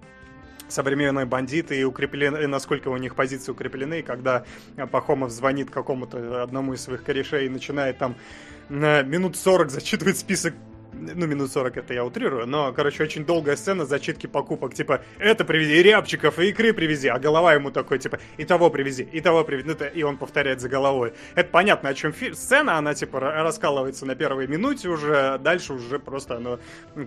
[0.71, 4.45] современные бандиты и укреплены, и насколько у них позиции укреплены, когда
[4.77, 8.15] э, Пахомов звонит какому-то одному из своих корешей и начинает там
[8.69, 10.53] на минут 40 зачитывать список
[11.01, 15.43] ну, минут 40 это я утрирую, но, короче, очень долгая сцена зачитки покупок, типа, это
[15.43, 19.21] привези, и рябчиков, и икры привези, а голова ему такой, типа, и того привези, и
[19.21, 21.13] того привези, ну, и он повторяет за головой.
[21.35, 22.35] Это понятно, о чем фильм.
[22.35, 26.59] Сцена, она, типа, ра- раскалывается на первой минуте уже, дальше уже просто оно,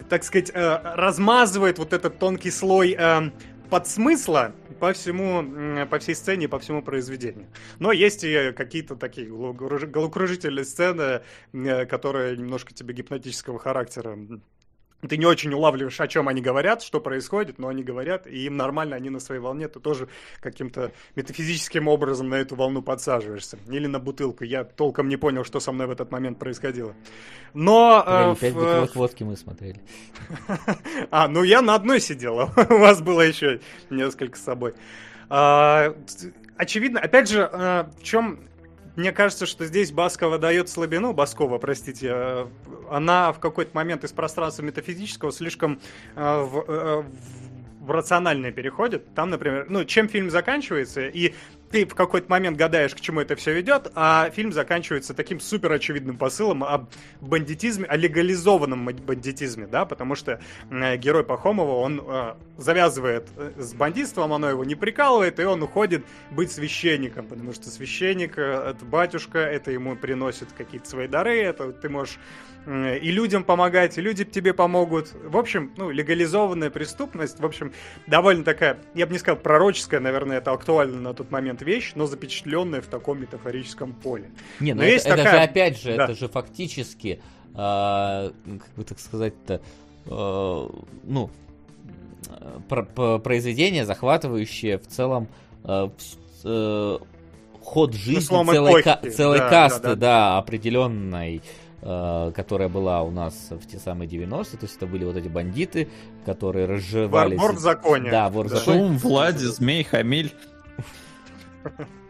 [0.08, 3.30] так сказать, э, размазывает вот этот тонкий слой э,
[3.74, 7.48] подсмысла по всему, по всей сцене, по всему произведению.
[7.80, 11.22] Но есть и какие-то такие головокруж- головокружительные сцены,
[11.52, 14.16] э, которые немножко тебе гипнотического характера.
[15.08, 18.56] Ты не очень улавливаешь, о чем они говорят, что происходит, но они говорят, и им
[18.56, 20.08] нормально, они на своей волне, ты тоже
[20.40, 23.58] каким-то метафизическим образом на эту волну подсаживаешься.
[23.68, 24.44] Или на бутылку.
[24.44, 26.94] Я толком не понял, что со мной в этот момент происходило.
[27.52, 28.02] Но...
[28.06, 29.80] э, Погоди, в- Пять э, бутылок водки мы смотрели.
[31.10, 33.60] а, ну я на одной сидел, а у вас было еще
[33.90, 34.74] несколько с собой.
[35.28, 35.94] А,
[36.56, 38.40] очевидно, опять же, а, в чем
[38.96, 42.46] мне кажется, что здесь Баскова дает слабину, Баскова, простите, э,
[42.90, 45.80] она в какой-то момент из пространства метафизического слишком
[46.14, 47.04] э, в, э,
[47.80, 49.12] в рациональное переходит.
[49.14, 51.34] Там, например, ну, чем фильм заканчивается, и
[51.74, 55.72] ты в какой-то момент гадаешь, к чему это все ведет, а фильм заканчивается таким супер
[55.72, 56.86] очевидным посылом о
[57.20, 60.40] бандитизме, о легализованном бандитизме, да, потому что
[60.70, 65.64] э, герой Пахомова, он э, завязывает э, с бандитством, оно его не прикалывает, и он
[65.64, 71.72] уходит быть священником, потому что священник это батюшка, это ему приносит какие-то свои дары, это
[71.72, 72.20] ты можешь
[72.66, 75.12] и людям помогать, и люди тебе помогут.
[75.24, 77.72] В общем, ну, легализованная преступность, в общем,
[78.06, 82.06] довольно такая, я бы не сказал пророческая, наверное, это актуально на тот момент вещь, но
[82.06, 84.30] запечатленная в таком метафорическом поле.
[84.60, 86.04] Не, ну Но это, есть это такая- же опять же, Да.
[86.04, 87.20] это же фактически,
[87.54, 89.60] а, как бы так сказать-то,
[90.06, 90.70] а,
[91.04, 91.30] ну,
[92.28, 95.28] э, про- про- произведение, захватывающее в целом
[95.66, 95.88] э,
[96.44, 96.98] э,
[97.62, 98.84] ход жизни слом целой, эпохи.
[98.84, 100.38] ка- целой Да, касты, да, да, да.
[100.38, 101.40] определенной, э,
[101.84, 105.88] которая была у нас в те самые 90-е, то есть это были вот эти бандиты,
[106.24, 107.38] которые Вор, разжевались.
[107.38, 108.10] вор в законе.
[108.10, 108.78] Да, вор в законе.
[108.78, 110.32] Шум, Влади, Змей, Хамиль.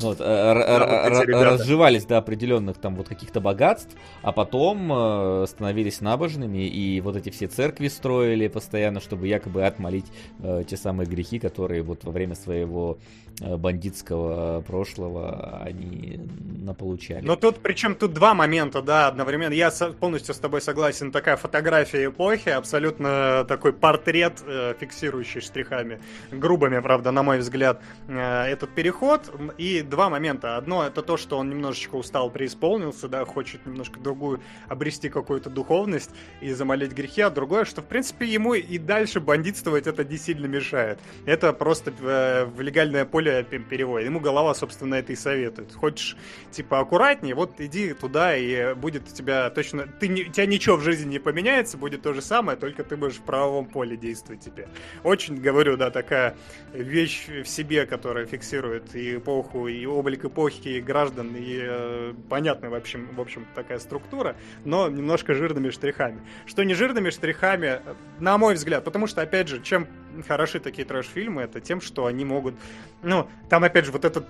[0.00, 6.00] Вот, э, Да, вот разживались до определенных там вот каких-то богатств, а потом э, становились
[6.00, 10.06] набожными, и вот эти все церкви строили постоянно, чтобы якобы отмолить
[10.40, 12.98] э, те самые грехи, которые вот во время своего
[13.40, 16.20] бандитского прошлого они
[16.60, 17.24] наполучали.
[17.24, 19.52] Но тут, причем тут два момента, да, одновременно.
[19.52, 21.10] Я полностью с тобой согласен.
[21.10, 26.00] Такая фотография эпохи, абсолютно такой портрет, э, фиксирующий штрихами,
[26.30, 29.32] грубыми, правда, на мой взгляд, э, этот переход.
[29.58, 30.56] И два момента.
[30.56, 36.10] Одно это то, что он немножечко устал, преисполнился, да, хочет немножко другую обрести какую-то духовность
[36.40, 40.46] и замолить грехи, а другое, что, в принципе, ему и дальше бандитствовать это не сильно
[40.46, 40.98] мешает.
[41.26, 44.06] Это просто э, в легальное поле пе- переводит.
[44.06, 45.74] Ему голова, собственно, это и советует.
[45.74, 46.16] Хочешь,
[46.50, 49.86] типа, аккуратнее, вот иди туда, и будет у тебя точно...
[49.98, 52.96] Ты, не- у тебя ничего в жизни не поменяется, будет то же самое, только ты
[52.96, 54.68] будешь в правовом поле действовать теперь.
[55.02, 56.36] Очень, говорю, да, такая
[56.72, 62.70] вещь в себе, которая фиксирует и эпоху, и облик эпохи, и граждан, и э, понятная,
[62.70, 66.20] в общем, в общем, такая структура, но немножко жирными штрихами.
[66.46, 69.86] Что не жирными штрихами, э, на мой взгляд, потому что, опять же, чем
[70.26, 72.54] хороши такие трэш-фильмы, это тем, что они могут...
[73.02, 74.26] Ну, там, опять же, вот этот...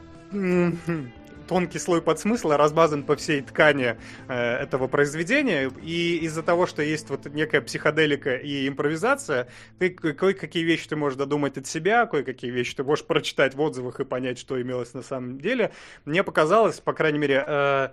[1.51, 3.97] тонкий слой подсмысла размазан по всей ткани
[4.28, 9.48] э, этого произведения, и из-за того, что есть вот некая психоделика и импровизация,
[9.81, 13.98] ты кое-какие вещи ты можешь додумать от себя, кое-какие вещи ты можешь прочитать в отзывах
[13.98, 15.72] и понять, что имелось на самом деле.
[16.05, 17.89] Мне показалось, по крайней мере, э,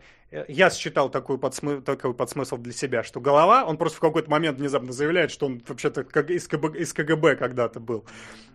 [0.47, 1.81] я считал такой, подсмы...
[1.81, 5.61] такой подсмысл для себя, что голова, он просто в какой-то момент внезапно заявляет, что он
[5.65, 6.75] вообще-то как из, КБ...
[6.75, 8.03] из КГБ когда-то был.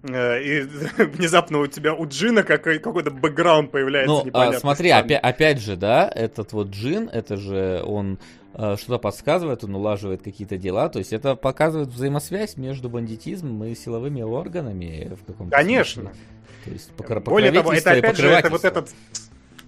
[0.02, 0.60] Э, И
[0.98, 5.14] внезапно у тебя у Джина какой- какой-то бэкграунд появляется Ну, а, непонятный, смотри, странный.
[5.14, 8.18] опя- опять же, да, этот вот Джин, это же он
[8.54, 13.74] э, что-то подсказывает, он улаживает какие-то дела, то есть это показывает взаимосвязь между бандитизмом и
[13.74, 16.02] силовыми органами в каком-то Конечно.
[16.02, 16.20] смысле.
[16.66, 18.90] То есть покро- Более того, это опять же это вот этот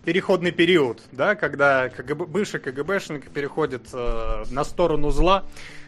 [0.04, 5.44] переходный период, да, когда КГБ, бывший КГБшник переходит э, на сторону зла,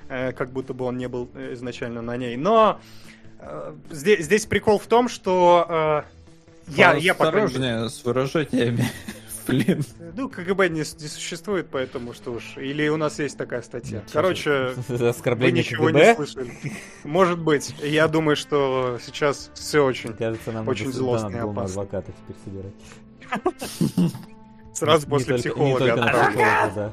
[0.08, 2.36] э, как будто бы он не был э, изначально на ней.
[2.36, 2.80] Но
[3.38, 8.84] э, здесь, здесь прикол в том, что э, я, я по крайней с выражениями.
[9.46, 9.84] Блин.
[10.16, 12.56] ну, КГБ не, не существует, поэтому что уж.
[12.56, 14.02] Или у нас есть такая статья.
[14.12, 15.98] Короче, вы ничего КГБ.
[16.00, 16.52] не слышали.
[17.04, 17.72] Может быть.
[17.80, 20.14] Я думаю, что сейчас все очень.
[20.14, 21.62] Кажется, нам Очень злостно и опасно.
[21.82, 22.72] адвоката теперь собирать.
[24.74, 26.92] Сразу после психолога.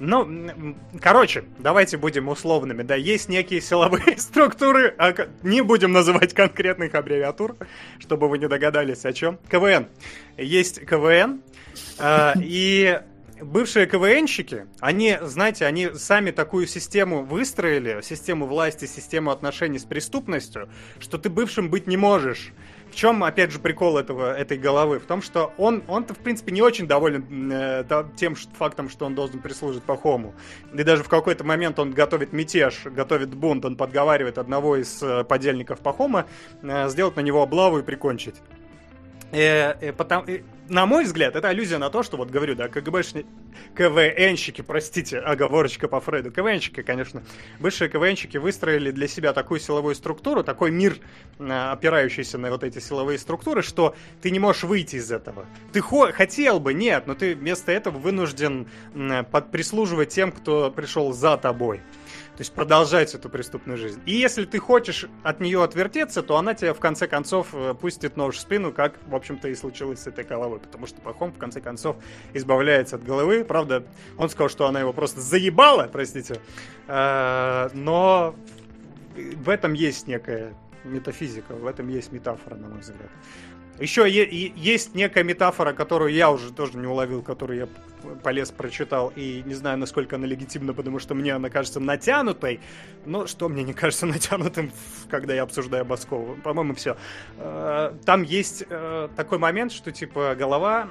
[0.00, 2.82] Ну, короче, давайте будем условными.
[2.82, 7.56] Да, есть некие силовые структуры, а не будем называть конкретных аббревиатур,
[8.00, 9.38] чтобы вы не догадались о чем.
[9.48, 9.86] КВН.
[10.36, 11.42] Есть КВН,
[11.98, 13.00] а, и
[13.40, 20.68] бывшие КВНщики, они, знаете, они сами такую систему выстроили, систему власти, систему отношений с преступностью,
[20.98, 22.52] что ты бывшим быть не можешь.
[22.94, 25.00] В чем, опять же, прикол этого, этой головы?
[25.00, 27.84] В том, что он, он-то, в принципе, не очень доволен э,
[28.14, 30.32] тем ш- фактом, что он должен прислужить Пахому.
[30.72, 35.24] И даже в какой-то момент он готовит мятеж, готовит бунт, он подговаривает одного из э,
[35.24, 36.26] подельников Пахома
[36.62, 38.36] э, сделать на него облаву и прикончить.
[39.32, 42.68] Э, э, потом- э, на мой взгляд, это аллюзия на то, что, вот говорю, да,
[42.68, 43.26] КГБшни...
[43.76, 47.22] КВНщики, простите, оговорочка по Фрейду, КВНщики, конечно,
[47.60, 50.98] бывшие КВНщики выстроили для себя такую силовую структуру, такой мир,
[51.38, 55.46] э, опирающийся на вот эти силовые структуры, что ты не можешь выйти из этого.
[55.72, 60.70] Ты хо- хотел бы, нет, но ты вместо этого вынужден м, под- прислуживать тем, кто
[60.70, 61.80] пришел за тобой.
[62.36, 64.00] То есть продолжать эту преступную жизнь.
[64.06, 68.16] И если ты хочешь от нее отвертеться, то она тебя в конце концов э, пустит
[68.16, 70.58] нож в спину, как, в общем-то, и случилось с этой головой.
[70.58, 71.96] Потому что Пахом, в конце концов,
[72.32, 73.44] избавляется от головы.
[73.44, 73.84] Правда,
[74.18, 76.40] он сказал, что она его просто заебала, простите.
[76.88, 78.34] Э, Но
[79.14, 83.10] в этом есть некая метафизика, в этом есть метафора, на мой взгляд.
[83.78, 87.68] Еще есть некая метафора, которую я уже тоже не уловил, которую я
[88.22, 92.60] полез прочитал, и не знаю, насколько она легитимна, потому что мне она кажется натянутой.
[93.06, 94.72] Но что мне не кажется натянутым,
[95.08, 96.36] когда я обсуждаю Баскову?
[96.42, 96.96] По-моему, все.
[98.04, 100.88] Там есть э, такой момент, что типа голова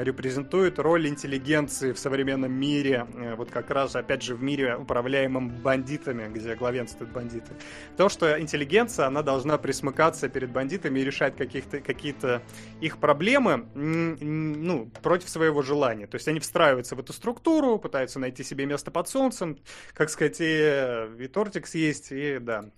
[0.00, 5.48] репрезентует роль интеллигенции в современном мире, э, вот как раз, опять же, в мире, управляемом
[5.48, 7.52] бандитами, где главенствуют бандиты.
[7.96, 12.42] То, что интеллигенция, она должна присмыкаться перед бандитами и решать каких-то, какие-то
[12.80, 16.06] их проблемы, ну, против своего желания.
[16.06, 19.58] То есть они встраиваются в эту структуру, пытаются найти себе место под солнцем,
[19.92, 22.70] как сказать, и, и тортик съесть, и, да,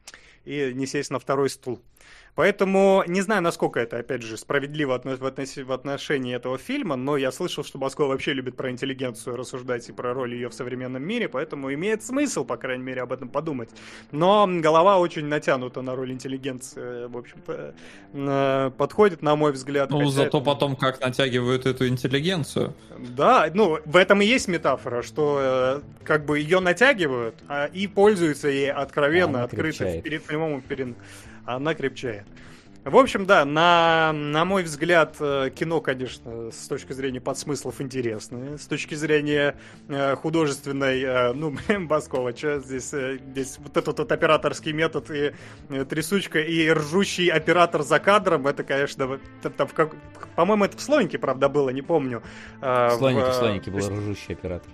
[0.44, 1.80] и не сесть на второй стул.
[2.38, 7.64] Поэтому не знаю, насколько это, опять же, справедливо в, отношении этого фильма, но я слышал,
[7.64, 11.74] что Баскова вообще любит про интеллигенцию рассуждать и про роль ее в современном мире, поэтому
[11.74, 13.70] имеет смысл, по крайней мере, об этом подумать.
[14.12, 17.74] Но голова очень натянута на роль интеллигенции, в общем-то,
[18.12, 19.90] э, подходит, на мой взгляд.
[19.90, 22.72] Ну, хотя зато это- потом как натягивают эту интеллигенцию.
[23.16, 27.88] Да, ну, в этом и есть метафора, что э, как бы ее натягивают а, и
[27.88, 30.94] пользуются ей откровенно, А открыто, перед прямому перед...
[31.56, 32.24] Она крепчает.
[32.84, 38.56] В общем, да, на, на мой взгляд, э, кино, конечно, с точки зрения подсмыслов интересное,
[38.56, 39.56] с точки зрения
[39.88, 41.54] э, художественной, э, ну,
[41.86, 45.32] Баскова, что здесь, э, здесь вот этот вот операторский метод и
[45.70, 49.96] э, трясучка, и ржущий оператор за кадром, это, конечно, там- там в как-
[50.36, 52.22] по-моему, это в Слонике, правда, было, не помню.
[52.62, 54.70] э, в, Слоники, э, слоники то был ржущий оператор.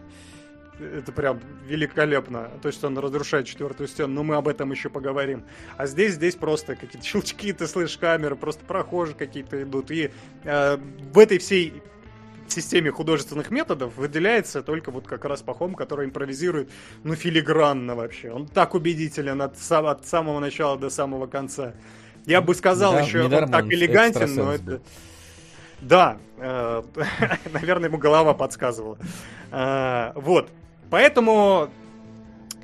[0.78, 2.50] Это прям великолепно.
[2.62, 5.44] То есть он разрушает четвертую стену, но мы об этом еще поговорим.
[5.76, 9.90] А здесь, здесь просто какие-то щелчки, ты слышишь камеры, просто прохожие какие-то идут.
[9.90, 10.10] И
[10.44, 10.76] э,
[11.12, 11.82] в этой всей
[12.48, 16.70] системе художественных методов выделяется только вот как раз Пахом, который импровизирует,
[17.02, 18.30] ну, филигранно вообще.
[18.30, 21.74] Он так убедителен от, от самого начала до самого конца.
[22.26, 24.64] Я бы сказал Да, еще, он так элегантен, но это...
[24.64, 24.80] был.
[25.80, 26.82] Да, э,
[27.52, 28.98] наверное, ему голова подсказывала.
[29.50, 30.50] Э, Вот,
[30.90, 31.70] поэтому,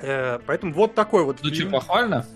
[0.01, 2.27] э, поэтому вот такой вот Ну, что, похвально?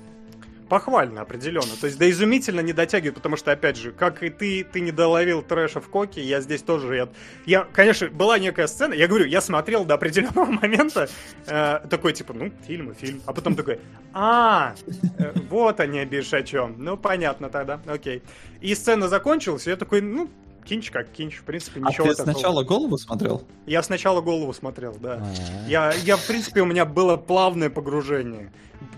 [0.69, 1.77] Похвально, определенно.
[1.79, 4.93] То есть до изумительно не дотягивает, потому что, опять же, как и ты, ты не
[4.93, 6.97] доловил трэша в Коке, я здесь тоже...
[6.97, 7.09] Я,
[7.45, 11.09] я конечно, была некая сцена, я говорю, я смотрел до определенного момента,
[11.47, 13.79] э, такой, типа, ну, фильм и фильм, а потом такой,
[14.15, 14.75] а,
[15.19, 16.77] э, вот они, обиж о чем.
[16.79, 18.23] Ну, понятно тогда, окей.
[18.63, 20.31] И сцена закончилась, и я такой, ну,
[20.65, 22.33] кинч как кинч, в принципе, А ничего ты такого.
[22.33, 23.43] сначала голову смотрел?
[23.67, 25.23] Я сначала голову смотрел, да.
[25.23, 25.69] А.
[25.69, 28.53] Я, я, в принципе, у меня было плавное погружение.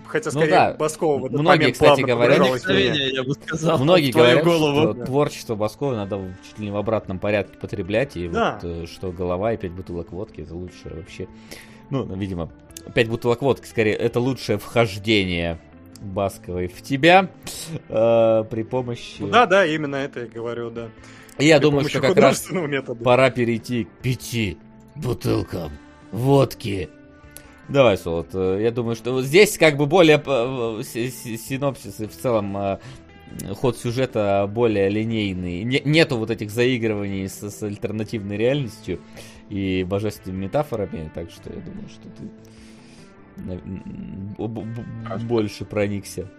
[0.07, 0.73] Хотя, Ну скорее, да.
[0.73, 3.05] Баскова в этот Многие, момент кстати, говорят, меня.
[3.09, 3.77] я бы сказал.
[3.79, 4.93] Многие говорят, голову.
[4.93, 8.59] что творчество Баскова надо чуть ли не в обратном порядке потреблять, и Да.
[8.61, 11.27] вот э, что голова и пять бутылок водки это лучшее вообще.
[11.89, 12.49] Ну, видимо,
[12.95, 15.59] пять бутылок водки скорее это лучшее вхождение
[16.01, 17.29] Басковой в тебя
[17.89, 19.17] э, при помощи.
[19.21, 20.87] Ну Да, да, именно это я говорю, да.
[21.39, 23.03] Я думаю, что как раз метода.
[23.03, 24.57] пора перейти к пяти
[24.95, 25.71] бутылкам
[26.11, 26.89] водки.
[27.69, 28.29] Давай, Солод.
[28.33, 32.11] э, Я думаю, что вот здесь как бы более э, си- си- синопсис и в
[32.15, 32.79] целом э,
[33.55, 35.63] ход сюжета более линейный.
[35.63, 38.99] Не- нету вот этих заигрываний с, с альтернативной реальностью
[39.49, 43.57] и божественными метафорами, так что я думаю, что ты
[44.47, 46.29] б- больше проникся.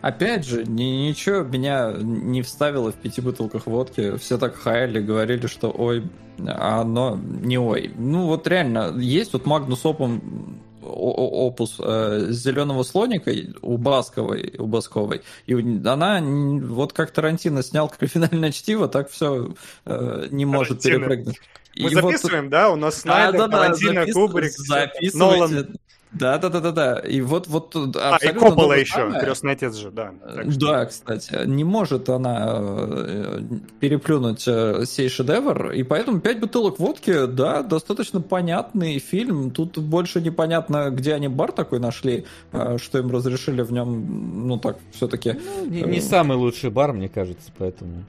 [0.00, 4.16] Опять же, ни- ничего меня не вставило в пяти бутылках водки.
[4.18, 6.04] Все так хаяли, говорили, что ой,
[6.46, 7.90] а оно не ой.
[7.96, 13.32] Ну вот реально, есть вот Магнус Опум опус э, зеленого слоника
[13.62, 15.22] у Басковой, у Басковой.
[15.46, 19.54] И она вот как Тарантино снял криминальное чтиво, так все
[19.86, 20.98] не может Тарантино.
[21.08, 21.40] перепрыгнуть.
[21.76, 22.70] Мы И вот- записываем, да?
[22.70, 25.18] У нас Снайдер, да, да, Тарантино, запис- Кубрик, записывайте.
[25.18, 25.76] Нолан.
[26.14, 26.98] Да, да, да, да, да.
[27.00, 29.20] И вот, вот А, и Коппола же еще, самое.
[29.20, 30.12] крестный отец же, да.
[30.24, 33.40] Так что- Да, кстати, не может она э,
[33.80, 39.50] переплюнуть э, сей шедевр, и поэтому пять бутылок водки, да, достаточно понятный фильм.
[39.50, 44.58] Тут больше непонятно, где они бар такой нашли, э, что им разрешили в нем, ну
[44.58, 45.32] так, все-таки.
[45.32, 48.04] Ну, не, не самый лучший бар, мне кажется, поэтому.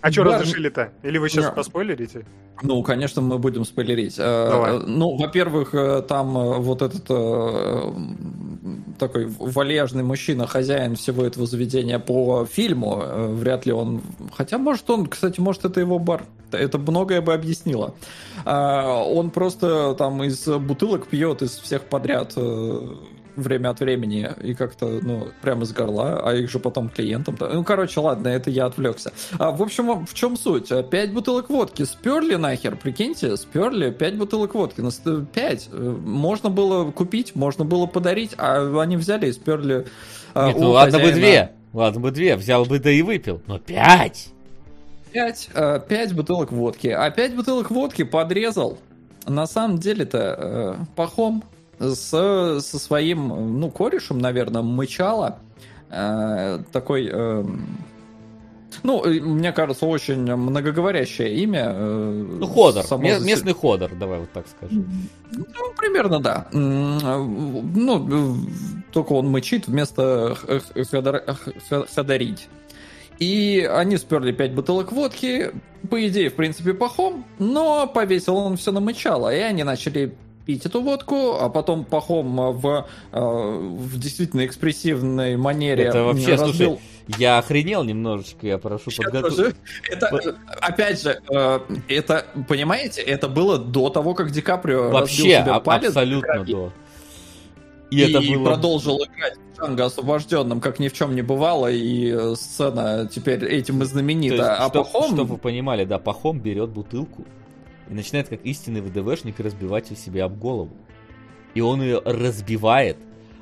[0.00, 0.92] А что Бар- разрешили-то?
[1.02, 1.50] Или вы сейчас Да.
[1.52, 2.24] поспойлерите?
[2.62, 4.16] Ну, конечно, мы будем спойлерить.
[4.18, 4.78] Э, Давай.
[4.86, 7.04] Ну, во-первых, э, там э, вот этот
[8.98, 13.02] такой вальяжный мужчина, хозяин всего этого заведения по фильму,
[13.34, 14.02] вряд ли он...
[14.36, 16.24] Хотя, может, он, кстати, может, это его бар.
[16.52, 17.94] Это многое бы объяснило.
[18.44, 22.34] Он просто там из бутылок пьет из всех подряд
[23.40, 27.36] время от времени и как-то, ну, прямо из горла, а их же потом клиентам.
[27.40, 29.12] Ну, короче, ладно, это я отвлекся.
[29.38, 30.70] А, в общем, в чем суть?
[30.90, 34.80] Пять бутылок водки сперли нахер, прикиньте, сперли пять бутылок водки.
[34.90, 35.68] Ст- Пять.
[35.72, 39.86] Э, Можно было купить, можно было подарить, а они взяли и сперли.
[40.34, 41.52] а, Нет, ну ладно бы две.
[41.72, 43.40] Ладно бы две, взял бы да и выпил.
[43.46, 44.28] Но пять!
[45.12, 46.86] Пять, э, пять бутылок водки.
[46.88, 48.78] А пять бутылок водки подрезал.
[49.26, 51.44] На самом деле-то э, пахом
[51.80, 55.38] с, со своим, ну, корешем, наверное, мычало.
[55.90, 57.44] Э, такой, э,
[58.84, 61.72] ну, мне кажется, очень многоговорящее имя.
[61.74, 62.84] э, Ну, ходор.
[63.18, 64.86] се- местный ходор, давай вот так скажем.
[65.32, 66.46] Ну, примерно, да.
[66.52, 68.36] М, Ну,
[68.92, 70.36] только он мычит вместо
[71.94, 72.48] ходорить.
[73.18, 75.50] И они сперли пять бутылок водки,
[75.90, 80.14] по идее, в принципе, пахом, но повесил он все на мычало, и они начали
[80.50, 86.54] пить эту водку, а потом пахом в, э, в действительно экспрессивной манере Это вообще, разбил-
[86.54, 86.78] слушай,
[87.18, 89.54] я охренел немножечко, я прошу подготовить.
[89.88, 95.00] Это, э, опять же, э, это, понимаете, это было до того, как Ди Каприо разбил
[95.00, 96.72] Вообще, себе а- палец абсолютно до.
[97.92, 98.44] И, И, это было...
[98.44, 103.44] продолжил играть в Джанго освобожденным, как ни в чем не бывало, и э, сцена теперь
[103.44, 104.34] этим и То знаменита.
[104.34, 105.14] есть, а чтоб- Пахом...
[105.14, 107.24] Чтобы вы понимали, да, Пахом берет бутылку
[107.90, 110.70] и начинает как истинный ВДВшник разбивать ее себе об голову.
[111.54, 112.96] И он ее разбивает,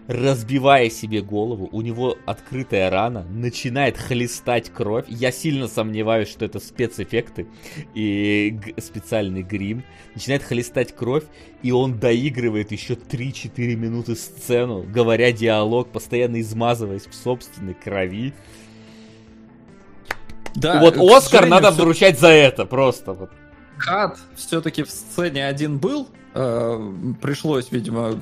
[0.07, 5.05] разбивая себе голову, у него открытая рана, начинает хлестать кровь.
[5.09, 7.47] Я сильно сомневаюсь, что это спецэффекты
[7.95, 9.85] и специальный грим.
[10.15, 11.25] Начинает хлестать кровь,
[11.63, 18.33] и он доигрывает еще 3-4 минуты сцену, говоря диалог, постоянно измазываясь в собственной крови.
[20.55, 23.13] Да, вот Оскар надо всё- вручать за это просто.
[23.13, 23.31] Вот.
[23.79, 26.09] Кат все-таки в сцене один был.
[26.35, 26.79] Э,
[27.23, 28.15] Пришлось, видимо,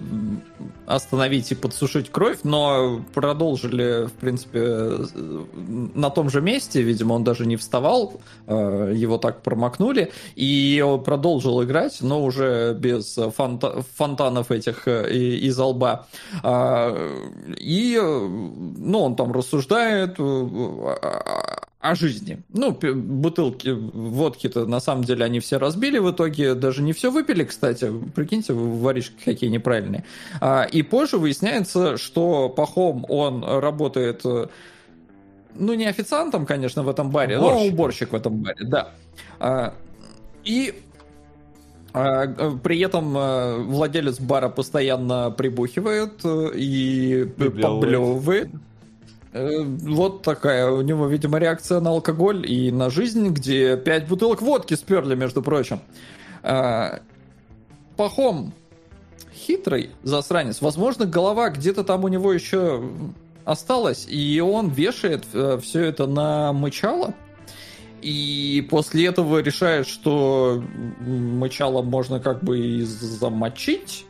[0.87, 5.05] остановить и подсушить кровь, но продолжили, в принципе, э,
[5.95, 6.83] на том же месте.
[6.83, 10.13] Видимо, он даже не вставал, э, его так промокнули.
[10.37, 16.07] И продолжил играть, но уже без фонта- фонтанов этих из лба.
[16.43, 16.97] А,
[17.59, 20.23] И, ну, он там рассуждает, э,
[21.03, 22.43] а о жизни.
[22.53, 27.45] Ну, бутылки водки-то на самом деле они все разбили в итоге, даже не все выпили,
[27.45, 27.91] кстати.
[28.15, 30.05] Прикиньте, воришки какие неправильные.
[30.41, 34.47] А, и позже выясняется, что Пахом, он работает, э,
[35.55, 37.75] ну, не официантом, конечно, в этом баре, но Уборщиком.
[37.75, 38.91] уборщик в этом баре, да.
[39.39, 39.75] А,
[40.45, 40.75] и
[41.97, 42.27] а,
[42.63, 48.51] При этом э, владелец бара постоянно прибухивает э, и поблевывает.
[49.33, 54.43] Э, Вот такая у него, видимо, реакция на алкоголь и на жизнь, где пять бутылок
[54.43, 55.81] водки сперли, между прочим.
[56.43, 57.01] А,
[57.97, 58.53] Пахом
[59.35, 60.61] хитрый засранец.
[60.61, 62.83] Возможно, голова где-то там у него еще
[63.45, 65.25] осталась, и он вешает
[65.63, 67.15] все это на мычало.
[68.03, 70.63] И после этого решает, что
[71.01, 74.05] мычало можно как бы и замочить.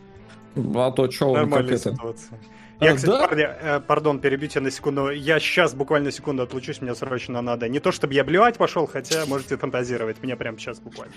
[0.74, 1.92] А то что он как это...
[1.92, 2.38] ситуация.
[2.80, 3.26] Я, А, кстати, да?
[3.26, 5.10] парни, э, пардон, перебью тебя на секунду.
[5.10, 7.68] Я сейчас буквально секунду отлучусь, мне срочно надо.
[7.68, 10.22] Не то, чтобы я блевать пошел, хотя можете фантазировать.
[10.22, 11.12] Меня прямо сейчас буквально.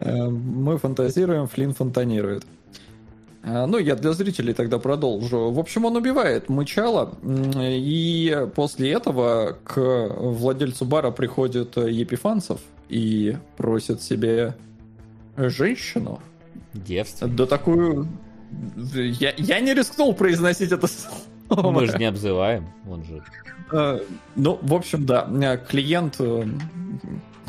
[0.00, 2.44] Э, Мы фантазируем, Флинн фонтанирует.
[3.42, 5.50] А, Ну, я для зрителей тогда продолжу.
[5.50, 9.80] В общем, он убивает мычало, м, и после этого к
[10.16, 14.54] владельцу бара приходит э, Епифанцев и просит себе
[15.36, 16.20] женщину.
[16.72, 17.36] Девственность.
[17.36, 18.08] Да такую...
[18.94, 21.70] Я, я не рискнул произносить это слово.
[21.70, 23.22] Мы же не обзываем, он же...
[23.72, 24.00] Э,
[24.36, 26.46] Ну, в общем, да, э, клиент, э,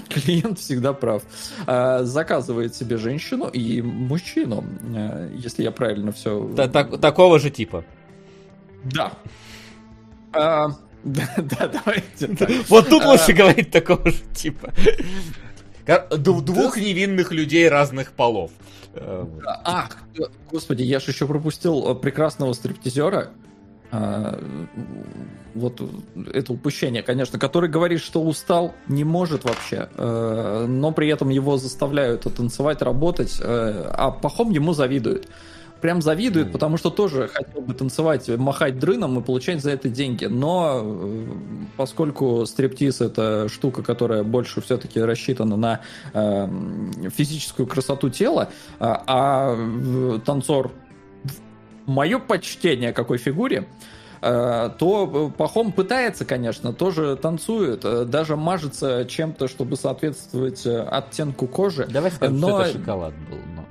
[0.09, 1.23] клиент всегда прав.
[1.65, 4.63] Заказывает себе женщину и мужчину,
[5.33, 6.49] если я правильно все...
[6.55, 7.83] Та- так- такого же типа.
[8.83, 9.11] Да.
[10.33, 10.67] А,
[11.05, 12.27] Да, да, давайте.
[12.35, 12.49] так.
[12.69, 13.11] Вот тут А.
[13.11, 14.73] лучше говорить такого же типа.
[15.85, 18.51] Кор- д- Двух невинных людей разных полов.
[18.93, 19.43] Э, вот.
[19.45, 19.97] Ах,
[20.51, 23.29] господи, я же еще пропустил э, прекрасного стриптизера.
[23.91, 24.39] А,
[25.53, 25.79] Вот
[26.33, 31.57] это упущение, конечно, который говорит, что устал, не может вообще, э, но при этом его
[31.57, 35.29] заставляют танцевать, работать, э, а Пахом ему завидует.
[35.85, 40.25] Прям завидует, потому что тоже хотел бы танцевать, махать дрыном и получать за это деньги.
[40.25, 41.25] Но э,
[41.77, 45.81] поскольку стриптиз это штука, которая больше все-таки рассчитана на
[46.11, 46.47] э,
[47.15, 48.49] физическую красоту тела,
[48.79, 50.71] а, а э, танцор
[51.85, 53.67] мое почтение какой фигуре,
[54.23, 61.45] э, то Пахом пытается, конечно, тоже танцует, э, даже мажется чем-то, чтобы соответствовать э, оттенку
[61.45, 61.85] кожи.
[61.85, 63.37] Давай скажем, Но- что это шоколад был.
[63.55, 63.65] но,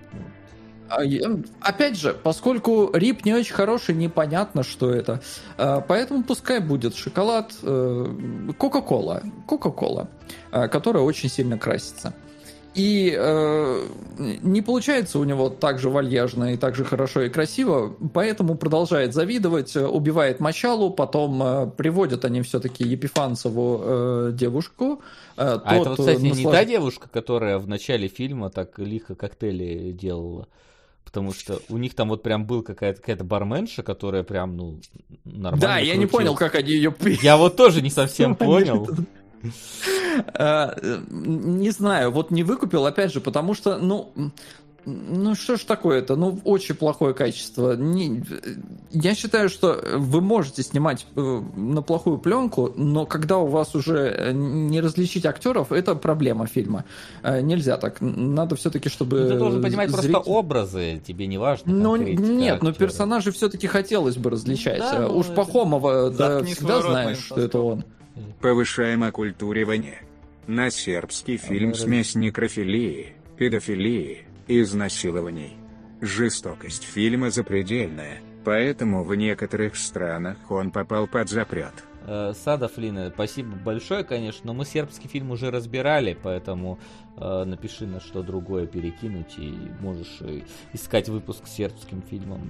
[1.61, 5.21] Опять же, поскольку рип не очень хороший, непонятно, что это.
[5.59, 8.07] А, Поэтому пускай будет шоколад, э,
[8.59, 10.09] Кока-Кола, Кока-Кола,
[10.51, 12.15] а, которая очень сильно красится.
[12.75, 13.87] И э,
[14.43, 19.15] не получается у него так же вальяжно и так же хорошо и красиво, поэтому продолжает
[19.15, 25.03] завидовать, э, убивает Мочалу, потом э, приводят они все-таки Епифанцеву э, девушку.
[25.37, 28.77] э, А это, вот, кстати, э, не наслаж- та девушка, которая в начале фильма так
[28.81, 30.49] лихо коктейли делала.
[31.05, 34.81] Потому что у них там вот прям был какая-то какая барменша, которая прям, ну,
[35.25, 36.11] нормально Да, я не крутилась.
[36.11, 38.89] понял, как они ее Я вот тоже не совсем понял.
[40.35, 44.13] А, э, Не знаю, вот не выкупил, опять же, потому что, ну,
[44.86, 47.74] ну что ж такое-то, ну очень плохое качество.
[47.77, 48.23] Не-
[48.90, 53.98] я считаю, что вы можете снимать э, на плохую пленку, но когда у вас уже
[54.09, 56.85] э, не различить актеров, это проблема фильма.
[57.23, 57.97] Э, Нельзя так.
[58.01, 61.73] Надо все-таки, чтобы Ну, Ты должен понимать просто зритель- образы, тебе не важно.
[61.73, 62.86] Ну, нет, но актера.
[62.86, 64.78] персонажей все-таки хотелось бы различать.
[64.78, 67.85] Да, ну, Уж это- Пахомова, да, всегда знаешь, что это он.
[68.40, 70.02] Повышаем оккультуривание.
[70.47, 75.57] На сербский фильм смесь некрофилии, педофилии изнасилований.
[76.01, 81.73] Жестокость фильма запредельная, поэтому в некоторых странах он попал под запрет.
[82.07, 86.79] Э, Сада Флина, спасибо большое, конечно, но мы сербский фильм уже разбирали, поэтому
[87.16, 90.43] э, напиши на что другое перекинуть и можешь э,
[90.75, 92.43] искать выпуск с сербским фильмом.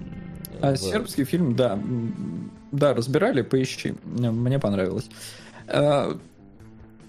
[0.54, 1.78] э, А в- сербский фильм, да,
[2.72, 5.08] да, разбирали, поищи, мне понравилось.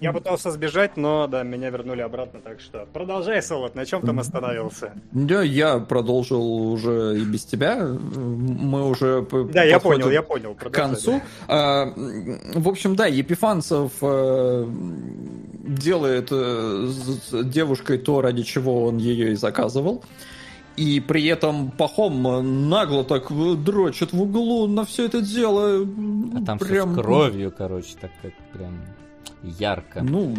[0.00, 4.18] Я пытался сбежать, но да, меня вернули обратно, так что продолжай, Солод, на чем там
[4.18, 4.92] остановился?
[5.12, 7.86] Да, я продолжил уже и без тебя.
[7.86, 10.54] Мы уже Да, я понял, я понял.
[10.54, 11.20] к концу.
[11.48, 11.92] А,
[12.54, 14.66] В общем, да, Епифанцев э,
[15.66, 20.02] делает э, с девушкой то, ради чего он ее и заказывал.
[20.76, 25.86] И при этом Пахом нагло так э, дрочит в углу на все это дело.
[26.34, 26.92] А там прям...
[26.92, 28.74] с кровью, короче, так как прям
[29.42, 30.02] ярко.
[30.02, 30.34] Ну,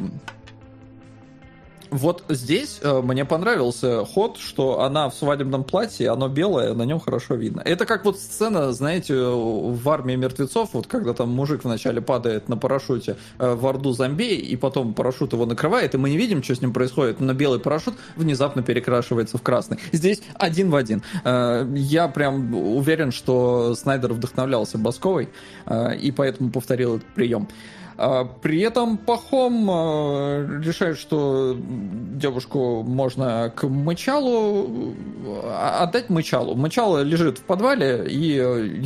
[1.90, 7.00] Вот здесь э, мне понравился ход, что она в свадебном платье, оно белое, на нем
[7.00, 7.62] хорошо видно.
[7.64, 12.58] Это как вот сцена, знаете, в армии мертвецов, вот когда там мужик вначале падает на
[12.58, 16.56] парашюте э, в орду зомби, и потом парашют его накрывает, и мы не видим, что
[16.56, 19.78] с ним происходит, но белый парашют внезапно перекрашивается в красный.
[19.94, 21.04] Здесь один в один.
[21.24, 25.30] Э, я прям уверен, что Снайдер вдохновлялся Басковой,
[25.66, 27.48] э, и поэтому повторил этот прием.
[27.48, 34.94] А, При этом Пахом э, решает, что девушку можно к Мычалу
[35.26, 36.54] э, отдать Мычалу.
[36.54, 38.34] Мычало лежит в подвале, и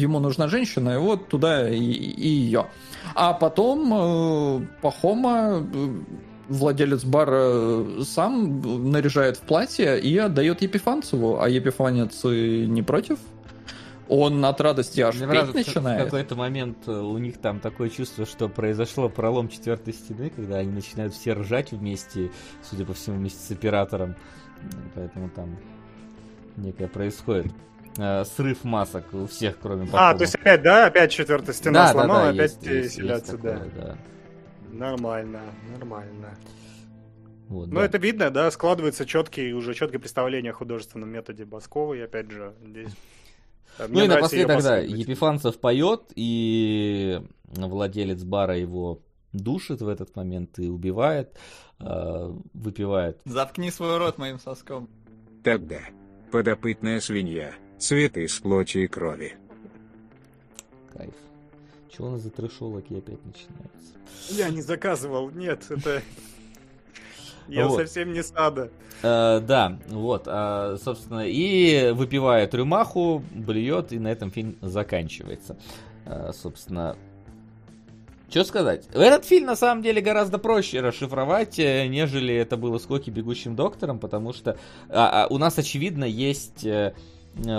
[0.02, 2.68] ему нужна женщина, и вот туда и, ее.
[3.14, 5.88] А потом э, Пахома э,
[6.48, 13.20] владелец бара сам наряжает в платье и отдает Епифанцеву, а Епифанец э, не против.
[14.14, 16.04] Он от радости аж Мне петь нравится, В начинает.
[16.04, 20.70] какой-то момент э, у них там такое чувство, что произошло пролом четвертой стены, когда они
[20.72, 22.30] начинают все ржать вместе,
[22.62, 24.16] судя по всему, вместе с оператором.
[24.96, 25.58] Поэтому там
[26.58, 27.48] некое происходит.
[27.98, 30.18] э, срыв масок у всех, кроме А, Пахома.
[30.18, 33.44] то есть опять, да, опять четвертая стена Да, да, сломала, да, опять есть- селятся, есть
[33.44, 33.54] да.
[33.54, 33.98] такое, да.
[34.72, 35.40] Нормально,
[35.78, 36.30] нормально.
[37.50, 37.86] Вот, Ну, да.
[37.86, 42.92] это видно, да, складывается четкий, уже четкое представление о художественном методе Басковой, опять же, здесь.
[43.78, 44.78] Э, Ну мне и напоследок, да.
[44.78, 49.02] Епифанцев поет, и владелец бара его
[49.34, 51.38] душит в этот момент и убивает,
[51.80, 53.20] э, выпивает.
[53.26, 54.90] Заткни свой рот моим соском.
[55.44, 55.80] Тогда.
[56.32, 57.54] Подопытная свинья.
[57.80, 59.36] Цветы с плоти и крови.
[60.94, 61.14] Кайф.
[61.90, 63.96] Чего у нас за трешологи опять начинается?
[64.30, 66.02] Я не заказывал, нет, это...
[67.48, 67.80] Я Вот.
[67.80, 68.70] совсем не сада.
[69.04, 75.58] Э, да, вот, а, собственно, и выпивает рюмаху, блюет, и на этом фильм заканчивается.
[76.06, 76.96] Э, собственно,
[78.30, 78.88] что сказать?
[78.94, 83.56] Этот фильм на самом деле гораздо проще расшифровать, э, нежели это было с Коки Бегущим
[83.56, 84.58] Доктором, потому что
[84.90, 86.66] а, а, у нас, очевидно, есть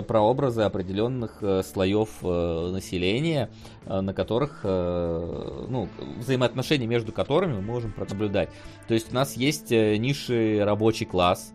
[0.07, 3.51] прообразы определенных э, слоев э, населения,
[3.87, 5.89] э, на которых, э, ну,
[6.19, 8.51] взаимоотношения между которыми мы можем наблюдать.
[8.87, 11.53] То есть у нас есть э, низший рабочий класс,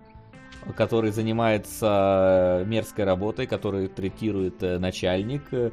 [0.76, 5.72] который занимается мерзкой работой, который третирует э, начальник, э,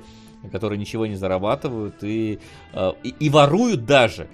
[0.53, 2.41] которые ничего не зарабатывают и,
[2.73, 4.29] э, и, и воруют даже.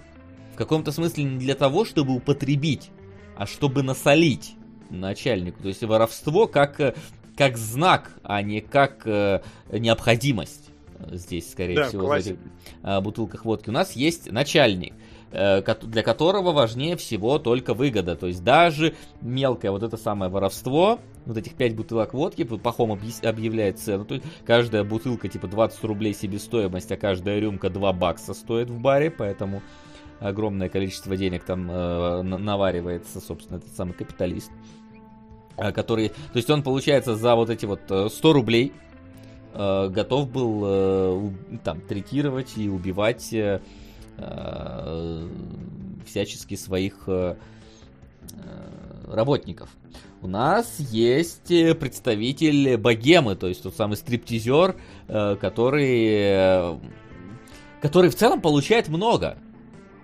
[0.55, 2.91] В каком-то смысле не для того, чтобы употребить,
[3.37, 4.57] а чтобы насолить
[4.91, 5.63] начальнику.
[5.63, 6.95] То есть воровство как, э,
[7.41, 9.41] как знак, а не как э,
[9.73, 10.69] необходимость.
[11.11, 12.35] Здесь, скорее Да, всего, в классика.
[12.35, 12.41] этих
[12.83, 13.71] э, бутылках водки.
[13.71, 14.93] У нас есть начальник,
[15.33, 18.15] э, для которого важнее всего только выгода.
[18.15, 23.79] То есть даже мелкое вот это самое воровство, вот этих 5 бутылок водки, Пахом объявляет
[23.79, 24.05] цену.
[24.05, 28.79] То есть каждая бутылка типа 20 рублей себестоимость, а каждая рюмка 2 бакса стоит в
[28.79, 29.63] баре, поэтому
[30.19, 34.51] огромное количество денег там э, на- наваривается, собственно, этот самый капиталист.
[34.51, 34.80] э,
[35.73, 38.73] Который, то есть он, получается, за вот эти вот э, 100 рублей
[39.53, 41.31] э, готов был э,
[41.65, 43.61] там третировать и убивать э,
[44.17, 45.29] э,
[46.07, 47.37] всячески своих э,
[48.33, 49.69] э, работников.
[50.23, 54.77] У нас есть э, представитель богемы, то есть тот самый стриптизер,
[55.09, 56.79] э, который, э,
[57.81, 59.39] который в целом получает много.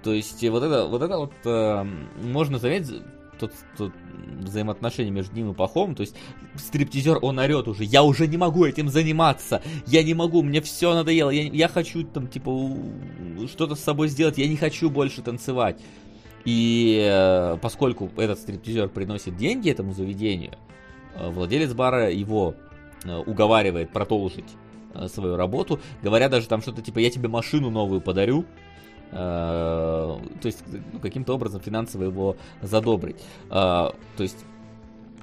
[0.02, 1.84] То есть э, вот это вот, это вот э,
[2.22, 3.02] можно заметить,
[3.38, 3.92] тот, тот
[4.40, 6.16] взаимоотношения между ним и Пахом, то есть
[6.56, 10.94] стриптизер, он орет уже, я уже не могу этим заниматься, я не могу, мне все
[10.94, 12.50] надоело, я, я хочу там, типа,
[13.48, 15.80] что-то с собой сделать, я не хочу больше танцевать.
[16.44, 20.52] И э, поскольку этот стриптизер приносит деньги этому заведению,
[21.14, 22.54] э, владелец бара его
[23.04, 24.46] э, уговаривает продолжить
[24.94, 28.44] э, свою работу, говоря даже там что-то типа, я тебе машину новую подарю,
[29.10, 30.62] то есть
[30.92, 33.16] ну, каким-то образом финансово его задобрить.
[33.50, 34.44] Э, То есть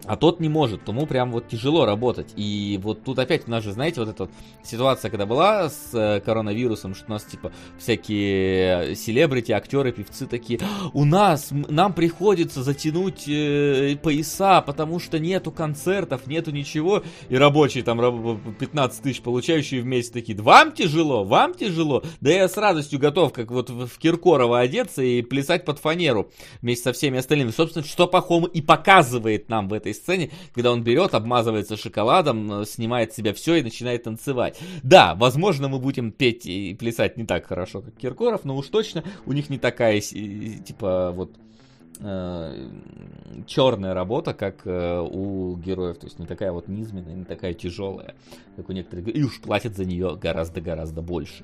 [0.05, 2.33] а тот не может, тому прям вот тяжело работать.
[2.35, 4.31] И вот тут опять у нас же, знаете, вот эта вот
[4.63, 10.59] ситуация, когда была с э, коронавирусом, что у нас типа всякие селебрити, актеры, певцы такие,
[10.93, 17.03] у нас, нам приходится затянуть э, пояса, потому что нету концертов, нету ничего.
[17.29, 22.03] И рабочие там раб- 15 тысяч получающие в месяц такие, вам тяжело, вам тяжело.
[22.19, 26.29] Да я с радостью готов, как вот в Киркорова одеться и плясать под фанеру
[26.61, 27.51] вместе со всеми остальными.
[27.51, 32.65] Собственно, что Пахом и показывает нам в этой сцене, когда он берет, обмазывается шоколадом, э,
[32.65, 34.59] снимает с себя все и начинает танцевать.
[34.83, 39.03] Да, возможно, мы будем петь и плясать не так хорошо, как Киркоров, но уж точно
[39.25, 41.31] у них не такая, типа, вот
[41.99, 42.69] э,
[43.47, 48.15] черная работа, как э, у героев, то есть не такая вот низменная, не такая тяжелая,
[48.55, 51.43] как у некоторых, и уж платят за нее гораздо-гораздо больше.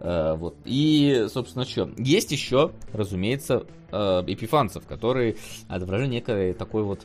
[0.00, 0.54] Вот.
[0.64, 1.90] И, собственно, что?
[1.98, 5.34] Есть еще, разумеется, эпифанцев, которые
[5.66, 7.04] отображают некое такой вот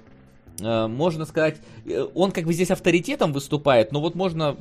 [0.59, 4.57] можно сказать, э, он как бы здесь авторитетом выступает, но вот можно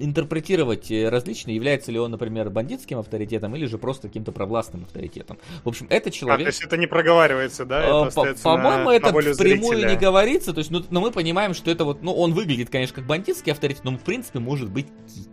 [0.00, 5.38] интерпретировать э, различно, является ли он, например, бандитским авторитетом или же просто каким-то провластным авторитетом.
[5.64, 6.40] В общем, это человек...
[6.40, 8.06] А, то есть это не проговаривается, да?
[8.06, 9.90] Это По-моему, это впрямую зрителя.
[9.90, 12.96] не говорится, то есть, ну, но мы понимаем, что это вот, ну, он выглядит, конечно,
[12.96, 14.86] как бандитский авторитет, но в принципе может быть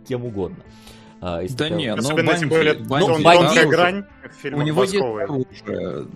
[0.08, 0.64] кем угодно.
[1.20, 4.04] А, да нет, но бандит, более, бандит, бандит, грань
[4.52, 6.06] у него есть оружие.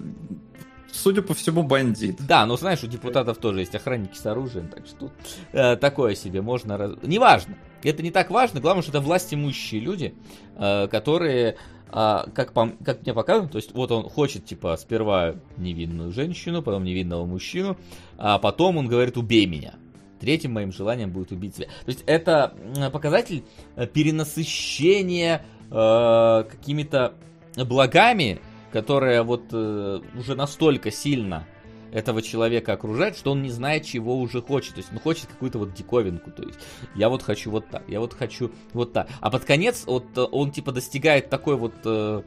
[0.96, 2.16] Судя по всему, бандит.
[2.26, 5.12] Да, но знаешь, у депутатов тоже есть охранники с оружием, так что
[5.52, 6.78] э, такое себе можно...
[6.78, 6.92] Раз...
[7.02, 7.56] Неважно.
[7.82, 10.14] Это не так важно, главное, что это власть имущие люди,
[10.56, 11.56] э, которые,
[11.92, 16.62] э, как, по, как мне показывают, то есть вот он хочет, типа, сперва невинную женщину,
[16.62, 17.76] потом невинного мужчину,
[18.16, 19.74] а потом он говорит, убей меня.
[20.18, 21.66] Третьим моим желанием будет убить себя.
[21.66, 22.54] То есть это
[22.90, 23.44] показатель
[23.76, 27.14] э, перенасыщения э, какими-то
[27.56, 28.40] благами,
[28.76, 31.46] которые вот э, уже настолько сильно
[31.92, 34.74] этого человека окружает, что он не знает, чего уже хочет.
[34.74, 36.30] То есть он хочет какую-то вот диковинку.
[36.30, 36.58] То есть
[36.94, 39.08] я вот хочу вот так, я вот хочу вот так.
[39.20, 42.22] А под конец вот э, он типа достигает такой вот э,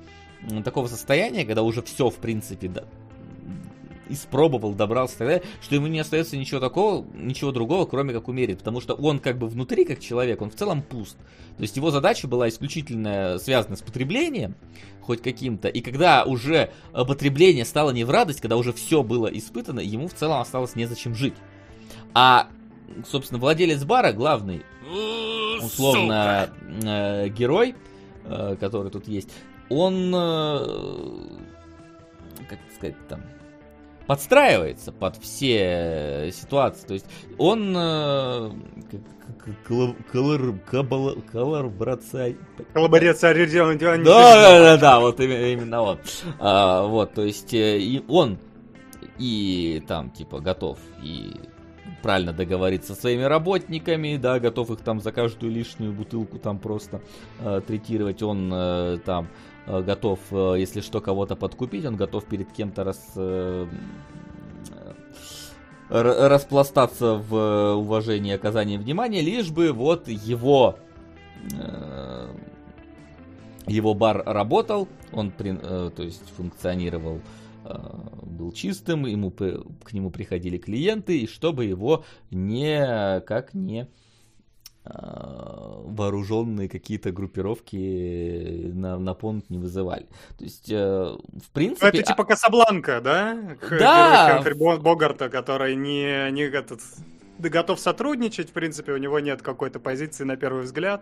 [0.66, 2.86] такого состояния, когда уже все в принципе да,
[4.10, 8.28] испробовал, добрался и так далее, что ему не остается ничего такого, ничего другого, кроме как
[8.28, 11.18] умереть, потому что он как бы внутри, как человек, он в целом пуст.
[11.58, 14.56] То есть его задача была исключительно связана с потреблением,
[15.02, 19.80] хоть каким-то, и когда уже потребление стало не в радость, когда уже все было испытано,
[19.80, 21.36] ему в целом осталось незачем жить.
[22.14, 22.48] А,
[23.10, 24.64] собственно, владелец бара, главный,
[25.62, 26.50] условно,
[26.84, 27.76] э, герой,
[28.26, 29.30] э, который тут есть,
[29.70, 30.60] он, э,
[32.50, 33.22] как сказать там,
[34.10, 36.88] подстраивается под все ситуации.
[36.88, 37.06] То есть
[37.38, 38.52] он э,
[41.32, 42.36] коллаборация...
[42.74, 43.30] Коллаборация
[44.04, 46.00] Да, да, да, да, вот именно вот.
[46.40, 48.40] А, вот, то есть э, и он
[49.20, 51.36] и там типа готов и
[52.02, 57.00] правильно договориться со своими работниками, да, готов их там за каждую лишнюю бутылку там просто
[57.42, 62.52] э, третировать, он э, там Э, готов, э, если что, кого-то подкупить, он готов перед
[62.52, 63.68] кем-то рас, э,
[65.90, 70.78] распластаться в уважении и оказании внимания, лишь бы вот его
[73.66, 77.22] его бар работал, он то есть функционировал
[78.22, 83.88] был чистым, ему, к нему приходили клиенты, и чтобы его не, как не Э,
[84.90, 90.08] вооруженные какие-то группировки на, на понт не вызывали.
[90.38, 91.88] То есть, э, в принципе...
[91.88, 93.38] Это типа Касабланка, да?
[93.70, 94.44] Да!
[94.80, 96.82] Богарта, который не, не этот,
[97.38, 101.02] готов сотрудничать, в принципе, у него нет какой-то позиции на первый взгляд.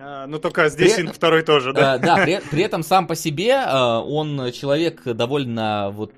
[0.00, 1.06] А, ну, только здесь при...
[1.06, 1.94] второй тоже, да?
[1.94, 6.12] А, да, при, при этом сам по себе он человек довольно вот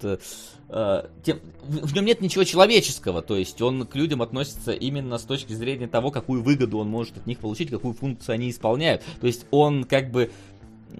[0.73, 5.25] Э, тем, в нем нет ничего человеческого, то есть он к людям относится именно с
[5.25, 9.03] точки зрения того, какую выгоду он может от них получить, какую функцию они исполняют.
[9.21, 10.31] То есть он как бы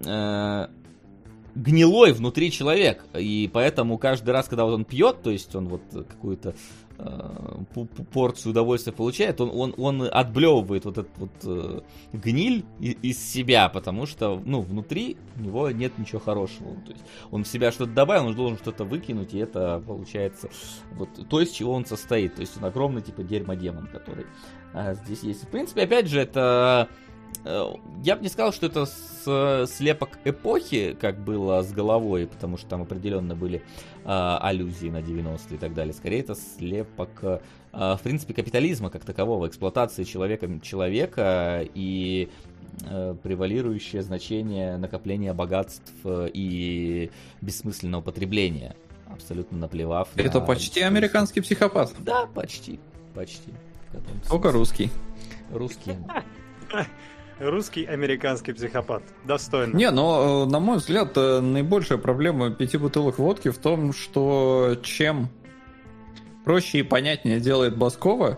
[0.05, 0.67] э,
[1.55, 5.83] гнилой внутри человек, и поэтому каждый раз, когда вот он пьет, то есть он вот
[5.93, 6.55] какую-то Э,
[8.13, 11.81] порцию удовольствия получает, он, он, он отблевывает вот этот вот э,
[12.13, 16.75] гниль из себя, потому что, ну, внутри у него нет ничего хорошего.
[16.85, 20.49] То есть он в себя что-то добавил, он должен что-то выкинуть, и это получается
[20.93, 22.35] вот то, из чего он состоит.
[22.35, 24.25] То есть он огромный, типа, дерьмодемон, который
[24.73, 25.43] а, здесь есть.
[25.43, 26.87] В принципе, опять же, это Э,
[27.43, 32.67] я бы не сказал, что это с, слепок эпохи, как было с головой, потому что
[32.67, 33.63] там определенно были
[34.03, 35.93] э, аллюзии на 90-е и так далее.
[35.93, 37.39] Скорее, это слепок, э,
[37.71, 42.29] в принципе, капитализма как такового, эксплуатации человека, человека и
[42.83, 47.09] э, превалирующее значение накопления богатств и
[47.41, 48.75] бессмысленного потребления,
[49.07, 50.09] абсолютно наплевав.
[50.15, 51.91] Это на почти американский психопат.
[51.99, 52.79] Да, почти,
[53.15, 53.51] почти.
[54.29, 54.91] Только русский.
[55.51, 55.95] Русский.
[57.41, 59.01] Русский американский психопат.
[59.25, 59.75] Достойно.
[59.75, 64.77] Не, но, э, на мой взгляд, э, наибольшая проблема пяти бутылок водки в том, что
[64.83, 65.29] чем
[66.45, 68.37] проще и понятнее делает Баскова,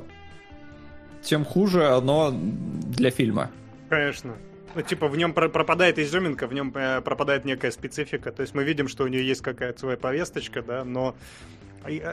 [1.22, 3.52] тем хуже оно для фильма.
[3.90, 4.36] Конечно.
[4.74, 8.32] Ну, типа, в нем пропадает изюминка, в нем э, пропадает некая специфика.
[8.32, 11.14] То есть мы видим, что у нее есть какая-то своя повесточка, да, но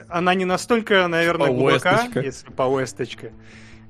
[0.08, 3.30] она не настолько, наверное, глубока, если повесточка.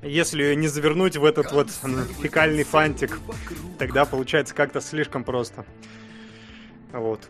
[0.02, 3.20] Если ее не завернуть в этот вот фекальный фантик,
[3.78, 5.64] тогда получается как-то слишком просто.
[6.92, 7.28] Вот.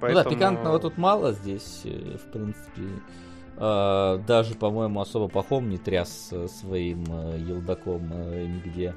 [0.00, 0.24] Поэтому...
[0.24, 2.82] Ну да, пикантного тут мало здесь, э, в принципе.
[3.56, 8.94] А, даже, по-моему, особо Пахом не тряс э, своим э, елдаком нигде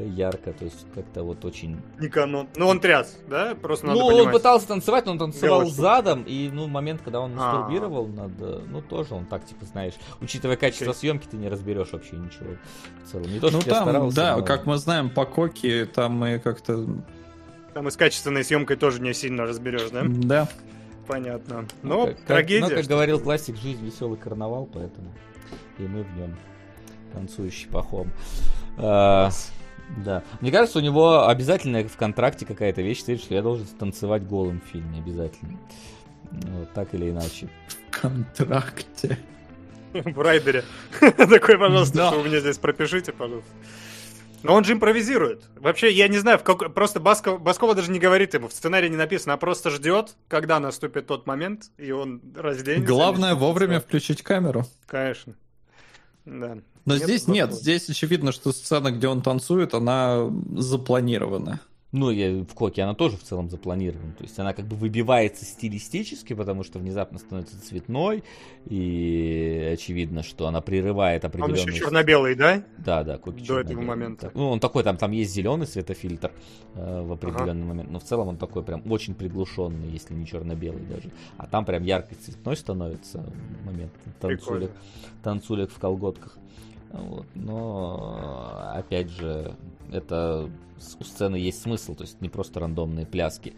[0.00, 1.80] ярко, то есть как-то вот очень...
[1.98, 2.48] Не канон.
[2.56, 3.54] Ну, он тряс, да?
[3.54, 4.34] Просто надо ну, он понимать.
[4.34, 5.80] пытался танцевать, но он танцевал Галочку.
[5.82, 7.52] задом, и, ну, момент, когда он А.
[7.52, 12.16] мастурбировал, надо, ну, тоже он так, типа, знаешь, учитывая качество съемки, ты не разберешь вообще
[12.16, 12.56] ничего
[13.04, 13.26] в целом.
[13.32, 16.86] Не то, Ну там, старался, да, но- как мы знаем, по Коке, там мы как-то...
[17.74, 20.02] Там и с качественной съемкой тоже не сильно разберешь, да?
[20.06, 20.48] Да.
[21.06, 21.66] Понятно.
[21.82, 22.68] Ну, Ну, как- трагедия.
[22.68, 25.12] ну, как говорил классик, жизнь веселый карнавал, поэтому
[25.78, 26.36] и мы в нем
[27.12, 28.08] танцующий пахом.
[28.78, 29.30] А,
[29.96, 30.22] да.
[30.40, 34.60] Мне кажется, у него обязательно в контракте какая-то вещь стоит, что я должен танцевать голым
[34.60, 35.58] в фильме обязательно.
[36.30, 37.48] Вот так или иначе.
[37.90, 39.18] В контракте.
[39.92, 40.64] в райдере.
[41.00, 42.08] Такой, пожалуйста, Да.
[42.08, 43.50] что вы мне здесь пропишите, пожалуйста.
[44.42, 45.44] Но он же импровизирует.
[45.56, 46.68] Вообще, я не знаю, в какой...
[46.68, 47.40] просто Басков...
[47.40, 51.26] Баскова даже не говорит ему, в сценарии не написано, а просто ждет, когда наступит тот
[51.26, 52.86] момент, и он разденется.
[52.86, 54.64] Главное вовремя включить камеру.
[54.86, 55.34] Конечно.
[56.24, 56.58] Да.
[56.84, 61.60] Но Нет здесь нет, здесь очевидно, что сцена, где он танцует, она запланирована.
[61.92, 64.14] Ну, я, в Коке она тоже в целом запланирована.
[64.14, 68.24] То есть она как бы выбивается стилистически, потому что внезапно становится цветной,
[68.64, 71.66] и очевидно, что она прерывает Он определенные...
[71.66, 72.64] еще черно-белый, да?
[72.78, 74.30] Да, да, Коки До этого момента.
[74.32, 76.32] Ну, он такой, там, там есть зеленый светофильтр
[76.74, 80.84] э, в определенный момент, но в целом он такой прям очень приглушенный, если не черно-белый
[80.84, 81.10] даже.
[81.36, 83.22] А там прям ярко цветной становится
[83.66, 84.70] момент танцулек,
[85.22, 86.38] танцулек в колготках.
[86.92, 87.26] Вот.
[87.34, 89.56] Но, опять же,
[89.90, 90.50] это
[91.00, 93.54] у сцены есть смысл, то есть не просто рандомные пляски.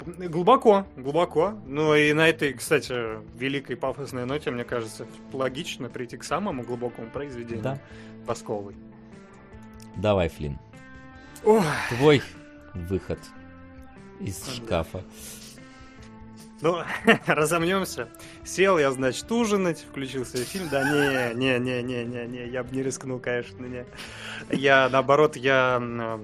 [0.00, 1.54] Глубоко, глубоко.
[1.66, 2.92] Ну и на этой, кстати,
[3.38, 7.78] великой пафосной ноте, мне кажется, логично прийти к самому глубокому произведению Да.
[8.26, 8.74] Басковой.
[9.96, 10.58] Давай, Флин,
[11.90, 12.22] твой
[12.74, 13.18] выход
[14.20, 15.02] из Да.
[16.62, 16.82] Ну,
[17.26, 18.08] разомнемся.
[18.44, 20.68] Сел я, значит, ужинать, включил себе фильм.
[20.68, 23.86] Да не, не, не, не, не, не, я бы не рискнул, конечно, не.
[24.50, 26.18] Я, наоборот, я э,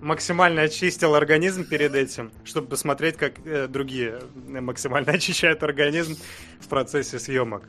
[0.00, 6.16] максимально очистил организм перед этим, чтобы посмотреть, как э, другие максимально очищают организм
[6.60, 7.68] в процессе съемок.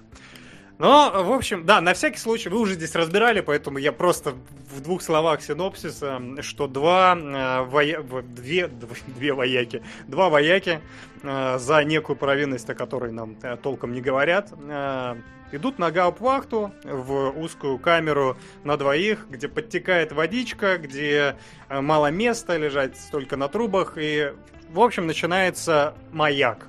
[0.78, 4.34] Но, в общем, да, на всякий случай, вы уже здесь разбирали, поэтому я просто
[4.70, 8.02] в двух словах синопсиса, что два э, воя...
[8.02, 10.82] две, дв- две вояки, два вояки
[11.24, 15.16] э, за некую провинность, о которой нам э, толком не говорят, э,
[15.54, 21.38] идут на гауптвахту в узкую камеру на двоих, где подтекает водичка, где
[21.70, 24.34] э, мало места, лежать только на трубах, и,
[24.72, 26.68] в общем, начинается маяк.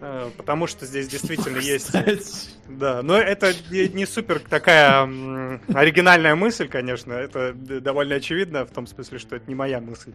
[0.00, 1.90] Э, Потому что здесь действительно есть...
[2.68, 5.02] Да, но это не супер такая
[5.74, 7.12] оригинальная мысль, конечно.
[7.12, 10.12] Это довольно очевидно, в том смысле, что это не моя мысль.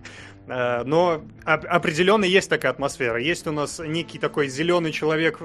[0.47, 3.19] Э, Но оп- определенно есть такая атмосфера.
[3.19, 5.39] Есть у нас некий такой зеленый человек,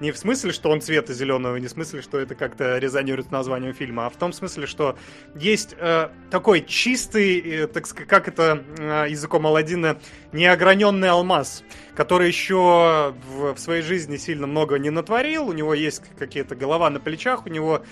[0.00, 3.30] не в смысле, что он цвета зеленого, не в смысле, что это как-то резонирует с
[3.30, 4.96] названием фильма, а в том смысле, что
[5.34, 8.62] есть э, такой чистый, так сказать, как это
[9.08, 9.98] языком Аладдина,
[10.32, 11.64] неограненный алмаз,
[11.96, 15.48] который еще в, в своей жизни сильно много не натворил.
[15.48, 17.82] У него есть какие-то голова на плечах, у него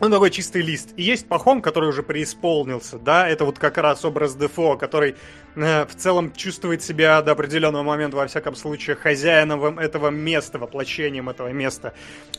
[0.00, 0.94] он такой чистый лист.
[0.96, 5.14] И есть Пахом, который уже преисполнился, да, это вот как раз образ Дефо, который
[5.56, 11.28] э, в целом чувствует себя до определенного момента, во всяком случае, хозяином этого места, воплощением
[11.28, 11.92] этого места.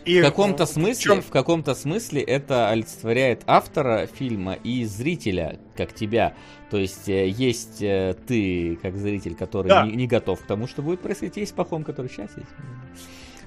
[0.06, 5.94] И В каком-то смысле, чём- в каком-то смысле это олицетворяет автора фильма и зрителя, как
[5.94, 6.34] тебя.
[6.72, 9.86] То есть э, есть э, ты, как зритель, который Да.
[9.86, 12.50] не, не готов к тому, что будет происходить, есть пахом, который сейчас есть.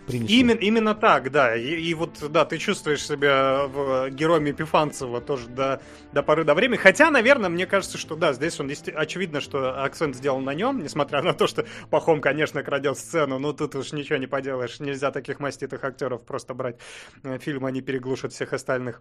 [0.09, 1.57] Именно, именно так, да.
[1.57, 5.81] И, и вот, да, ты чувствуешь себя в героем Епифанцева тоже до,
[6.13, 6.77] до поры до времени.
[6.77, 11.23] Хотя, наверное, мне кажется, что да, здесь он очевидно, что акцент сделан на нем, несмотря
[11.23, 14.81] на то, что Пахом, конечно, крадет сцену, но тут уж ничего не поделаешь.
[14.81, 16.77] Нельзя таких маститых актеров просто брать.
[17.23, 19.01] Э, Фильм они переглушат всех остальных.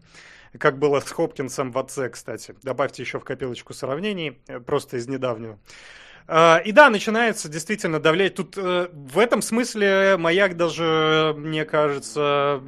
[0.58, 2.56] Как было с Хопкинсом в отце, кстати.
[2.64, 5.60] Добавьте еще в копилочку сравнений, э, просто из недавнего.
[6.28, 8.36] А, И да, начинается действительно давлять.
[8.36, 12.62] Тут э, в этом смысле маяк даже, мне кажется,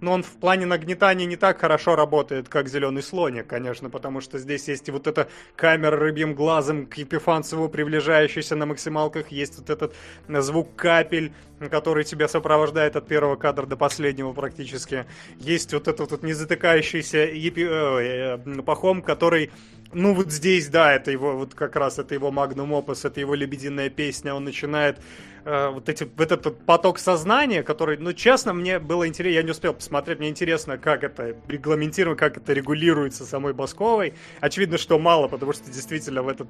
[0.00, 4.38] ну, он в плане нагнетания не так хорошо работает, как зеленый слоник, конечно, потому что
[4.38, 9.94] здесь есть вот эта камера рыбьим глазом к Епифанцеву, приближающаяся на максималках, есть вот этот
[10.28, 11.32] звук капель,
[11.70, 15.06] который тебя сопровождает от первого кадра до последнего практически.
[15.38, 17.66] Есть вот этот вот незатыкающийся епи...
[17.68, 19.50] э, э, пахом, который
[19.92, 23.34] ну вот здесь, да, это его, вот как раз это его магнум опус, это его
[23.34, 24.98] лебединая песня, он начинает
[25.44, 29.50] э, вот эти, вот этот поток сознания, который, ну, честно, мне было интересно, я не
[29.50, 34.14] успел посмотреть, мне интересно, как это регламентировано, как это регулируется самой Басковой.
[34.40, 36.48] Очевидно, что мало, потому что действительно в, этот,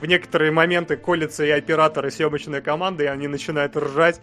[0.00, 4.20] в некоторые моменты колятся и операторы, и съемочная команда, и они начинают ржать.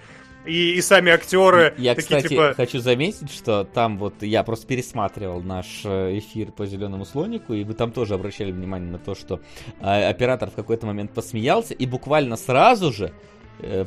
[0.48, 2.54] И, и сами актеры Я, такие, кстати, типа...
[2.56, 7.66] хочу заметить, что там вот я просто пересматривал наш э, эфир по зеленому слонику, и
[7.66, 9.42] вы там тоже обращали внимание на то, что
[9.82, 13.12] э, оператор в какой-то момент посмеялся, и буквально сразу же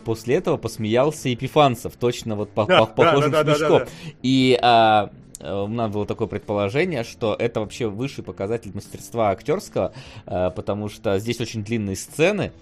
[0.05, 3.79] после этого посмеялся Епифанцев, точно вот по, Да, по- похожим да, да, да, смешком.
[3.81, 3.91] да, да.
[4.23, 9.93] И а, э, у нас было такое предположение, что это вообще высший показатель мастерства актерского,
[10.27, 12.53] э, потому что здесь очень длинные сцены,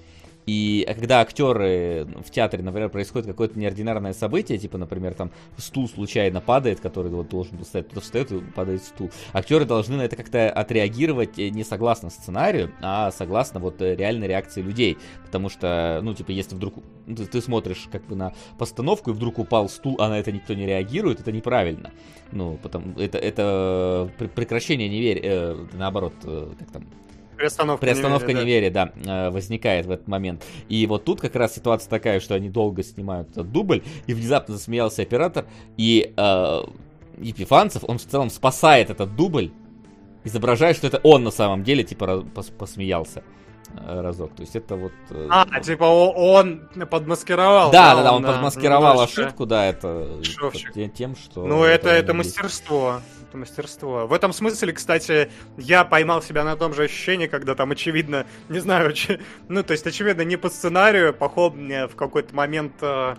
[0.48, 6.40] и когда актеры в театре, например, происходит какое-то неординарное событие, типа, например, там стул случайно
[6.40, 9.10] падает, который вот должен был стоять, кто-то встает и падает стул.
[9.34, 14.26] Актеры должны на это как-то отреагировать э, не согласно сценарию, а согласно вот э, реальной
[14.26, 14.96] реакции людей.
[15.26, 19.12] Потому что, ну, типа, если вдруг ну, ты, ты смотришь как бы на постановку, и
[19.12, 21.90] вдруг упал стул, а на это никто не реагирует, это неправильно.
[22.32, 26.86] Ну, потому это, это пр- прекращение неверия, э, наоборот, э, как там,
[27.38, 28.92] Приостановка, Приостановка неверия, да.
[28.96, 30.44] да, э, возникает в этот момент.
[30.68, 34.56] И вот тут как раз ситуация такая, что они долго снимают этот дубль, и внезапно
[34.56, 35.46] засмеялся оператор,
[35.76, 36.62] и э,
[37.20, 39.50] Епифанцев, он в целом спасает этот дубль,
[40.24, 42.24] изображая, что это он на самом деле, типа,
[42.58, 43.22] посмеялся
[43.74, 44.34] э, разок.
[44.34, 44.92] То есть это вот...
[45.10, 47.70] э, А, типа о- он подмаскировал.
[47.70, 49.22] да, да, да, он подмаскировал немножечко.
[49.22, 50.92] ошибку, да, это Шовчик.
[50.94, 51.46] тем- что...
[51.46, 52.36] Ну, это, это реально есть.
[53.28, 54.06] Это мастерство.
[54.06, 58.58] В этом смысле, кстати, я поймал себя на том же ощущении, когда там, очевидно, не
[58.58, 58.94] знаю,
[59.48, 63.16] ну, то есть, очевидно, не по сценарию, поход мне в какой-то момент э,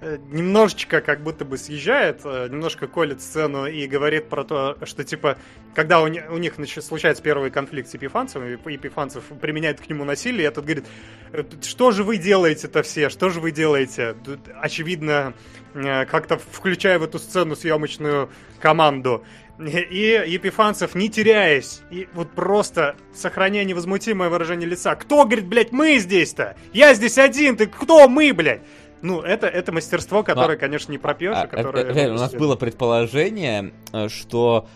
[0.00, 5.04] э, немножечко как будто бы съезжает, э, немножко колет сцену и говорит про то, что,
[5.04, 5.36] типа,
[5.74, 10.04] когда у, не- у них нач- случается первый конфликт с Епифанцем, Епифанцев применяет к нему
[10.04, 10.86] насилие, и этот говорит,
[11.32, 14.14] «Э, что же вы делаете-то все, что же вы делаете?
[14.24, 15.34] Тут, очевидно,
[15.74, 18.30] э, как-то включая в эту сцену съемочную
[18.60, 19.24] команду.
[19.58, 24.94] И Епифанцев, не теряясь, и вот просто сохраняя невозмутимое выражение лица.
[24.94, 26.56] Кто, говорит, блядь, мы здесь-то?
[26.72, 28.62] Я здесь один, ты кто мы, блядь?
[29.02, 31.92] Ну, это, это мастерство, которое, конечно, не пропьешь, А, и которое...
[31.92, 34.68] реально, у нас было предположение, э, что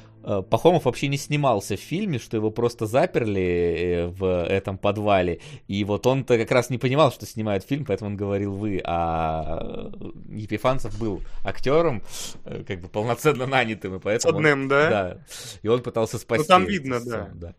[0.42, 3.40] Пахомов вообще не снимался в фильме, что его просто заперли
[3.78, 5.40] э, в этом подвале.
[5.68, 8.80] И вот он-то как раз не понимал, что снимает фильм, поэтому он говорил вы.
[8.84, 12.02] А э, Епифанцев был актером,
[12.44, 14.36] э, как бы полноценно нанятым, и поэтому...
[14.38, 14.90] он- Цудным, да?
[14.90, 15.18] Да.
[15.62, 16.48] И он пытался спасти.
[16.48, 17.54] там эту видно, сцену, да.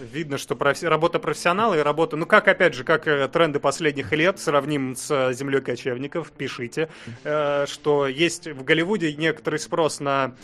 [0.00, 2.16] Видно, что профи- работа профессионала и работа...
[2.16, 6.88] Ну, как, опять же, как э, тренды последних лет, сравним с э, «Землей кочевников», пишите,
[7.24, 10.34] э, что есть в Голливуде некоторый спрос на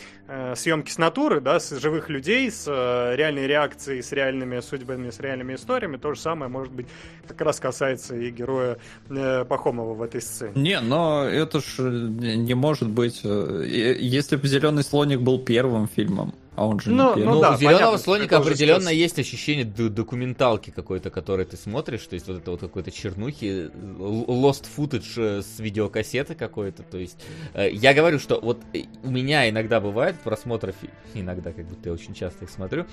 [0.55, 5.55] съемки с натуры, да, с живых людей, с реальной реакцией, с реальными судьбами, с реальными
[5.55, 5.97] историями.
[5.97, 6.87] То же самое, может быть,
[7.27, 8.77] как раз касается и героя
[9.09, 10.53] Пахомова в этой сцене.
[10.55, 13.23] Не, но это ж не может быть.
[13.25, 17.41] Если бы Зеленый слоник был первым фильмом, а он же Ну, не Ну, первый.
[17.41, 18.93] да, у зеленого понятно, слоника определенно сейчас.
[18.93, 23.71] есть ощущение д- документалки какой-то, который ты смотришь, то есть вот это вот какой-то чернухи,
[23.97, 27.17] lost footage э, с видеокассеты какой-то, то есть
[27.53, 30.75] э, я говорю, что вот э, у меня иногда бывает просмотров,
[31.13, 32.85] иногда, как будто я очень часто их смотрю,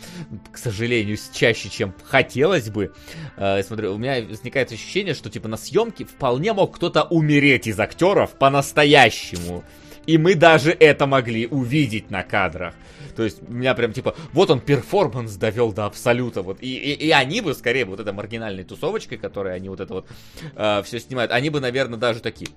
[0.52, 2.92] к сожалению, чаще, чем хотелось бы,
[3.36, 7.80] э, смотрю, у меня возникает ощущение, что типа на съемке вполне мог кто-то умереть из
[7.80, 9.64] актеров по-настоящему.
[10.06, 12.74] И мы даже это могли увидеть на кадрах.
[13.18, 16.42] То есть меня прям типа, вот он перформанс довел до абсолюта.
[16.42, 16.58] Вот.
[16.62, 20.84] И, и, и они бы скорее вот этой маргинальной тусовочкой, которой они вот это вот
[20.86, 22.48] все снимают, они бы, наверное, даже такие.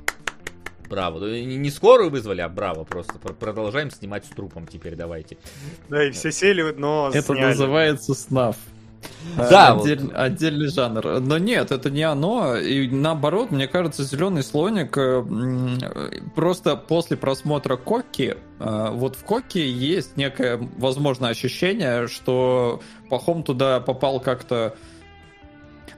[0.88, 1.18] Браво.
[1.18, 3.14] Ну, Не скорую вызвали, а браво просто.
[3.18, 5.38] Пр- Продолжаем снимать с трупом теперь, давайте.
[5.90, 7.42] Да, и все сели, но Это сняли.
[7.46, 8.58] называется снаф.
[9.38, 9.86] Да, вот.
[9.86, 11.20] Отдель- Отдельный жанр.
[11.22, 12.56] Но нет, это не оно.
[12.56, 19.24] И наоборот, мне кажется, зеленый слоник э, э, просто после просмотра Коки, э, вот в
[19.24, 24.76] Коки есть некое, возможно, ощущение, что Пахом туда попал как-то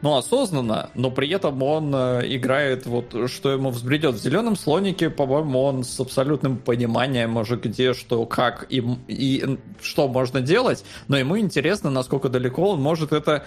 [0.03, 4.15] ну, осознанно, но при этом он э, играет вот, что ему взбредет.
[4.15, 10.09] В зеленом слонике, по-моему, он с абсолютным пониманием уже где, что, как и, и что
[10.09, 13.45] можно делать, но ему интересно, насколько далеко он может это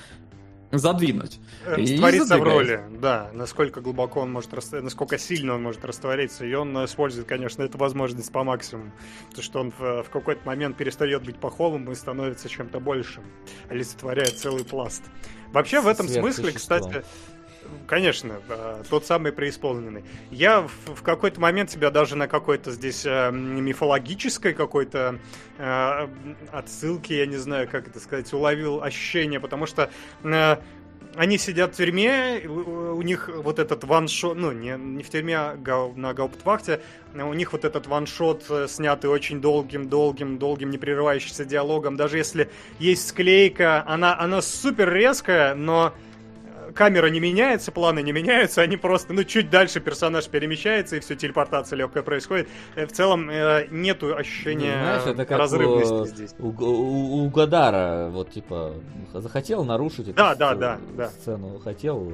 [0.73, 1.39] задвинуть.
[1.77, 6.47] И раствориться в роли, да, насколько глубоко он может, рас- насколько сильно он может раствориться,
[6.47, 8.93] и он э, использует, конечно, эту возможность по максимуму,
[9.35, 13.25] то что он в, в какой-то момент перестает быть паховым и становится чем-то большим,
[13.69, 15.03] олицетворяет целый пласт.
[15.53, 17.05] Вообще в этом смысле, кстати,
[17.87, 20.05] Конечно, э, тот самый преисполненный.
[20.31, 25.19] Я в, какой-то момент себя даже на какой-то здесь э, мифологической какой-то
[25.59, 26.09] э,
[26.53, 29.91] отсылке, я не знаю, как это сказать, уловил ощущение, потому что
[31.17, 35.93] они сидят в тюрьме, у, них вот этот ваншот, ну, не, не в тюрьме, а
[35.97, 36.81] на гауптвахте,
[37.15, 41.97] у них вот этот ваншот э, снятый очень долгим-долгим, долгим, не прерывающимся диалогом.
[41.97, 45.95] Даже если есть склейка, она, она супер резкая, но
[46.77, 51.17] камера не меняется, планы не меняются, они просто, ну, чуть дальше персонаж перемещается, и все,
[51.17, 52.49] телепортация легкая происходит.
[52.77, 56.35] Э, в целом, э, нету ощущения Знаешь, это как разрывности у, здесь.
[56.39, 58.75] У, у, у Гадара, вот, типа,
[59.15, 61.09] захотел нарушить эту Да, да, да, да.
[61.09, 62.13] сцену, хотел,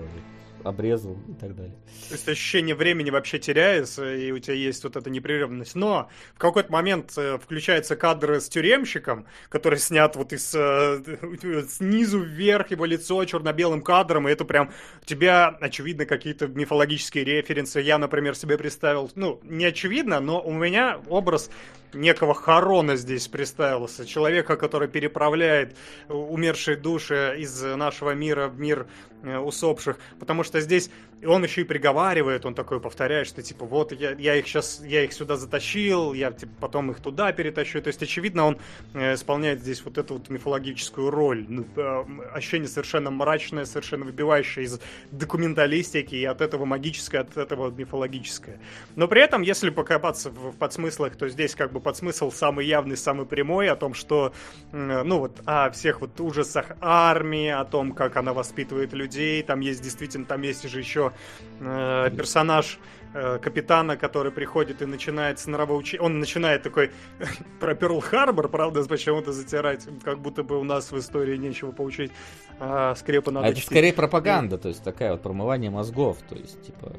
[0.64, 1.74] обрезал и так далее.
[2.08, 5.74] То есть ощущение времени вообще теряется, и у тебя есть вот эта непрерывность.
[5.74, 11.02] Но в какой-то момент э, включается кадр с тюремщиком, который снят вот из э,
[11.68, 14.72] снизу вверх, его лицо черно-белым кадром, и это прям
[15.02, 17.80] у тебя, очевидно, какие-то мифологические референсы.
[17.80, 21.50] Я, например, себе представил, ну, не очевидно, но у меня образ
[21.94, 24.06] некого Харона здесь представился.
[24.06, 25.76] Человека, который переправляет
[26.08, 28.86] умершие души из нашего мира в мир
[29.22, 29.98] э, усопших.
[30.18, 30.90] Потому что здесь
[31.24, 35.04] он еще и приговаривает, он такой повторяет, что типа вот я, я их сейчас, я
[35.04, 37.80] их сюда затащил, я типа, потом их туда перетащу.
[37.80, 38.58] То есть, очевидно, он
[38.94, 41.46] э, исполняет здесь вот эту вот мифологическую роль.
[41.48, 44.80] Ну, э, ощущение совершенно мрачное, совершенно выбивающее из
[45.10, 48.58] документалистики, и от этого магическое, от этого мифологическое.
[48.96, 53.26] Но при этом, если покопаться в подсмыслах, то здесь как бы подсмысл самый явный, самый
[53.26, 54.32] прямой о том, что,
[54.72, 59.42] ну вот, о всех вот ужасах армии, о том, как она воспитывает людей.
[59.42, 61.11] Там есть действительно, там есть же еще
[61.60, 62.78] э, персонаж
[63.14, 66.04] э, капитана, который приходит и начинает с нравоучения.
[66.04, 66.90] Он начинает такой
[67.60, 72.10] про Перл Харбор, правда, почему-то затирать, как будто бы у нас в истории нечего поучить.
[72.58, 73.70] А скрепа надо А это чтить.
[73.70, 76.92] скорее пропаганда, то есть такая вот промывание мозгов, то есть, типа,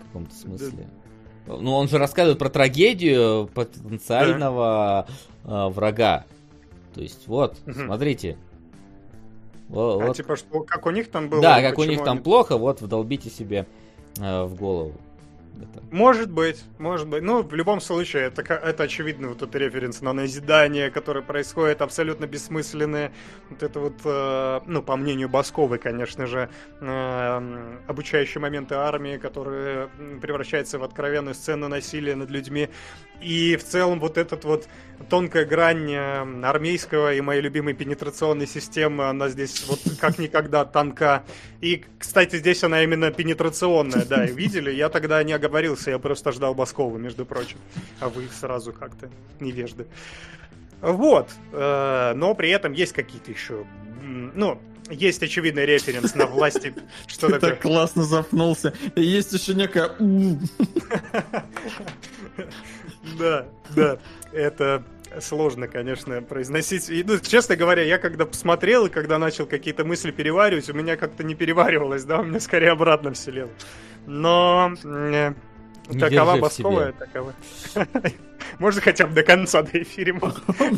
[0.00, 0.88] в каком-то смысле.
[1.46, 5.06] Ну, он же рассказывает про трагедию потенциального
[5.44, 6.24] э, врага.
[6.94, 8.36] То есть, вот, смотрите.
[9.72, 10.16] А вот.
[10.16, 11.40] типа, что, как у них там было?
[11.40, 13.66] да, как у них там плохо, вот вдолбите себе
[14.18, 14.94] э, в голову.
[15.60, 15.82] Это.
[15.90, 17.22] Может быть, может быть.
[17.22, 22.26] Ну, в любом случае, это, это очевидно, вот этот референс на назидание, которое происходит, абсолютно
[22.26, 23.12] бессмысленное.
[23.50, 26.48] Вот это вот, э, ну, по мнению Басковой, конечно же,
[26.80, 29.88] э, обучающие моменты армии, которые
[30.22, 32.70] превращаются в откровенную сцену насилия над людьми.
[33.20, 34.66] И в целом вот этот вот
[35.10, 41.24] тонкая грань э, армейского и моей любимой пенетрационной системы, она здесь вот как никогда тонка.
[41.60, 44.70] И, кстати, здесь она именно пенетрационная, да, видели?
[44.70, 47.58] Я тогда не оговорился, я просто ждал Баскова, между прочим.
[47.98, 49.10] А вы сразу как-то
[49.40, 49.86] невежды.
[50.80, 51.28] Вот.
[51.52, 53.64] э, Но при этом есть какие-то еще...
[54.02, 56.72] Ну, есть очевидный референс на власти.
[57.06, 57.50] Что Ты такое?
[57.50, 58.72] так классно запнулся.
[58.94, 59.90] И есть еще некая.
[63.18, 63.98] Да, да.
[64.32, 64.84] Это
[65.20, 66.88] сложно, конечно, произносить.
[66.88, 70.96] И, ну, честно говоря, я когда посмотрел и когда начал какие-то мысли переваривать, у меня
[70.96, 73.50] как-то не переваривалось, да, у меня скорее обратно вселило.
[74.06, 75.32] Но э,
[75.90, 77.34] Не такова Басковая, такова.
[78.58, 80.12] Можно хотя бы до конца до эфира.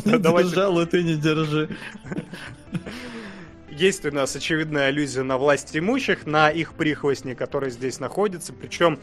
[0.05, 1.69] Не держал, и ты не держи.
[3.69, 8.53] Есть у нас очевидная аллюзия на власть имущих, на их прихвостни, которые здесь находятся.
[8.53, 8.99] Причем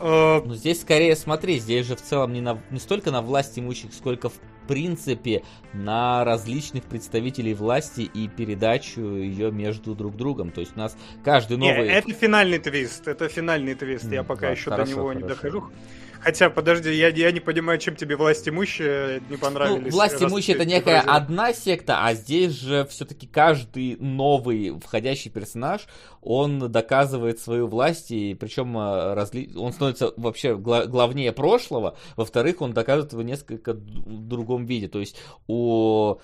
[0.00, 3.58] э, Ну, здесь скорее, смотри, здесь же в целом не, на, не столько на власть
[3.58, 4.34] имущих, сколько в
[4.68, 5.42] принципе
[5.72, 10.52] на различных представителей власти и передачу ее между друг другом.
[10.52, 11.88] То есть у нас каждый Не, новый...
[11.88, 15.22] это финальный твист, это финальный твист, я М, пока да, еще хорошо, до него не
[15.22, 15.42] хорошо.
[15.42, 15.70] дохожу.
[16.20, 19.92] Хотя, подожди, я, я не понимаю, чем тебе власть имущие не понравились.
[19.92, 21.12] Ну, власть ты это некая изобразил.
[21.12, 25.86] одна секта, а здесь же все-таки каждый новый входящий персонаж,
[26.20, 29.50] он доказывает свою власть, и причем э, разли...
[29.56, 34.98] он становится вообще гла- главнее прошлого, во-вторых, он доказывает его несколько в другом виде, то
[34.98, 35.16] есть
[35.46, 36.16] у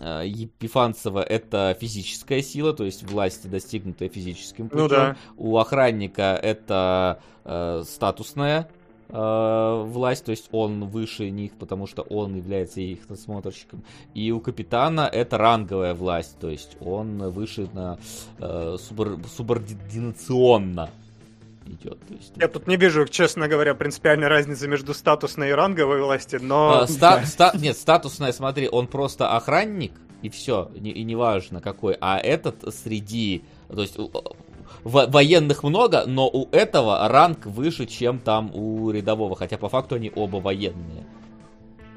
[0.00, 4.82] э, Епифанцева это физическая сила, то есть власть, достигнутая физическим путем.
[4.82, 5.16] Ну да.
[5.36, 8.68] У охранника это э, статусная
[9.12, 13.84] э, власть, то есть он выше них, потому что он является их надсмотрщиком.
[14.14, 17.98] И у капитана это ранговая власть, то есть он выше на
[18.38, 20.90] э, субор- субординационно
[21.66, 21.98] идет.
[22.06, 26.40] То есть, Я тут не вижу, честно говоря, принципиальной разницы между статусной и ранговой властью,
[26.42, 26.80] но...
[26.80, 32.18] А, ста- ста- нет, статусная, смотри, он просто охранник, и все, и неважно какой, а
[32.18, 33.96] этот среди, то есть
[34.84, 40.10] военных много, но у этого ранг выше, чем там у рядового, хотя по факту они
[40.14, 41.06] оба военные.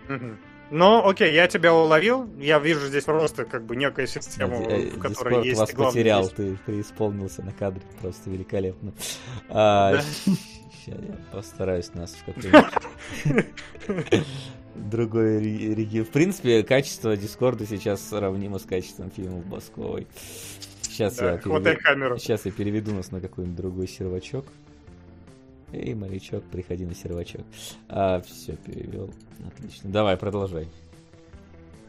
[0.07, 0.37] Мгм.
[0.71, 2.27] Ну, окей, я тебя уловил.
[2.39, 6.35] Я вижу здесь просто как бы некую систему, Э, в которой есть вас потерял, есть.
[6.35, 8.91] ты преисполнился на кадре, просто великолепно.
[9.49, 10.01] А, Да.
[10.85, 12.65] ща я постараюсь нас в какой-нибудь
[14.75, 16.05] другой регион.
[16.05, 20.07] В принципе, качество Дискорда сейчас сравнимо с качеством фильмов Басковой.
[20.95, 22.17] Сейчас, Да, я переведу, камеру.
[22.17, 24.45] сейчас я переведу нас на какой-нибудь другой сервачок.
[25.73, 27.41] Эй, морячок, приходи на сервачок.
[27.89, 29.11] А, все, перевел.
[29.45, 29.89] Отлично.
[29.89, 30.69] Давай, продолжай.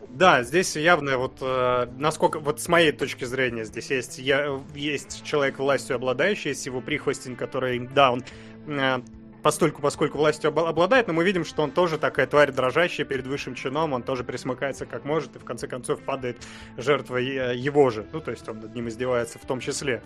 [0.09, 5.23] Да, здесь явно вот э, насколько вот с моей точки зрения здесь есть я, есть
[5.25, 8.25] человек властью обладающий, есть его прихвостень, который да он
[8.67, 9.01] э,
[9.47, 13.29] постольку поскольку властью обла- обладает, но мы видим, что он тоже такая тварь дрожащая перед
[13.29, 16.37] высшим чином, он тоже присмыкается как может и в конце концов падает
[16.77, 20.03] жертвой э, его же, ну то есть он над ним издевается в том числе.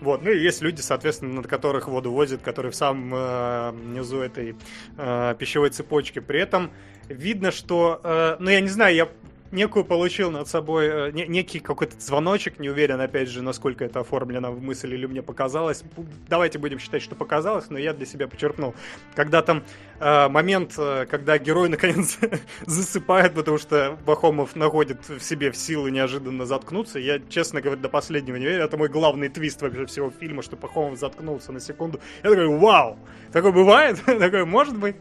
[0.00, 4.20] Вот, ну и есть люди, соответственно, над которых воду возят, которые в самом э, низу
[4.20, 4.54] этой
[4.96, 6.20] э, пищевой цепочки.
[6.20, 6.70] При этом
[7.08, 9.08] видно, что, э, ну я не знаю, я
[9.50, 14.00] некую получил над собой э, не- некий какой-то звоночек, не уверен, опять же, насколько это
[14.00, 15.82] оформлено в мысли или мне показалось.
[16.28, 18.74] Давайте будем считать, что показалось, но я для себя почерпнул.
[19.14, 19.62] Когда там
[20.00, 22.18] э, момент, э, когда герой наконец
[22.66, 26.98] засыпает, потому что Бахомов находит в себе в силы неожиданно заткнуться.
[26.98, 28.64] Я, честно говоря, до последнего не верю.
[28.64, 32.00] Это мой главный твист вообще всего фильма, что Бахомов заткнулся на секунду.
[32.22, 32.98] Я такой, вау!
[33.32, 34.02] Такое бывает?
[34.06, 34.96] Такое может быть?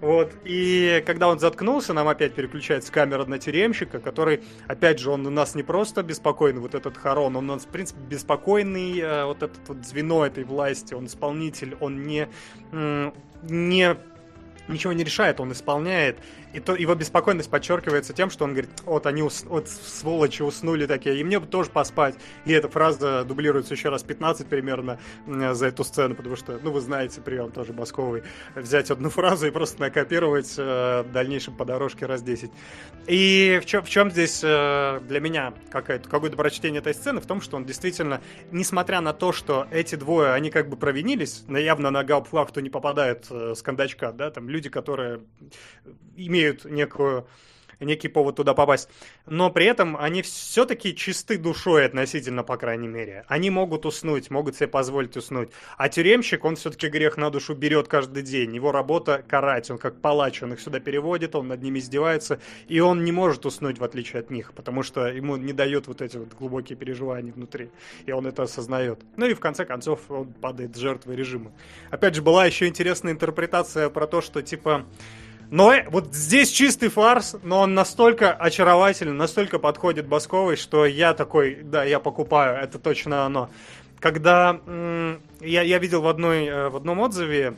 [0.00, 0.32] Вот.
[0.44, 5.30] И когда он заткнулся, нам опять переключается камера на тюремщика, который, опять же, он у
[5.30, 9.42] нас не просто беспокойный, вот этот Харон, он у нас, в принципе, беспокойный, э, вот
[9.42, 12.28] этот вот звено этой власти, он исполнитель, он не,
[13.42, 13.96] не
[14.70, 16.18] ничего не решает, он исполняет.
[16.52, 20.86] И то его беспокойность подчеркивается тем, что он говорит, вот они, ус- вот сволочи уснули
[20.86, 22.16] такие, и мне бы тоже поспать.
[22.44, 26.80] И эта фраза дублируется еще раз 15 примерно за эту сцену, потому что, ну, вы
[26.80, 28.22] знаете, прием тоже Басковый,
[28.54, 32.50] взять одну фразу и просто накопировать э, в дальнейшем по дорожке раз 10.
[33.06, 37.20] И в чем, в здесь э, для меня какое-то, какое-то прочтение этой сцены?
[37.20, 38.20] В том, что он действительно,
[38.50, 42.70] несмотря на то, что эти двое, они как бы провинились, но явно на гауптвахту не
[42.70, 45.20] попадают э, с кондачка, да, там люди, которые
[46.40, 47.26] имеют некую
[47.80, 48.88] некий повод туда попасть.
[49.26, 53.24] Но при этом они все-таки чисты душой относительно, по крайней мере.
[53.28, 55.50] Они могут уснуть, могут себе позволить уснуть.
[55.76, 58.54] А тюремщик, он все-таки грех на душу берет каждый день.
[58.54, 59.70] Его работа карать.
[59.70, 62.40] Он как палач, он их сюда переводит, он над ними издевается.
[62.68, 66.02] И он не может уснуть, в отличие от них, потому что ему не дают вот
[66.02, 67.70] эти вот глубокие переживания внутри.
[68.04, 69.00] И он это осознает.
[69.16, 71.52] Ну и в конце концов он падает жертвой режима.
[71.90, 74.84] Опять же, была еще интересная интерпретация про то, что типа...
[75.50, 81.12] Но э, вот здесь чистый фарс, но он настолько очаровательный, настолько подходит Басковой, что я
[81.12, 83.50] такой, да, я покупаю, это точно оно.
[83.98, 84.60] Когда
[85.40, 87.54] я, я видел в, одной, э, в одном отзыве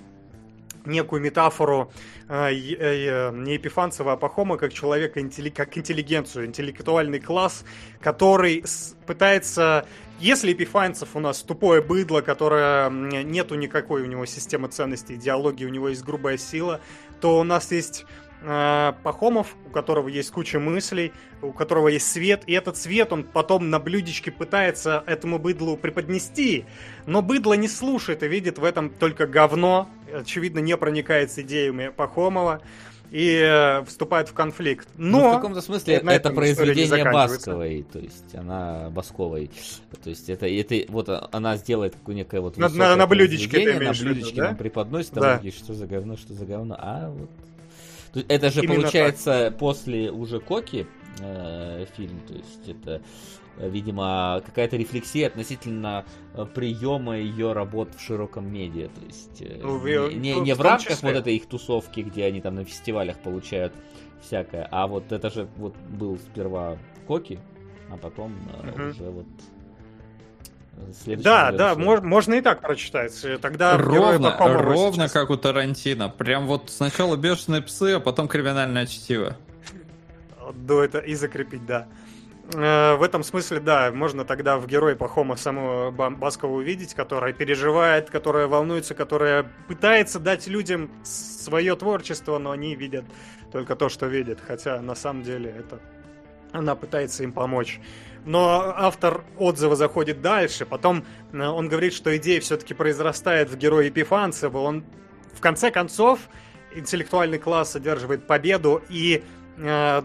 [0.86, 1.92] некую метафору
[2.28, 7.64] э, не Епифанцева, а Пахома как человека, интелли- как интеллигенцию, интеллектуальный класс,
[8.00, 8.64] который
[9.06, 9.86] пытается...
[10.18, 15.68] Если Епифанцев у нас тупое быдло, которое нету никакой у него системы ценностей, идеологии, у
[15.68, 16.80] него есть грубая сила,
[17.22, 18.04] то у нас есть
[18.42, 23.22] э, Пахомов, у которого есть куча мыслей, у которого есть свет, и этот свет он
[23.22, 26.66] потом на блюдечке пытается этому быдлу преподнести,
[27.06, 32.60] но быдло не слушает и видит в этом только говно, очевидно, не проникается идеями Пахомова
[33.12, 34.88] и э, вступает в конфликт.
[34.96, 37.04] Ну, Но в каком-то смысле это не произведение.
[37.12, 39.50] Басковой, то есть она Басковой,
[40.02, 43.80] то есть это, это вот она сделает какое некое вот На- на- на блюдечке ты
[43.84, 44.44] на блюдечке да?
[44.46, 45.36] нам преподносит, а Да.
[45.36, 50.40] такие, что за говно, что за говно, а вот это же Именно получается после уже
[50.40, 50.86] Коки
[51.20, 53.02] э, фильм, то есть это
[53.58, 56.04] видимо, какая-то рефлексия относительно
[56.34, 58.88] э, приема ее работ в широком медиа.
[58.88, 61.08] То есть э, Ну, в- не, не- в не в том рамках числе.
[61.10, 63.72] вот этой их тусовки, где они там на фестивалях получают
[64.22, 67.38] всякое, а вот это же вот был сперва Коки,
[67.90, 68.90] а потом э, Мгм.
[68.90, 69.26] уже вот
[70.76, 73.12] э, следующий Да, да, мож- можно и так прочитать.
[73.40, 76.08] Тогда Ровно, ровно сейчас- как у Тарантино.
[76.08, 79.36] Прям вот сначала бешеные псы, а потом криминальное чтиво.
[80.54, 81.86] до это и закрепить, да.
[82.54, 87.32] Э, В этом смысле, да, можно тогда в герое Пахома саму Ба- Баскову увидеть, которая
[87.32, 93.04] переживает, которая волнуется, которая пытается дать людям свое творчество, но они видят
[93.52, 95.80] только то, что видят, хотя на самом деле это
[96.52, 97.80] она пытается им помочь.
[98.26, 103.86] Но автор отзыва заходит дальше, потом э, он говорит, что идея все-таки произрастает в герое
[103.86, 104.84] Епифанцева, он
[105.32, 106.18] в конце концов
[106.74, 109.22] интеллектуальный класс одерживает победу, и
[109.58, 110.02] э,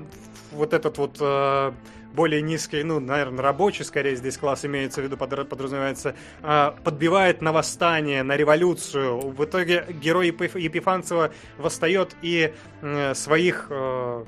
[0.52, 1.72] вот этот вот э,
[2.18, 7.42] более низкий, ну, наверное, рабочий, скорее здесь класс имеется в виду, подра- подразумевается, э, подбивает
[7.42, 9.20] на восстание, на революцию.
[9.20, 12.54] В итоге герой Епиф- Епифанцева восстает и
[13.14, 14.26] своих э,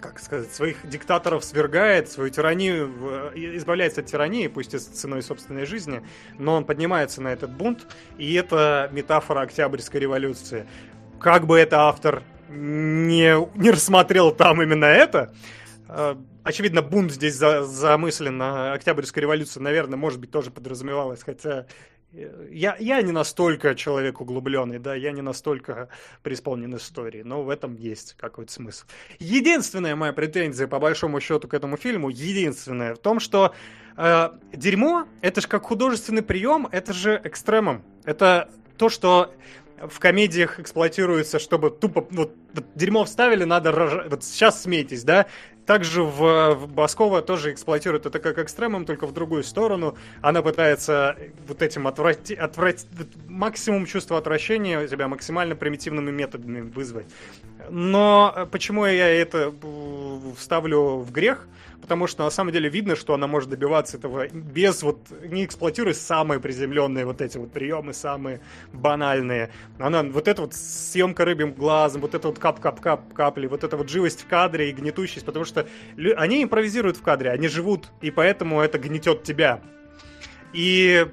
[0.00, 2.90] как сказать, своих диктаторов свергает, свою тиранию,
[3.34, 6.02] избавляется от тирании, пусть и с ценой собственной жизни,
[6.38, 7.86] но он поднимается на этот бунт,
[8.18, 10.66] и это метафора Октябрьской революции.
[11.20, 15.32] Как бы это автор не, не рассмотрел там именно это,
[15.88, 21.66] э, очевидно, бунт здесь за, замыслен, а Октябрьская революция, наверное, может быть, тоже подразумевалась, хотя
[22.12, 25.88] э, я, я не настолько человек углубленный, да, я не настолько
[26.22, 28.86] преисполнен истории, но в этом есть какой-то смысл.
[29.18, 33.54] Единственная моя претензия, по большому счету, к этому фильму, единственная, в том, что
[33.96, 37.82] э, дерьмо, это же как художественный прием, это же экстремум.
[38.04, 39.32] Это то, что
[39.88, 42.34] в комедиях эксплуатируется, чтобы тупо вот,
[42.74, 43.92] дерьмо вставили, надо рож...
[44.08, 45.26] вот сейчас смейтесь, да?
[45.66, 49.96] Также в, в Баскова тоже эксплуатирует это как экстремум, только в другую сторону.
[50.20, 51.16] Она пытается
[51.46, 52.34] вот этим отврати...
[52.34, 52.86] отврати...
[53.28, 57.06] максимум чувства отвращения себя максимально примитивными методами вызвать.
[57.70, 59.52] Но почему я это
[60.36, 61.46] вставлю в грех?
[61.82, 65.92] потому что на самом деле видно, что она может добиваться этого без вот, не эксплуатируя
[65.92, 68.40] самые приземленные вот эти вот приемы, самые
[68.72, 69.50] банальные.
[69.78, 73.90] Она, вот эта вот съемка рыбьим глазом, вот это вот кап-кап-кап капли, вот эта вот
[73.90, 75.66] живость в кадре и гнетущесть, потому что
[76.16, 79.60] они импровизируют в кадре, они живут, и поэтому это гнетет тебя.
[80.52, 81.06] И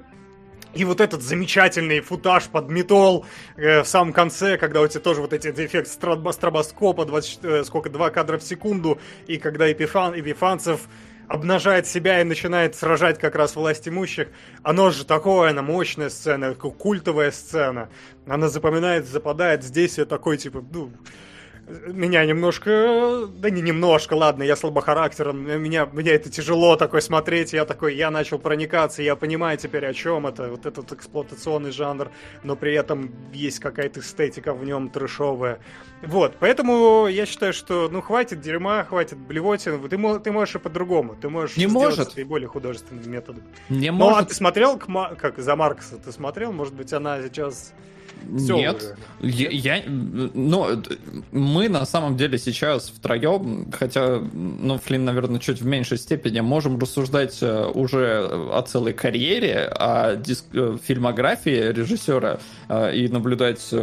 [0.74, 3.26] и вот этот замечательный футаж под метол
[3.56, 7.90] э, в самом конце, когда у тебя тоже вот эти эффект стробоскопа, 20, э, сколько,
[7.90, 10.88] 2 кадра в секунду, и когда Эпифан, Эпифанцев
[11.30, 14.28] обнажает себя и начинает сражать как раз власть имущих.
[14.64, 17.88] Оно же такое, она мощная сцена, культовая сцена.
[18.26, 20.90] Она запоминает, западает здесь, и такой, типа, ну,
[21.86, 27.64] меня немножко, да не немножко, ладно, я слабохарактерен, меня, меня это тяжело такой смотреть, я
[27.64, 32.10] такой, я начал проникаться, я понимаю теперь о чем это, вот этот эксплуатационный жанр,
[32.42, 35.60] но при этом есть какая-то эстетика в нем трешовая.
[36.02, 41.14] Вот, поэтому я считаю, что, ну, хватит дерьма, хватит блевотин, ты, ты можешь и по-другому,
[41.14, 42.18] ты можешь не сделать может.
[42.18, 43.44] и более художественным методом.
[43.68, 44.18] Не ну, может.
[44.18, 47.74] а ты смотрел, как за Маркса, ты смотрел, может быть, она сейчас
[48.36, 50.82] все Нет, я, я, ну,
[51.32, 56.78] мы на самом деле сейчас втроем, хотя, ну, Флин, наверное, чуть в меньшей степени, можем
[56.78, 62.38] рассуждать э, уже о целой карьере, о диск, э, фильмографии режиссера
[62.68, 63.74] э, и наблюдать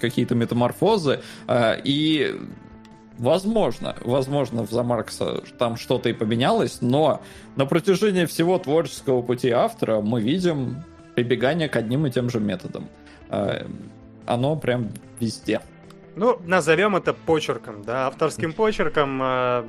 [0.00, 1.20] какие-то метаморфозы,
[1.84, 2.40] и
[3.18, 7.22] Возможно, возможно, в Маркса там что-то и поменялось, но
[7.54, 10.82] на протяжении всего творческого пути автора мы видим
[11.14, 12.88] прибегание к одним и тем же методам.
[13.34, 13.66] А,
[14.26, 14.90] оно прям
[15.20, 15.60] везде.
[16.16, 19.20] Ну, назовем это почерком, да, авторским почерком.
[19.22, 19.64] Э,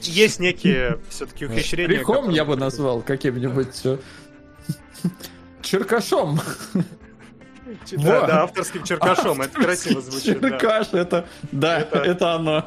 [0.00, 1.96] есть некие все-таки ухищрения.
[1.96, 3.98] Грехом я бы назвал каким-нибудь э,
[5.62, 6.40] черкашом.
[7.92, 10.40] Да, да, авторским черкашом, это красиво звучит.
[10.40, 12.64] Черкаш, это, да, это оно.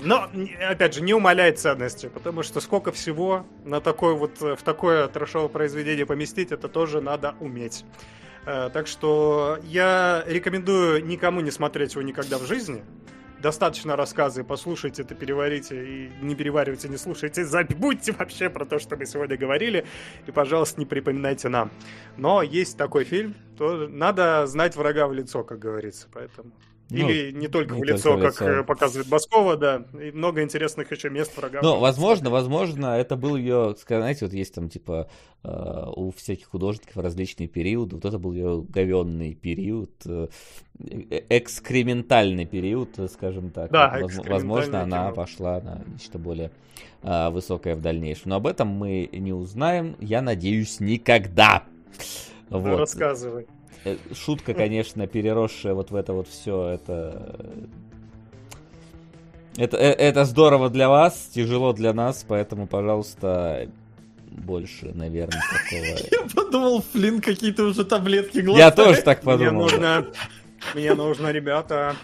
[0.00, 0.28] Но,
[0.70, 5.48] опять же, не умаляет ценности, потому что сколько всего на такое вот, в такое трэшовое
[5.48, 7.84] произведение поместить, это тоже надо уметь.
[8.46, 12.84] Э, так что я рекомендую никому не смотреть его никогда в жизни.
[13.40, 18.96] Достаточно рассказы, послушайте это, переварите, и не переваривайте, не слушайте, забудьте вообще про то, что
[18.96, 19.86] мы сегодня говорили,
[20.26, 21.70] и, пожалуйста, не припоминайте нам.
[22.16, 26.50] Но есть такой фильм, то надо знать врага в лицо, как говорится, поэтому...
[26.90, 28.64] Ну, Или не только не в лицо, только как лицо.
[28.64, 29.84] показывает Баскова, да.
[30.00, 31.60] И много интересных еще мест врага.
[31.62, 35.10] Ну, возможно, возможно, это был ее, знаете, вот есть там, типа,
[35.44, 37.96] э, у всяких художников различные периоды.
[37.96, 40.28] Вот это был ее говенный период, э,
[41.28, 43.70] экскрементальный период, скажем так.
[43.70, 46.50] Да, Возможно, она пошла на нечто более
[47.02, 48.30] э, высокое в дальнейшем.
[48.30, 51.64] Но об этом мы не узнаем, я надеюсь, никогда.
[52.48, 52.64] Вот.
[52.64, 53.46] Ну, рассказывай.
[53.88, 57.36] Э, шутка, конечно, переросшая вот в это вот все, это...
[59.56, 63.68] Это, э, это здорово для вас, тяжело для нас, поэтому, пожалуйста,
[64.30, 65.84] больше, наверное, такого...
[66.22, 68.78] Я подумал, Флин, какие-то уже таблетки глотает.
[68.78, 69.52] Я тоже так подумал.
[69.52, 70.06] Мне нужно,
[70.74, 71.96] мне нужно, ребята,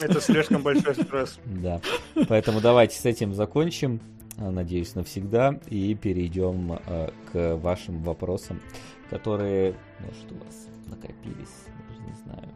[0.00, 1.38] это слишком большой стресс.
[1.46, 1.80] Да,
[2.28, 4.00] поэтому давайте с этим закончим,
[4.36, 8.60] надеюсь, навсегда, и перейдем э, к вашим вопросам,
[9.10, 12.48] которые, может, у вас накопились, даже не знаю.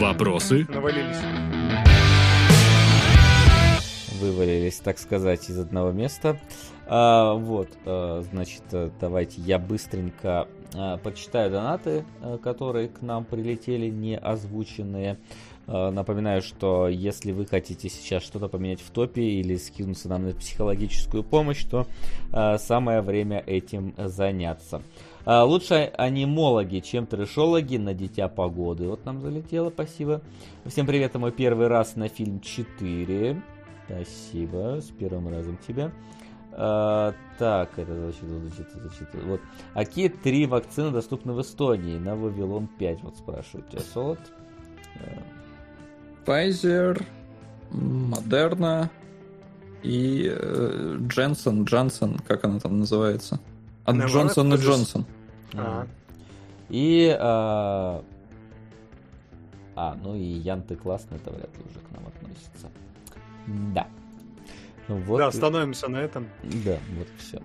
[0.00, 0.66] Вопросы?
[0.68, 1.20] Навалились.
[4.20, 6.40] Вывалились, так сказать, из одного места.
[6.86, 8.62] А, вот, а, значит,
[9.00, 15.18] давайте я быстренько а, почитаю донаты, а, которые к нам прилетели, не озвученные.
[15.66, 21.22] Напоминаю, что если вы хотите сейчас что-то поменять в топе или скинуться нам на психологическую
[21.22, 21.86] помощь, то
[22.58, 24.82] самое время этим заняться.
[25.26, 28.88] А, лучше анимологи, чем трэшологи на Дитя Погоды.
[28.88, 30.20] Вот нам залетело, спасибо.
[30.66, 33.42] Всем привет, это мой первый раз на фильм 4.
[33.86, 35.92] Спасибо, с первым разом тебя.
[36.52, 39.40] А, так, это значит, значит, значит, вот.
[39.72, 41.96] А какие три вакцины доступны в Эстонии?
[41.98, 44.20] На Вавилон 5, вот спрашивают тебя, Солод.
[46.26, 47.02] Pfizer,
[47.70, 48.90] Модерна
[49.82, 53.40] и э, Дженсон, Джонсон, как она там называется?
[53.84, 54.56] От Джонсон и.
[54.56, 55.06] Джонсон.
[55.58, 55.86] А.
[56.68, 57.14] И...
[57.18, 58.04] А,
[59.76, 62.70] а, ну и Ян, ты классный, это вряд ли уже к нам относится.
[63.74, 63.88] Да.
[64.88, 65.18] Ну вот.
[65.18, 66.28] Да, и- остановимся на этом.
[66.42, 67.42] Да, вот все.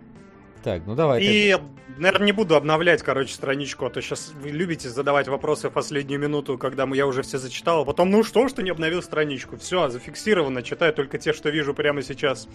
[0.64, 1.24] Так, ну давай.
[1.24, 1.58] И,
[1.98, 6.20] наверное, не буду обновлять, короче, страничку, а то сейчас вы любите задавать вопросы в последнюю
[6.20, 9.56] минуту, когда я уже все зачитал, а потом, ну что, что не обновил страничку?
[9.58, 12.48] Все, зафиксировано, читаю только те, что вижу прямо сейчас.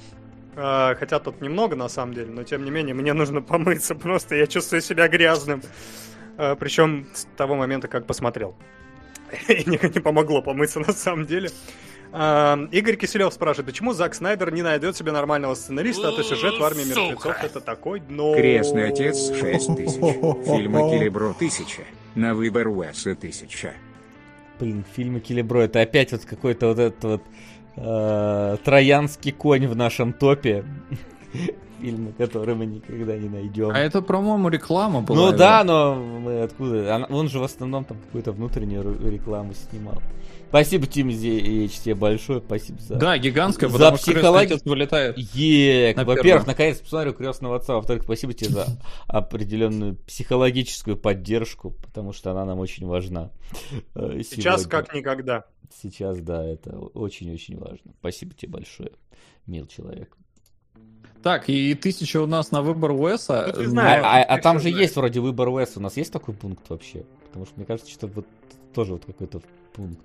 [0.56, 4.36] А, Хотя тут немного, на самом деле, но тем не менее, мне нужно помыться, просто
[4.36, 5.62] я чувствую себя грязным.
[6.36, 8.56] Причем с того момента, как посмотрел.
[9.48, 11.51] И не не помогло помыться на самом деле.
[12.16, 16.60] А, Игорь Киселев спрашивает, почему Зак Снайдер не найдет себе нормального сценариста, а то сюжет
[16.60, 18.35] в армии мертвецов это такой дно.
[18.36, 20.47] Крестный отец 6000.
[20.47, 21.82] Фильмы Келебро 1000.
[22.14, 23.72] На выбор Уэса 1000.
[24.60, 27.22] Блин, фильмы Килибро, это опять вот какой-то вот этот вот
[27.77, 30.65] троянский конь в нашем топе.
[31.81, 33.71] Фильмы, которые мы никогда не найдем.
[33.71, 35.31] А это, по-моему, реклама была.
[35.31, 37.07] Ну да, но мы откуда?
[37.11, 40.01] Он же в основном там какую-то внутреннюю рекламу снимал.
[40.55, 42.94] Спасибо, Тим H тебе большое, спасибо за...
[42.94, 45.18] Да, гигантская, За потому что крестный отец вылетает.
[45.18, 48.66] Е, На во-первых, наконец посмотрю крестного отца, во-вторых, спасибо тебе за
[49.09, 53.32] определенную психологическую поддержку, потому что она нам очень важна.
[53.97, 54.68] э, Сейчас сегодня.
[54.70, 55.44] как никогда.
[55.82, 57.93] Сейчас, да, это очень-очень важно.
[57.98, 58.93] Спасибо тебе большое,
[59.48, 60.16] мил человек.
[61.24, 63.44] Так, и тысяча у нас на выбор Уэса.
[63.48, 64.05] Ну, ты А, знаешь.
[64.06, 64.78] а- а там же знаешь.
[64.82, 65.72] есть вроде выбор УС.
[65.76, 67.05] У нас есть такой пункт вообще?
[67.26, 68.26] Потому что мне кажется, что вот
[68.72, 69.40] тоже вот какой-то
[69.72, 70.05] пункт.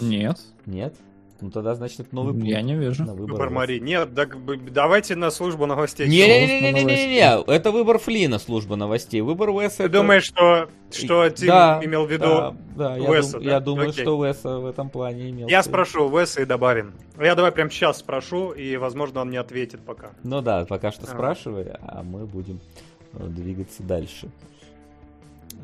[0.00, 0.94] Нет, Нет?
[1.40, 2.48] Ну тогда, значит, это новый пункт.
[2.48, 3.04] я не вижу.
[3.04, 3.52] на выбор Выбор УС.
[3.52, 3.78] Мари.
[3.78, 6.08] Нет, так бы- давайте на службу новостей.
[6.08, 9.20] Не-не-не-не-не-не, это выбор Флина, служба новостей.
[9.20, 9.92] Выбор Уэса Ты это...
[9.92, 12.24] думаешь, что, что Тим Да, имел в виду...
[12.24, 13.50] Да, да, я, Уэса, дум- да?
[13.50, 14.02] я думаю, Окей.
[14.02, 15.46] что Уэса в этом плане имел.
[15.46, 16.92] Я спрошу Веса и добавим.
[17.20, 20.10] Я давай прям сейчас спрошу, и, возможно, он не ответит пока.
[20.24, 21.12] Ну да, пока что Ага.
[21.12, 22.58] спрашивай, а мы будем
[23.14, 24.28] э, двигаться дальше.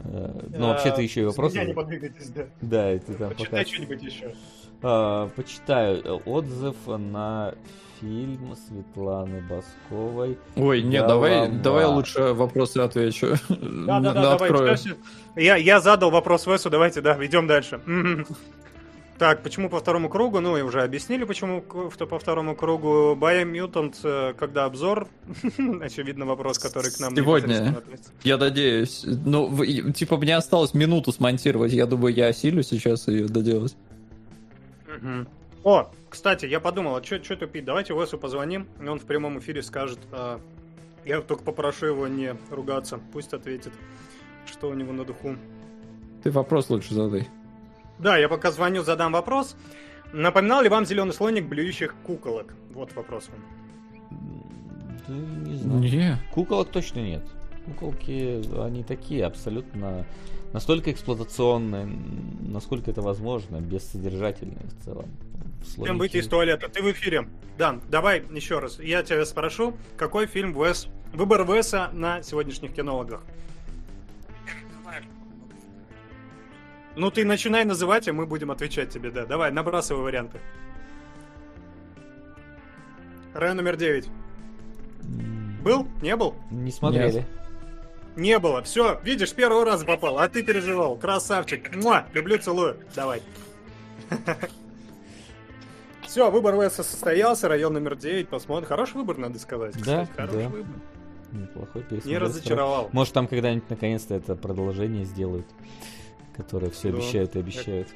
[0.04, 1.56] Э, Ну, А, вообще-то еще и вопросы.
[1.56, 2.44] меня не подвигайтесь, да.
[2.60, 4.34] Да, это там Почитай что-нибудь еще.
[4.82, 7.54] А, почитаю отзыв на
[8.00, 10.36] фильм Светланы Басковой.
[10.56, 13.34] Ой, нет, Да давай, давай лучше вопросы отвечу.
[13.48, 14.76] Да, да, да, давай.
[15.36, 17.80] Я, я задал вопрос Весу, давайте, да, идем дальше.
[19.18, 20.40] Так, почему по второму кругу?
[20.40, 23.14] Ну, и уже объяснили, почему по второму кругу.
[23.14, 25.08] Биомьютант, э, когда обзор?
[25.80, 27.76] Очевидно, вопрос, который к нам Сегодня.
[27.78, 28.10] относится.
[28.24, 29.04] Я надеюсь.
[29.04, 31.72] Ну, типа, мне осталось минуту смонтировать.
[31.72, 33.76] Я думаю, я осилю сейчас ее доделать.
[35.62, 37.64] О, кстати, я подумал, а что тупить?
[37.64, 39.98] Давайте Уэсу позвоним, и он в прямом эфире скажет.
[40.12, 40.40] а,
[41.04, 43.72] я только попрошу его не ругаться, пусть ответит,
[44.46, 45.36] что у него на духу.
[46.22, 47.28] Ты вопрос лучше задай.
[47.98, 49.56] Да, я пока звоню, задам вопрос.
[50.12, 52.54] Напоминал ли вам зеленый слоник блюющих куколок?
[52.72, 53.44] Вот вопрос вам.
[55.08, 55.80] Да, не знаю.
[55.80, 56.18] Не.
[56.32, 57.24] Куколок точно нет.
[57.66, 60.06] Куколки, они такие абсолютно
[60.52, 61.86] настолько эксплуатационные,
[62.42, 65.06] насколько это возможно, бессодержательные в целом.
[65.64, 66.68] Слоники- выйти из туалета.
[66.68, 67.26] Ты в эфире.
[67.58, 68.78] Дан, давай еще раз.
[68.78, 70.88] Я тебя спрошу, какой фильм Вес...
[71.12, 73.22] Выбор Веса на сегодняшних кинологах?
[76.96, 79.26] Ну ты начинай называть, а мы будем отвечать тебе, да.
[79.26, 80.40] Давай, набрасывай варианты.
[83.34, 84.06] Рай номер 9.
[85.02, 85.88] М, Был?
[86.02, 86.36] Не был?
[86.50, 87.26] Не смотрели.
[88.14, 88.62] Не было.
[88.62, 90.96] Все, видишь, с первого раза попал, а ты переживал.
[90.96, 91.74] Красавчик.
[91.74, 92.76] Муа, люблю, целую.
[92.94, 93.22] Давай.
[96.06, 98.68] Все, выбор Веса состоялся, район номер 9, посмотрим.
[98.68, 99.74] Хороший выбор, надо сказать.
[99.84, 100.48] Да, кстати, хороший да.
[100.48, 100.72] выбор.
[101.32, 102.20] Неплохой Не пересмотр.
[102.20, 102.88] разочаровал.
[102.92, 105.46] Может, там когда-нибудь наконец-то это продолжение сделают,
[106.36, 106.98] которое все Да.
[106.98, 107.88] обещают и обещают.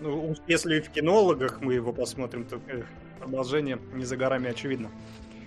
[0.00, 2.84] Ну, если в кинологах мы его посмотрим, то эх,
[3.18, 4.90] продолжение не за горами, очевидно.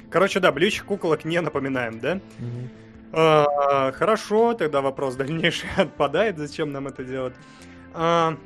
[0.10, 2.16] Короче, да, блючих куколок не напоминаем, да?
[2.40, 2.70] Мгм.
[3.12, 7.34] А, хорошо, тогда вопрос дальнейший отпадает, зачем нам это делать.
[7.94, 8.38] А,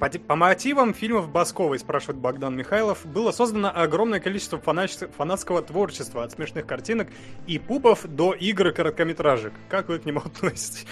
[0.00, 6.24] по, по мотивам фильмов Басковой, спрашивает Богдан Михайлов, было создано огромное количество фанач- фанатского творчества,
[6.24, 7.08] от смешных картинок
[7.46, 9.52] и пупов до игр и короткометражек.
[9.68, 10.86] Как вы к нему относитесь?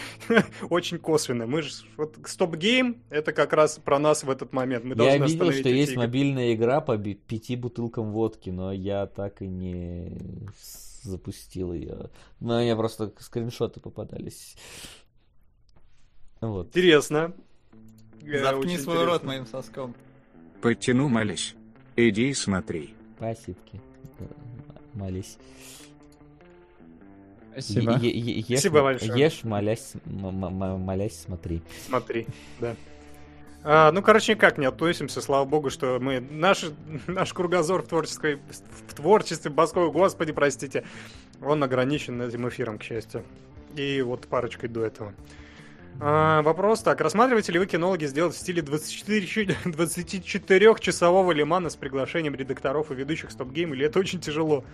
[0.69, 1.47] Очень косвенно.
[1.47, 4.85] Мы же вот стоп-гейм, это как раз про нас в этот момент.
[4.85, 6.03] Мы Я видел, что есть игры.
[6.03, 10.19] мобильная игра по пяти бутылкам водки, но я так и не
[11.03, 12.11] запустил ее.
[12.41, 14.57] У меня просто скриншоты попадались.
[16.41, 16.69] Вот.
[16.69, 17.33] Интересно.
[18.25, 19.29] Э, Заткни свой рот интересно.
[19.29, 19.95] моим соском.
[20.61, 21.55] Подтяну молись.
[21.97, 22.95] Иди и смотри.
[23.17, 23.59] Спасибо.
[24.95, 25.39] Молись.
[27.53, 27.93] Спасибо.
[27.99, 29.19] Е- е- е- ешь, Спасибо большое.
[29.19, 31.63] Ешь, молясь, молясь, смотри.
[31.87, 32.27] Смотри,
[32.61, 32.77] да.
[33.65, 36.21] А, ну, короче, никак не относимся, слава богу, что мы...
[36.21, 36.65] Наш,
[37.09, 38.37] наш кругозор в, творческой,
[38.89, 40.85] в творчестве Басковой, господи, простите,
[41.43, 43.25] он ограничен этим эфиром, к счастью.
[43.75, 45.13] И вот парочкой до этого.
[46.01, 47.01] А, вопрос так.
[47.01, 53.31] Рассматриваете ли вы кинологи сделать в стиле 24, 24-часового лимана с приглашением редакторов и ведущих
[53.31, 54.65] стоп-гейм, или это очень тяжело?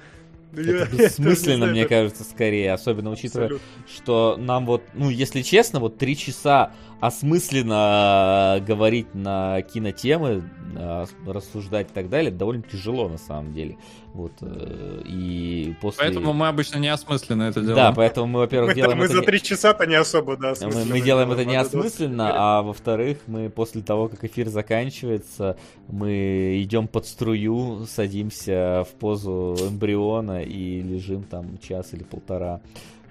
[0.52, 3.68] Это бессмысленно, мне кажется, скорее, особенно учитывая, Абсолютно.
[3.92, 10.42] что нам вот, ну, если честно, вот три часа осмысленно говорить на кинотемы,
[10.76, 13.76] а, рассуждать и так далее, довольно тяжело на самом деле.
[14.14, 16.04] Вот, э, и после...
[16.04, 17.76] Поэтому мы обычно не осмысленно это делаем.
[17.76, 19.14] Да, поэтому мы, во-первых, мы, делаем мы это...
[19.14, 23.82] за три часа-то не особо, да, мы, мы делаем это неосмысленно, а во-вторых, мы после
[23.82, 25.56] того, как эфир заканчивается,
[25.88, 32.60] мы идем под струю, садимся в позу эмбриона и лежим там час или полтора.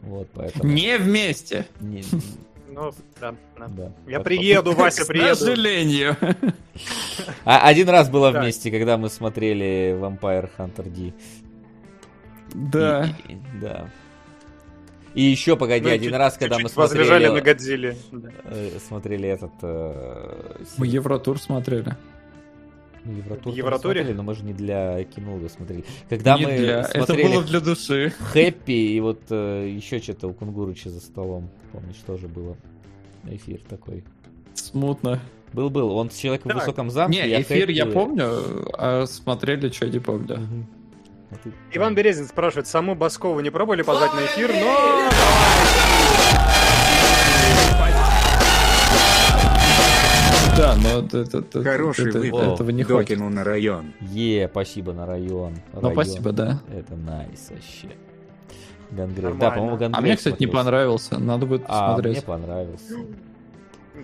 [0.04, 0.72] Вот, поэтому...
[0.72, 1.66] Не вместе!
[1.82, 2.04] Не,
[2.74, 3.68] ну, да, да.
[3.68, 3.92] да.
[4.08, 5.36] Я приеду, Вася, приеду.
[5.36, 6.18] К сожалению.
[7.46, 8.42] А, один раз было да.
[8.42, 11.14] вместе, когда мы смотрели Vampire Hunter D.
[12.54, 13.06] Да.
[13.28, 13.90] И, и, да.
[15.14, 17.00] И еще, погоди, ну, один чуть, раз, когда мы смотрели...
[17.02, 17.96] Возлежали на Годзилле.
[18.46, 19.52] Э, смотрели этот...
[19.62, 21.96] Э, мы Евротур смотрели.
[23.06, 24.02] Евротур Евротуре?
[24.02, 25.84] смотрели, но мы же не для кино смотрели.
[26.10, 26.84] Когда не мы для...
[26.86, 28.14] смотрели Это было для души.
[28.32, 32.56] Хэппи и вот э, еще что-то у Кунгурыча за столом, помнишь, тоже было
[33.26, 34.04] эфир такой.
[34.54, 35.20] Смутно.
[35.52, 36.54] Был-был, он человек так.
[36.54, 37.24] в высоком замке.
[37.24, 40.36] Не, эфир я помню, а смотрели, что не помню.
[40.36, 40.66] Угу.
[41.32, 41.54] А ты...
[41.74, 45.23] Иван Березин спрашивает, саму Баскову не пробовали позвать на эфир, но...
[50.58, 52.54] Да, но это, это, Хороший это, выбор.
[52.54, 53.94] этого не Докину на район.
[54.02, 55.56] Е, спасибо на район.
[55.74, 56.60] Ну, спасибо, да.
[56.72, 57.96] Это найс вообще.
[58.92, 59.38] Gungrave.
[59.40, 61.18] Да, по-моему, Gungrave А мне, кстати, не понравился.
[61.18, 62.18] Надо будет а, посмотреть.
[62.18, 62.96] мне понравился.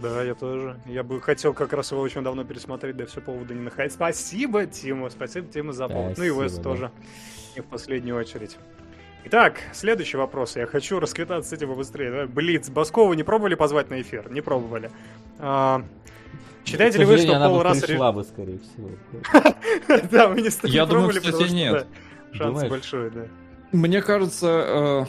[0.02, 0.80] Да, я тоже.
[0.86, 3.94] Я бы хотел как раз его очень давно пересмотреть, да все повода не находить.
[3.94, 6.18] Спасибо, Тима, спасибо, Тима, за повод.
[6.18, 6.64] Ну и Вес да.
[6.64, 6.92] тоже,
[7.56, 8.58] не в последнюю очередь.
[9.26, 10.56] Итак, следующий вопрос.
[10.56, 12.26] Я хочу расквитаться с этим побыстрее.
[12.28, 14.32] Блиц, Баскову не пробовали позвать на эфир?
[14.32, 14.92] Не пробовали.
[15.40, 15.84] А,
[16.70, 17.82] Считаете ли вы, что Пол раз...
[17.82, 18.90] пришла бы, скорее всего.
[20.12, 21.88] Да, мы не Я думаю, кстати, нет.
[22.32, 23.26] Шанс большой, да.
[23.72, 24.48] Мне кажется...
[24.48, 25.06] Э,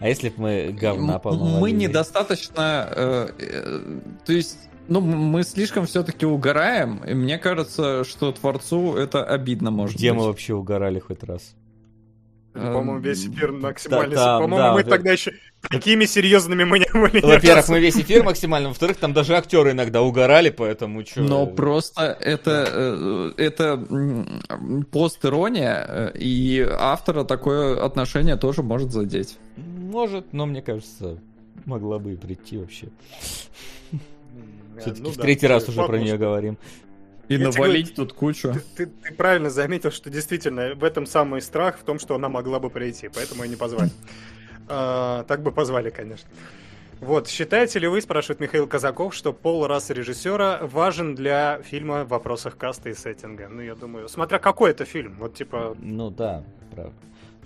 [0.00, 2.88] а если бы мы говна полного Мы недостаточно...
[2.90, 4.58] Э, э, то есть
[4.88, 10.20] ну, мы слишком все-таки угораем, и мне кажется, что творцу это обидно может Где быть.
[10.20, 11.54] мы вообще угорали хоть раз?
[12.52, 14.14] По-моему, весь эфир максимально...
[14.14, 14.90] Да, По-моему, да, мы да.
[14.90, 15.32] тогда еще
[15.68, 17.20] такими серьезными мы не были.
[17.20, 21.22] Во-первых, мы весь эфир максимально, во-вторых, там даже актеры иногда угорали, поэтому что...
[21.22, 23.84] Но просто это, э, это
[24.90, 29.38] пост-ирония, э, и автора такое отношение тоже может задеть.
[29.56, 31.18] Может, но мне кажется,
[31.64, 32.88] могла бы и прийти вообще.
[34.80, 36.58] Все-таки ну, в третий раз уже про нее говорим.
[37.28, 38.52] И Я навалить тебе, тут кучу.
[38.52, 42.28] Ты, ты, ты правильно заметил, что действительно в этом самый страх в том, что она
[42.28, 43.90] могла бы прийти, поэтому и не позвали.
[44.68, 46.28] А, так бы позвали, конечно.
[47.00, 52.08] Вот, считаете ли вы, спрашивает Михаил Казаков, что пол расы режиссера важен для фильма в
[52.08, 53.48] вопросах каста и сеттинга?
[53.48, 55.76] Ну, я думаю, смотря какой это фильм, вот типа...
[55.80, 56.94] Ну да, правда.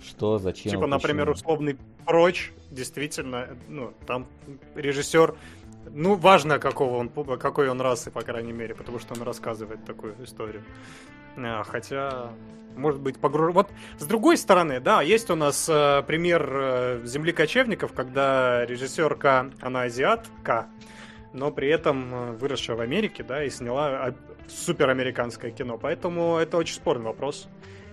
[0.05, 0.71] Что, зачем?
[0.71, 4.27] Типа, например, условный прочь, действительно, ну, там
[4.75, 5.33] режиссер
[5.93, 10.15] ну, важно, какого он, какой он расы, по крайней мере, потому что он рассказывает такую
[10.23, 10.63] историю.
[11.37, 12.31] А, хотя,
[12.77, 13.53] может быть, погруж...
[13.53, 19.51] Вот с другой стороны, да, есть у нас э, пример э, земли кочевников, когда режиссерка,
[19.61, 20.67] она азиатка,
[21.33, 24.13] но при этом э, выросшая в Америке, да, и сняла
[24.47, 25.77] суперамериканское кино.
[25.77, 27.47] Поэтому это очень спорный вопрос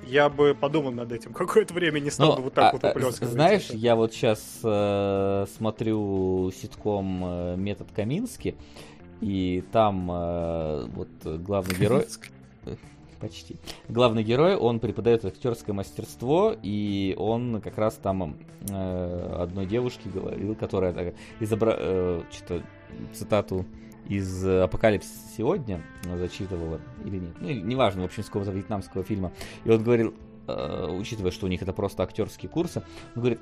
[0.07, 2.85] я бы подумал над этим какое-то время, не стал ну, бы вот так а, вот
[2.85, 3.33] уплескивать.
[3.33, 3.77] Знаешь, это.
[3.77, 8.57] я вот сейчас э, смотрю ситком э, «Метод Камински»,
[9.21, 12.07] и там э, вот главный герой...
[13.25, 13.57] Почти.
[13.89, 18.37] Главный герой, он преподает актерское мастерство, и он как раз там
[18.69, 21.75] э, одной девушке говорил, которая изобра...
[21.79, 22.23] Э,
[23.15, 23.65] цитату
[24.09, 25.81] из «Апокалипсиса сегодня»
[26.19, 27.35] зачитывала или нет.
[27.41, 29.33] Ну, неважно, в общем, с какого-то вьетнамского фильма.
[29.65, 30.13] И он говорил,
[30.47, 32.83] э, учитывая, что у них это просто актерские курсы,
[33.15, 33.41] он говорит,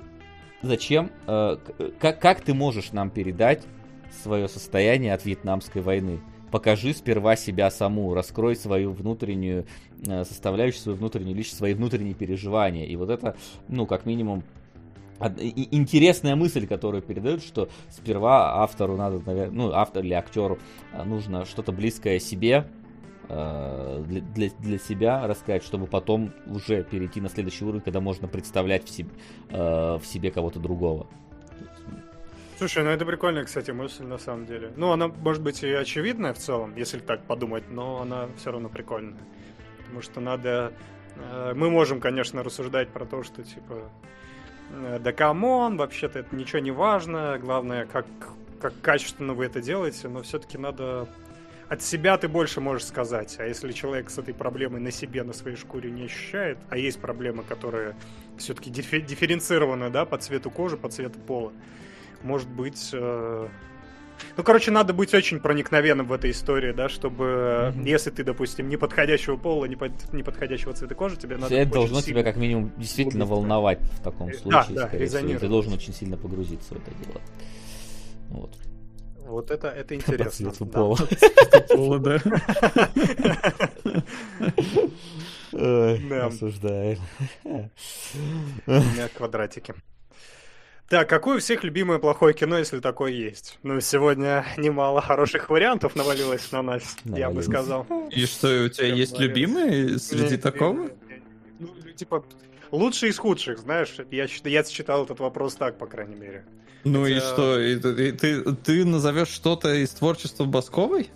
[0.61, 1.57] зачем, э,
[1.99, 3.63] как, как ты можешь нам передать
[4.23, 6.21] свое состояние от вьетнамской войны?
[6.53, 9.65] Покажи сперва себя саму, раскрой свою внутреннюю
[10.05, 12.85] э, составляющую, свою внутреннюю личность, свои внутренние переживания.
[12.85, 13.35] И вот это,
[13.69, 14.43] ну, как минимум,
[15.19, 20.59] интересная мысль, которую передают, что сперва автору надо, наверное, ну, автор или актеру
[20.91, 22.67] а, нужно что-то близкое себе,
[23.27, 28.85] для, для, для себя рассказать, чтобы потом уже перейти на следующий уровень, когда можно представлять
[28.85, 29.09] в себе,
[29.49, 31.07] в себе кого-то другого.
[32.57, 34.71] Слушай, ну это прикольная, кстати, мысль на самом деле.
[34.75, 38.69] Ну, она может быть и очевидная в целом, если так подумать, но она все равно
[38.69, 39.17] прикольная.
[39.79, 40.71] Потому что надо...
[41.15, 43.89] э, Мы можем, конечно, рассуждать про то, что типа...
[44.71, 48.05] э, Да come on, вообще-то это ничего не важно, главное, как,
[48.61, 51.07] как качественно вы это делаете, но все-таки надо...
[51.69, 55.33] От себя ты больше можешь сказать, а если человек с этой проблемой на себе, на
[55.33, 57.95] своей шкуре не ощущает, а есть проблемы, которые
[58.37, 61.51] все-таки дифференцированы, да, по цвету кожи, по цвету пола,
[62.23, 62.89] может быть...
[62.93, 63.47] э,
[64.37, 67.85] Ну, короче, надо быть очень проникновенным в этой истории, да, чтобы, Мгм.
[67.85, 71.71] если ты, допустим, не подходящего пола, не, под- не подходящего цвета кожи, тебе надо это
[71.73, 73.49] должно сильно- тебя как минимум действительно углубиться.
[73.49, 75.39] волновать в таком Э, случае, да, да, скорее всего.
[75.39, 77.21] Ты должен очень сильно погрузиться в это дело.
[78.29, 78.51] Вот.
[79.25, 80.31] Вот это, это По интересно.
[80.51, 80.71] цвету да.
[80.79, 80.97] пола.
[81.69, 82.21] Пола, да.
[86.27, 86.97] Осуждаю.
[87.45, 87.49] У
[88.67, 89.73] меня квадратики.
[90.89, 93.57] Так, какое у всех любимое плохое кино, если такое есть?
[93.63, 97.45] Ну, сегодня немало хороших вариантов навалилось на нас, я бы Навалилось.
[97.45, 97.87] сказал.
[98.11, 100.73] И что, у тебя Прям есть любимые среди Не- такого?
[100.83, 101.21] не-
[101.59, 102.23] Ну, типа,
[102.71, 106.45] лучшие из худших, знаешь, я, я считал этот вопрос так, по крайней мере.
[106.83, 111.09] Ну и Хотя- что, и и ты, ты назовешь что-то из творчества Басковой?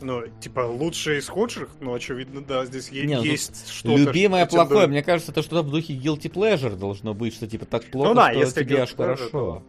[0.00, 3.96] Ну, типа, лучшие из худших, ну, очевидно, да, здесь е- Не, ну, есть что-то.
[3.96, 4.90] Любимое что плохое, претендует.
[4.90, 8.14] мне кажется, это что-то в духе guilty pleasure должно быть, что типа так плохо, Ну
[8.14, 9.62] да, что если тебе аж pleasure, хорошо.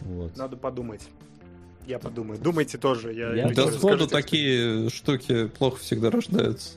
[0.00, 0.36] Вот.
[0.36, 1.02] Надо подумать.
[1.86, 2.40] Я подумаю.
[2.40, 3.12] Думайте тоже.
[3.12, 6.70] Я, Я Да сходу такие штуки плохо всегда рождаются.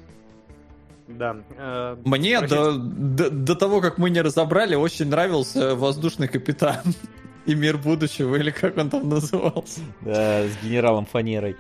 [1.08, 1.38] Да.
[1.58, 6.82] э, Мне до, до, до того, как мы не разобрали, очень нравился воздушный капитан
[7.46, 9.82] и мир будущего, или как он там назывался.
[10.02, 11.56] Да, с генералом Фанерой,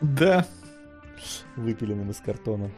[0.00, 0.46] Да.
[1.56, 2.70] выпиленным из картона.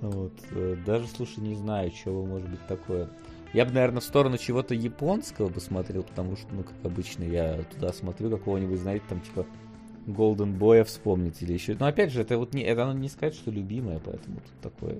[0.00, 0.32] Вот.
[0.50, 3.08] э, Даже, слушай, не знаю, чего может быть такое.
[3.52, 7.62] Я бы, наверное, в сторону чего-то японского бы смотрел, потому что, ну, как обычно, я
[7.72, 9.46] туда смотрю какого-нибудь, знаете, там, типа,
[10.06, 11.76] Golden Boy вспомнить или еще.
[11.78, 14.98] Но опять же, это вот не, это надо не сказать, что любимое, поэтому тут такое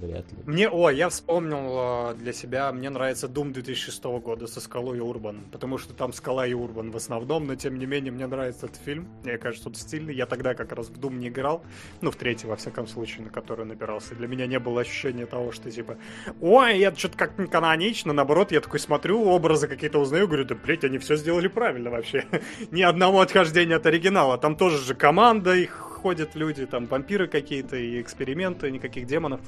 [0.00, 0.38] вряд ли.
[0.46, 5.00] Мне, о, я вспомнил э, для себя, мне нравится Doom 2006 года со Скалой и
[5.00, 8.66] Урбан, потому что там Скала и Урбан в основном, но тем не менее мне нравится
[8.66, 11.62] этот фильм, мне кажется, он стильный, я тогда как раз в Doom не играл,
[12.00, 15.52] ну, в третий, во всяком случае, на который набирался, для меня не было ощущения того,
[15.52, 15.98] что, типа,
[16.40, 20.54] ой, я что-то как не канонично, наоборот, я такой смотрю, образы какие-то узнаю, говорю, да,
[20.54, 22.24] блядь, они все сделали правильно вообще,
[22.70, 27.76] ни одного отхождения от оригинала, там тоже же команда, их ходят люди, там вампиры какие-то
[27.76, 29.40] и эксперименты, никаких демонов.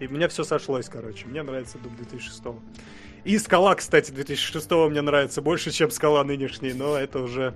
[0.00, 1.26] И у меня все сошлось, короче.
[1.26, 2.42] Мне нравится Doom 2006.
[3.24, 7.54] И Скала, кстати, 2006 мне нравится больше, чем Скала нынешний, но это уже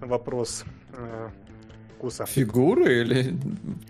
[0.00, 0.64] вопрос
[0.94, 1.28] э,
[1.96, 2.24] вкуса.
[2.26, 3.36] Фигуры или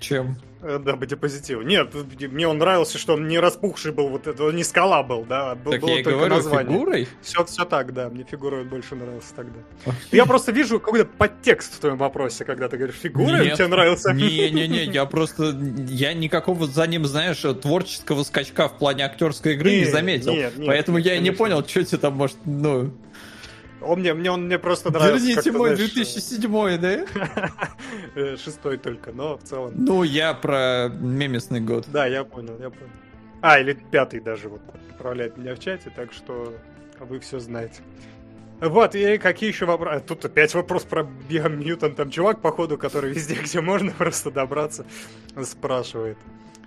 [0.00, 0.36] чем?
[0.66, 1.62] Э, Да, быть позитив.
[1.64, 5.54] Нет, мне он нравился, что он не распухший был, вот это, не скала был, да,
[5.54, 6.72] был, Так было я только говорю, название.
[6.72, 7.08] фигурой?
[7.22, 9.60] Все, все так, да, мне фигура больше нравился тогда.
[10.10, 13.54] Я просто вижу какой-то подтекст в твоем вопросе, когда ты говоришь, фигура Нет.
[13.54, 14.12] тебе нравился?
[14.12, 15.56] Не-не-не, я просто...
[15.88, 20.32] Я никакого за ним, знаешь, творческого скачка в плане актерской игры не заметил.
[20.32, 22.36] нет, нет, Поэтому я и не понял, что тебе там может...
[22.44, 22.92] Ну,
[23.86, 25.26] Он мне, мне, он мне просто нравится.
[25.26, 28.36] верните мой знаешь, 2007, да?
[28.36, 29.72] Шестой только, но в целом.
[29.74, 31.86] Ну, я про мемесный год.
[31.88, 32.90] Да, я понял, я понял.
[33.42, 36.54] А, или пятый даже вот отправляет меня в чате, так что
[37.00, 37.80] вы все знаете.
[38.60, 40.02] Вот, и какие еще вопросы?
[40.06, 41.94] Тут опять вопрос про Биомьютан.
[41.94, 44.86] Там чувак, походу, который везде, где можно просто добраться,
[45.42, 46.16] спрашивает.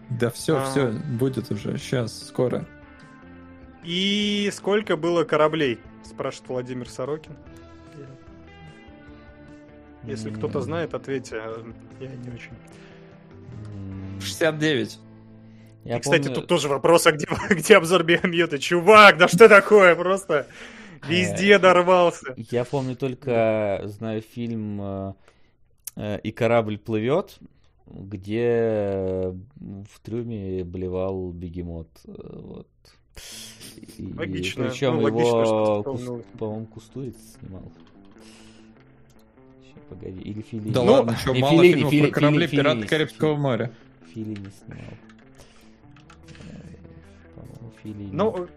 [0.10, 0.66] Да все, А.
[0.70, 2.66] все, будет уже, сейчас, скоро.
[3.84, 5.80] И сколько было кораблей?
[6.10, 7.36] Спрашивает Владимир Сорокин.
[10.06, 11.38] Если кто-то знает, ответьте.
[11.38, 11.64] а
[12.00, 12.52] Я не очень.
[13.74, 15.00] м, 69.
[15.84, 18.60] Я И, кстати, помню- тут тоже вопрос, а где, где обзор Биомьюта?
[18.60, 19.96] Чувак, да что такое?
[19.96, 20.48] Просто
[21.08, 22.34] везде Э, дорвался.
[22.38, 25.14] Я помню только, знаю, фильм э,
[25.96, 27.38] э, «И корабль плывет»,
[27.86, 31.90] где в трюме блевал бегемот.
[32.06, 32.68] Вот.
[33.98, 34.66] И Логично.
[34.70, 36.26] Причем Ну, его, ты Кус- вспомнил.
[36.38, 37.64] по-моему, Кустуриц снимал.
[39.66, 40.22] Ща, погоди.
[40.22, 40.72] Или Филини.
[40.72, 43.34] Да Ну, ладно, что, не мало Феллини, фильмов Фелли- про корабли Фелли- «Пираты Феллини Карибского
[43.36, 43.42] снимал.
[43.52, 43.72] моря».
[44.14, 44.94] Филини снимал.
[46.50, 46.54] Э,
[47.36, 48.10] По-моему, Филини.
[48.12, 48.48] Ну,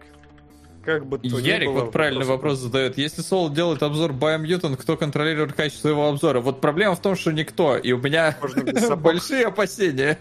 [0.83, 2.97] как бы то Ярик было, вот правильный вопрос задает.
[2.97, 6.41] Если Соло делает обзор Biomutant, кто контролирует качество его обзора?
[6.41, 8.37] Вот проблема в том, что никто, и у меня
[8.97, 10.17] большие опасения.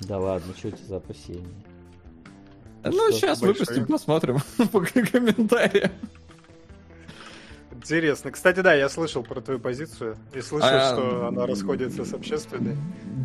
[0.00, 1.46] Да ладно, что это за опасения?
[2.90, 4.38] Ну, сейчас выпустим, посмотрим
[4.72, 5.90] по комментариям.
[7.72, 8.32] Интересно.
[8.32, 10.16] Кстати, да, я слышал про твою позицию.
[10.34, 12.76] И слышал, А, что она расходится с общественной.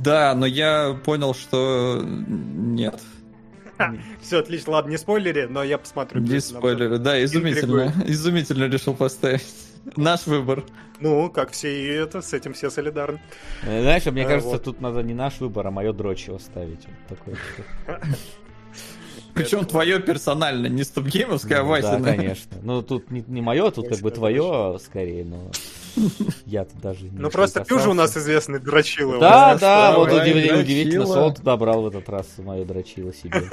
[0.04, 3.00] Да, но я понял, что нет.
[4.22, 6.22] Все, отлично, ладно, не спойлери, но я посмотрю.
[6.22, 7.92] Без спойлеры, да, изумительно.
[8.06, 9.44] Изумительно решил поставить.
[9.98, 10.64] Наш выбор.
[11.00, 13.20] Ну, как все и это, с этим все солидарны.
[13.64, 16.86] Знаешь, мне Э, кажется, тут надо не наш выбор, а мое дрочево ставить.
[19.34, 21.98] Причем твое персонально, не стопгеймовское, а Ну, Вася.
[22.00, 22.58] Да, конечно.
[22.62, 25.52] Ну, тут не, не мое, тут как бы твое скорее, но
[26.46, 29.20] я-то даже не Ну просто ты уже у нас известный дрочила.
[29.20, 33.44] Да, да, вот удивительно, удивительно, Солт добрал в этот раз мое дрочило себе.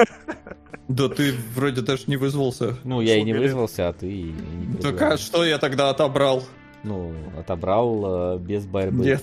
[0.89, 2.79] Да ты вроде даже не вызвался.
[2.83, 6.45] Ну, я и не вызвался, а ты не Так а что я тогда отобрал?
[6.83, 9.05] Ну, отобрал э, без борьбы.
[9.05, 9.23] Нет.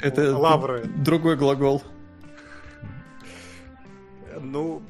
[0.00, 0.84] Это Лавры.
[1.04, 1.82] другой глагол.
[4.40, 4.80] Ну,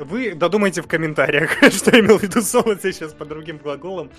[0.00, 4.10] вы додумайте в комментариях, что имел в виду Солод сейчас по другим глаголам.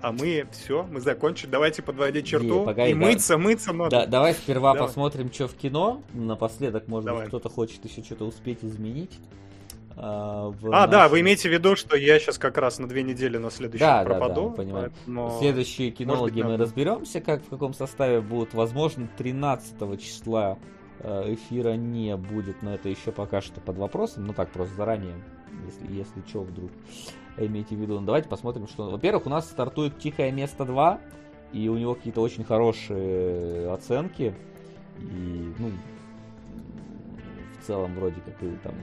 [0.00, 1.48] А мы все, мы закончили.
[1.48, 2.60] Давайте подводить черту.
[2.60, 2.98] Не, погоди, и да.
[3.00, 3.90] мыться, мыться надо.
[3.90, 4.88] Да, давай сперва Давай.
[4.88, 6.02] посмотрим, что в кино.
[6.12, 7.20] Напоследок, может Давай.
[7.22, 9.20] быть, кто-то хочет еще что-то успеть изменить.
[9.96, 12.88] А, в А, да, нашем- вы имеете в виду, что я сейчас как раз на
[12.88, 14.50] две недели на следующий Да, да, да, пропаду.
[14.50, 14.90] понимаю.
[15.06, 16.64] поэтому- Следующие кинологи быть, мы надо.
[16.64, 18.54] разберемся, как в каком составе будут.
[18.54, 20.58] Возможно, 13 числа
[21.04, 24.26] эфира не будет, но это еще пока что под вопросом.
[24.26, 25.14] Ну так, просто заранее,
[25.66, 26.70] если, если что, вдруг
[27.36, 27.98] имейте в виду.
[28.00, 28.90] Ну, давайте посмотрим, что...
[28.90, 31.00] Во-первых, у нас стартует «Тихое место 2»,
[31.52, 34.34] и у него какие-то очень хорошие оценки.
[35.00, 35.70] И, ну,
[37.60, 38.74] в целом, вроде как и там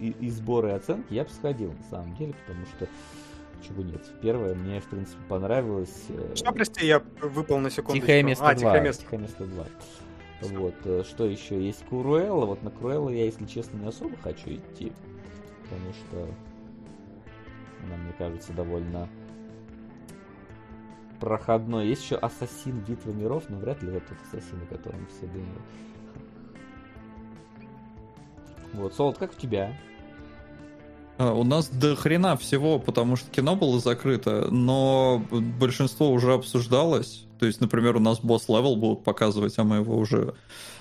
[0.00, 2.86] и, и- и сборы и оценки я бы сходил, на самом деле, потому что
[3.66, 4.02] чего нет.
[4.20, 6.06] Первое мне, в принципе, понравилось.
[6.08, 8.00] э, Что, прости, я выпал на секунду.
[8.00, 8.58] Тихое место а, 2.
[8.60, 9.02] тихое место.
[9.04, 9.66] Тихое место 2.
[10.50, 11.64] Вот, э, что еще?
[11.64, 12.46] Есть Куруэлла.
[12.46, 14.92] Вот на Круэлла я, если честно, не особо хочу идти.
[15.64, 16.28] Потому что
[17.84, 19.08] она, мне кажется, довольно
[21.20, 21.86] проходной.
[21.86, 25.62] Есть еще Ассасин Битва миров, но вряд ли вот тот Ассасин, о котором все думают.
[28.72, 29.76] Вот, Солод, как у тебя?
[31.18, 35.22] А, У нас до хрена всего, потому что кино было закрыто, но
[35.58, 37.26] большинство уже обсуждалось.
[37.38, 40.34] То есть, например, у нас Boss Level будут показывать, а мы его уже...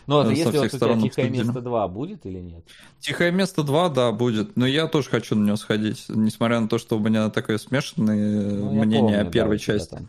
[0.07, 1.45] Ну, а Э, со если всех вот у тебя сторон Тихое обсудили.
[1.47, 2.63] место 2 будет или нет?
[2.99, 4.55] Тихое место 2, да, будет.
[4.57, 8.51] Но я тоже хочу на него сходить, несмотря на то, что у меня такое смешанное
[8.51, 10.07] Ну, мнение помню, о первой да, части.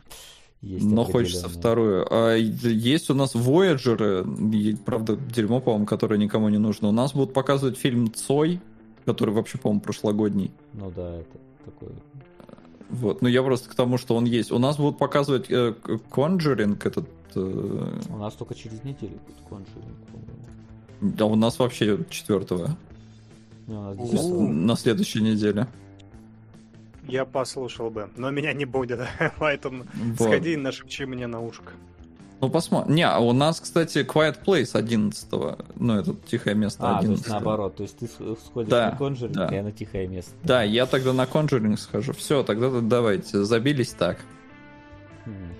[0.62, 2.07] есть Но хочется вторую.
[2.10, 6.89] А есть у нас Voyager, правда, дерьмо, по-моему, которое никому не нужно.
[6.89, 8.60] У нас будут показывать фильм Цой,
[9.05, 10.51] который вообще, по-моему, прошлогодний.
[10.73, 11.89] Ну да, это такой
[12.91, 14.53] Вот, ну я просто к тому, что он есть.
[14.53, 15.75] У нас будут показывать э,
[16.11, 17.09] Conjuring, этот...
[17.35, 19.97] э, У нас только через неделю будет конжуринг,
[21.01, 21.17] по-моему.
[21.19, 22.77] а у нас вообще четвертого.
[23.67, 24.11] Ну, у нас У.
[24.11, 25.67] 10 На следующей неделе.
[27.09, 29.01] Я послушал бы, но меня не будет,
[29.39, 29.85] поэтому
[30.19, 30.29] Вот.
[30.29, 31.73] сходи и нашепчи мне на ушко.
[32.43, 32.97] Ну, посмотрим.
[32.97, 35.29] Не, а у нас, кстати, Quiet Place 11
[35.77, 38.97] Ну, это тихое место А, то 11 есть наоборот, то есть ты сходишь Да, на
[38.97, 39.47] конжуринг, да.
[39.47, 40.33] а я на тихое место.
[40.43, 42.12] Да, я тогда на Conjuring схожу.
[42.15, 44.19] Все, тогда давайте, забились так.
[45.25, 45.55] М.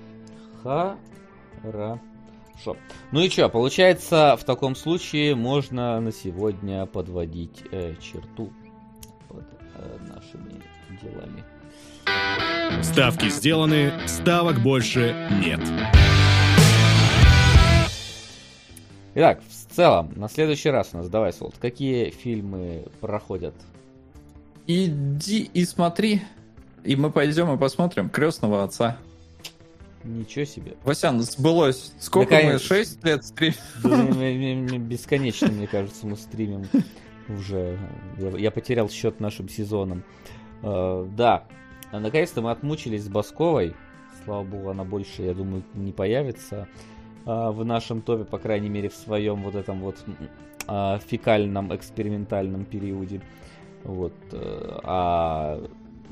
[1.63, 2.77] Хорошо.
[3.13, 8.53] Ну и что, получается, в таком случае можно на сегодня подводить э, черту
[9.29, 9.45] под
[9.77, 10.61] э, нашими
[11.01, 11.45] делами.
[12.83, 15.61] Ставки сделаны, ставок больше нет.
[19.15, 23.55] Итак, в целом, на следующий раз у нас, давай, Солт, какие фильмы проходят?
[24.67, 26.23] Иди и смотри.
[26.85, 28.97] И мы пойдем и посмотрим крестного отца.
[30.03, 30.75] Ничего себе.
[30.85, 31.93] Васян, сбылось.
[32.01, 32.43] Сколько Да, мы?
[32.43, 32.67] конечно.
[32.77, 34.89] 6 лет стримим?
[34.89, 36.67] Бесконечно, мне кажется, мы стримим
[37.29, 37.79] уже.
[38.19, 40.03] Я, я потерял счет нашим сезонам.
[40.63, 41.45] Э, да,
[41.93, 43.75] наконец-то мы отмучились с Басковой.
[44.25, 46.67] Слава богу, она больше, я думаю, не появится
[47.25, 49.97] в нашем топе, по крайней мере, в своем вот этом вот
[50.69, 53.21] э, фекальном экспериментальном периоде.
[53.85, 54.15] Вот.
[54.33, 55.63] э, А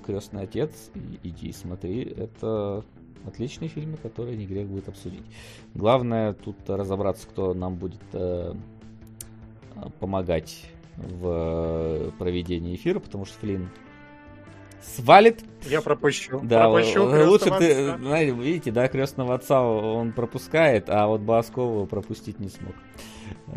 [0.04, 0.90] Крестный отец,
[1.22, 2.84] иди смотри, это
[3.26, 5.22] отличные фильмы, которые не грех будет обсудить.
[5.74, 8.54] Главное тут разобраться, кто нам будет э,
[9.98, 10.64] помогать
[10.96, 13.68] в э, проведении эфира, потому что Флин
[14.82, 15.40] свалит.
[15.66, 16.40] Я пропущу.
[16.42, 17.98] Да, пропущу л- лучше крестного ты, отца.
[17.98, 22.74] знаете, видите, да, крестного отца он пропускает, а вот Баскову пропустить не смог.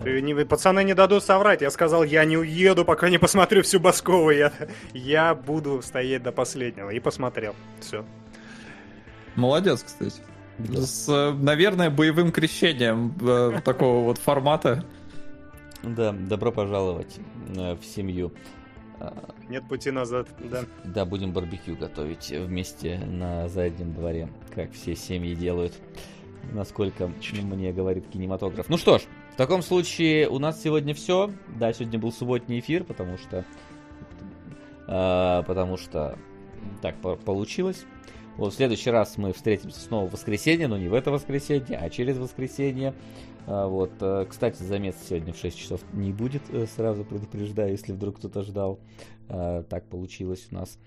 [0.03, 1.61] Ты не- пацаны не дадут соврать.
[1.61, 4.31] Я сказал, я не уеду, пока не посмотрю всю Баскову.
[4.31, 4.51] Я,
[4.93, 6.89] я буду стоять до последнего.
[6.89, 7.55] И посмотрел.
[7.79, 8.03] Все.
[9.35, 10.21] Молодец, кстати.
[10.59, 10.81] Да.
[10.81, 14.83] С, э, наверное, боевым крещением э, такого вот формата.
[15.81, 17.17] Да, добро пожаловать
[17.55, 18.31] э, в семью.
[19.49, 20.27] Нет пути назад.
[20.39, 20.63] Да.
[20.83, 25.73] Да, будем барбекю готовить вместе на заднем дворе, как все семьи делают,
[26.53, 28.69] насколько мне говорит кинематограф.
[28.69, 31.31] Ну что ж, в таком случае у нас сегодня все.
[31.59, 33.45] Да, сегодня был субботний эфир, потому что
[34.87, 36.17] а, потому что
[36.81, 37.85] так по- получилось.
[38.37, 41.89] Вот в следующий раз мы встретимся снова в воскресенье, но не в это воскресенье, а
[41.89, 42.93] через воскресенье.
[43.47, 47.91] А, Вот, э, кстати, замес сегодня в 6 часов не будет, э, сразу предупреждаю, если
[47.91, 48.79] вдруг кто-то ждал.
[49.29, 50.77] А, Так получилось у нас.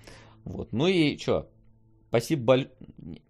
[0.45, 1.49] Вот, ну и что?
[2.09, 2.69] Спасибо боль...
[2.99, 3.23] Не-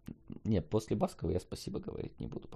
[0.44, 2.48] Не, после Баскова я спасибо говорить не буду.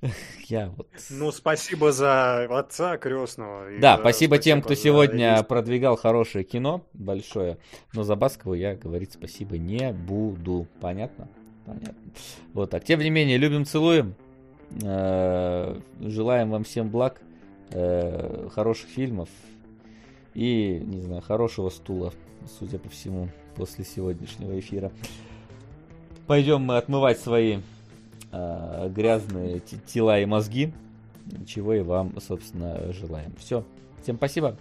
[0.48, 0.88] Я вот...
[1.10, 3.70] Ну, спасибо за отца крестного.
[3.72, 7.58] и Да, за- спасибо тем, кто за сегодня весь- продвигал хорошее кино, большое.
[7.92, 10.66] Но за Баскову я говорить спасибо не буду.
[10.80, 11.28] Понятно?
[11.66, 11.94] Понятно.
[12.54, 12.84] Вот так.
[12.84, 14.14] Тем не менее, любим, целуем.
[14.80, 17.20] Э, Желаем вам всем благ,
[17.70, 19.28] э, хороших фильмов
[20.34, 22.12] и, не знаю, хорошего стула,
[22.58, 24.90] судя по всему, после сегодняшнего эфира.
[26.26, 27.58] Пойдем мы отмывать свои
[28.30, 30.72] э, грязные те- тела и мозги,
[31.46, 33.34] чего и вам, собственно, желаем.
[33.38, 33.64] Все.
[34.02, 34.56] Всем спасибо.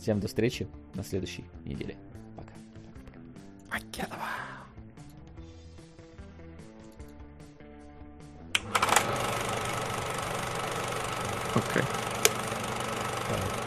[0.00, 1.96] Всем до встречи на следующей неделе.
[2.36, 2.52] Пока.
[3.70, 4.04] Окей.
[11.56, 11.80] Пока.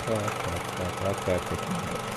[0.06, 0.22] Пока.
[1.16, 1.40] Пока.
[1.40, 2.09] Пока.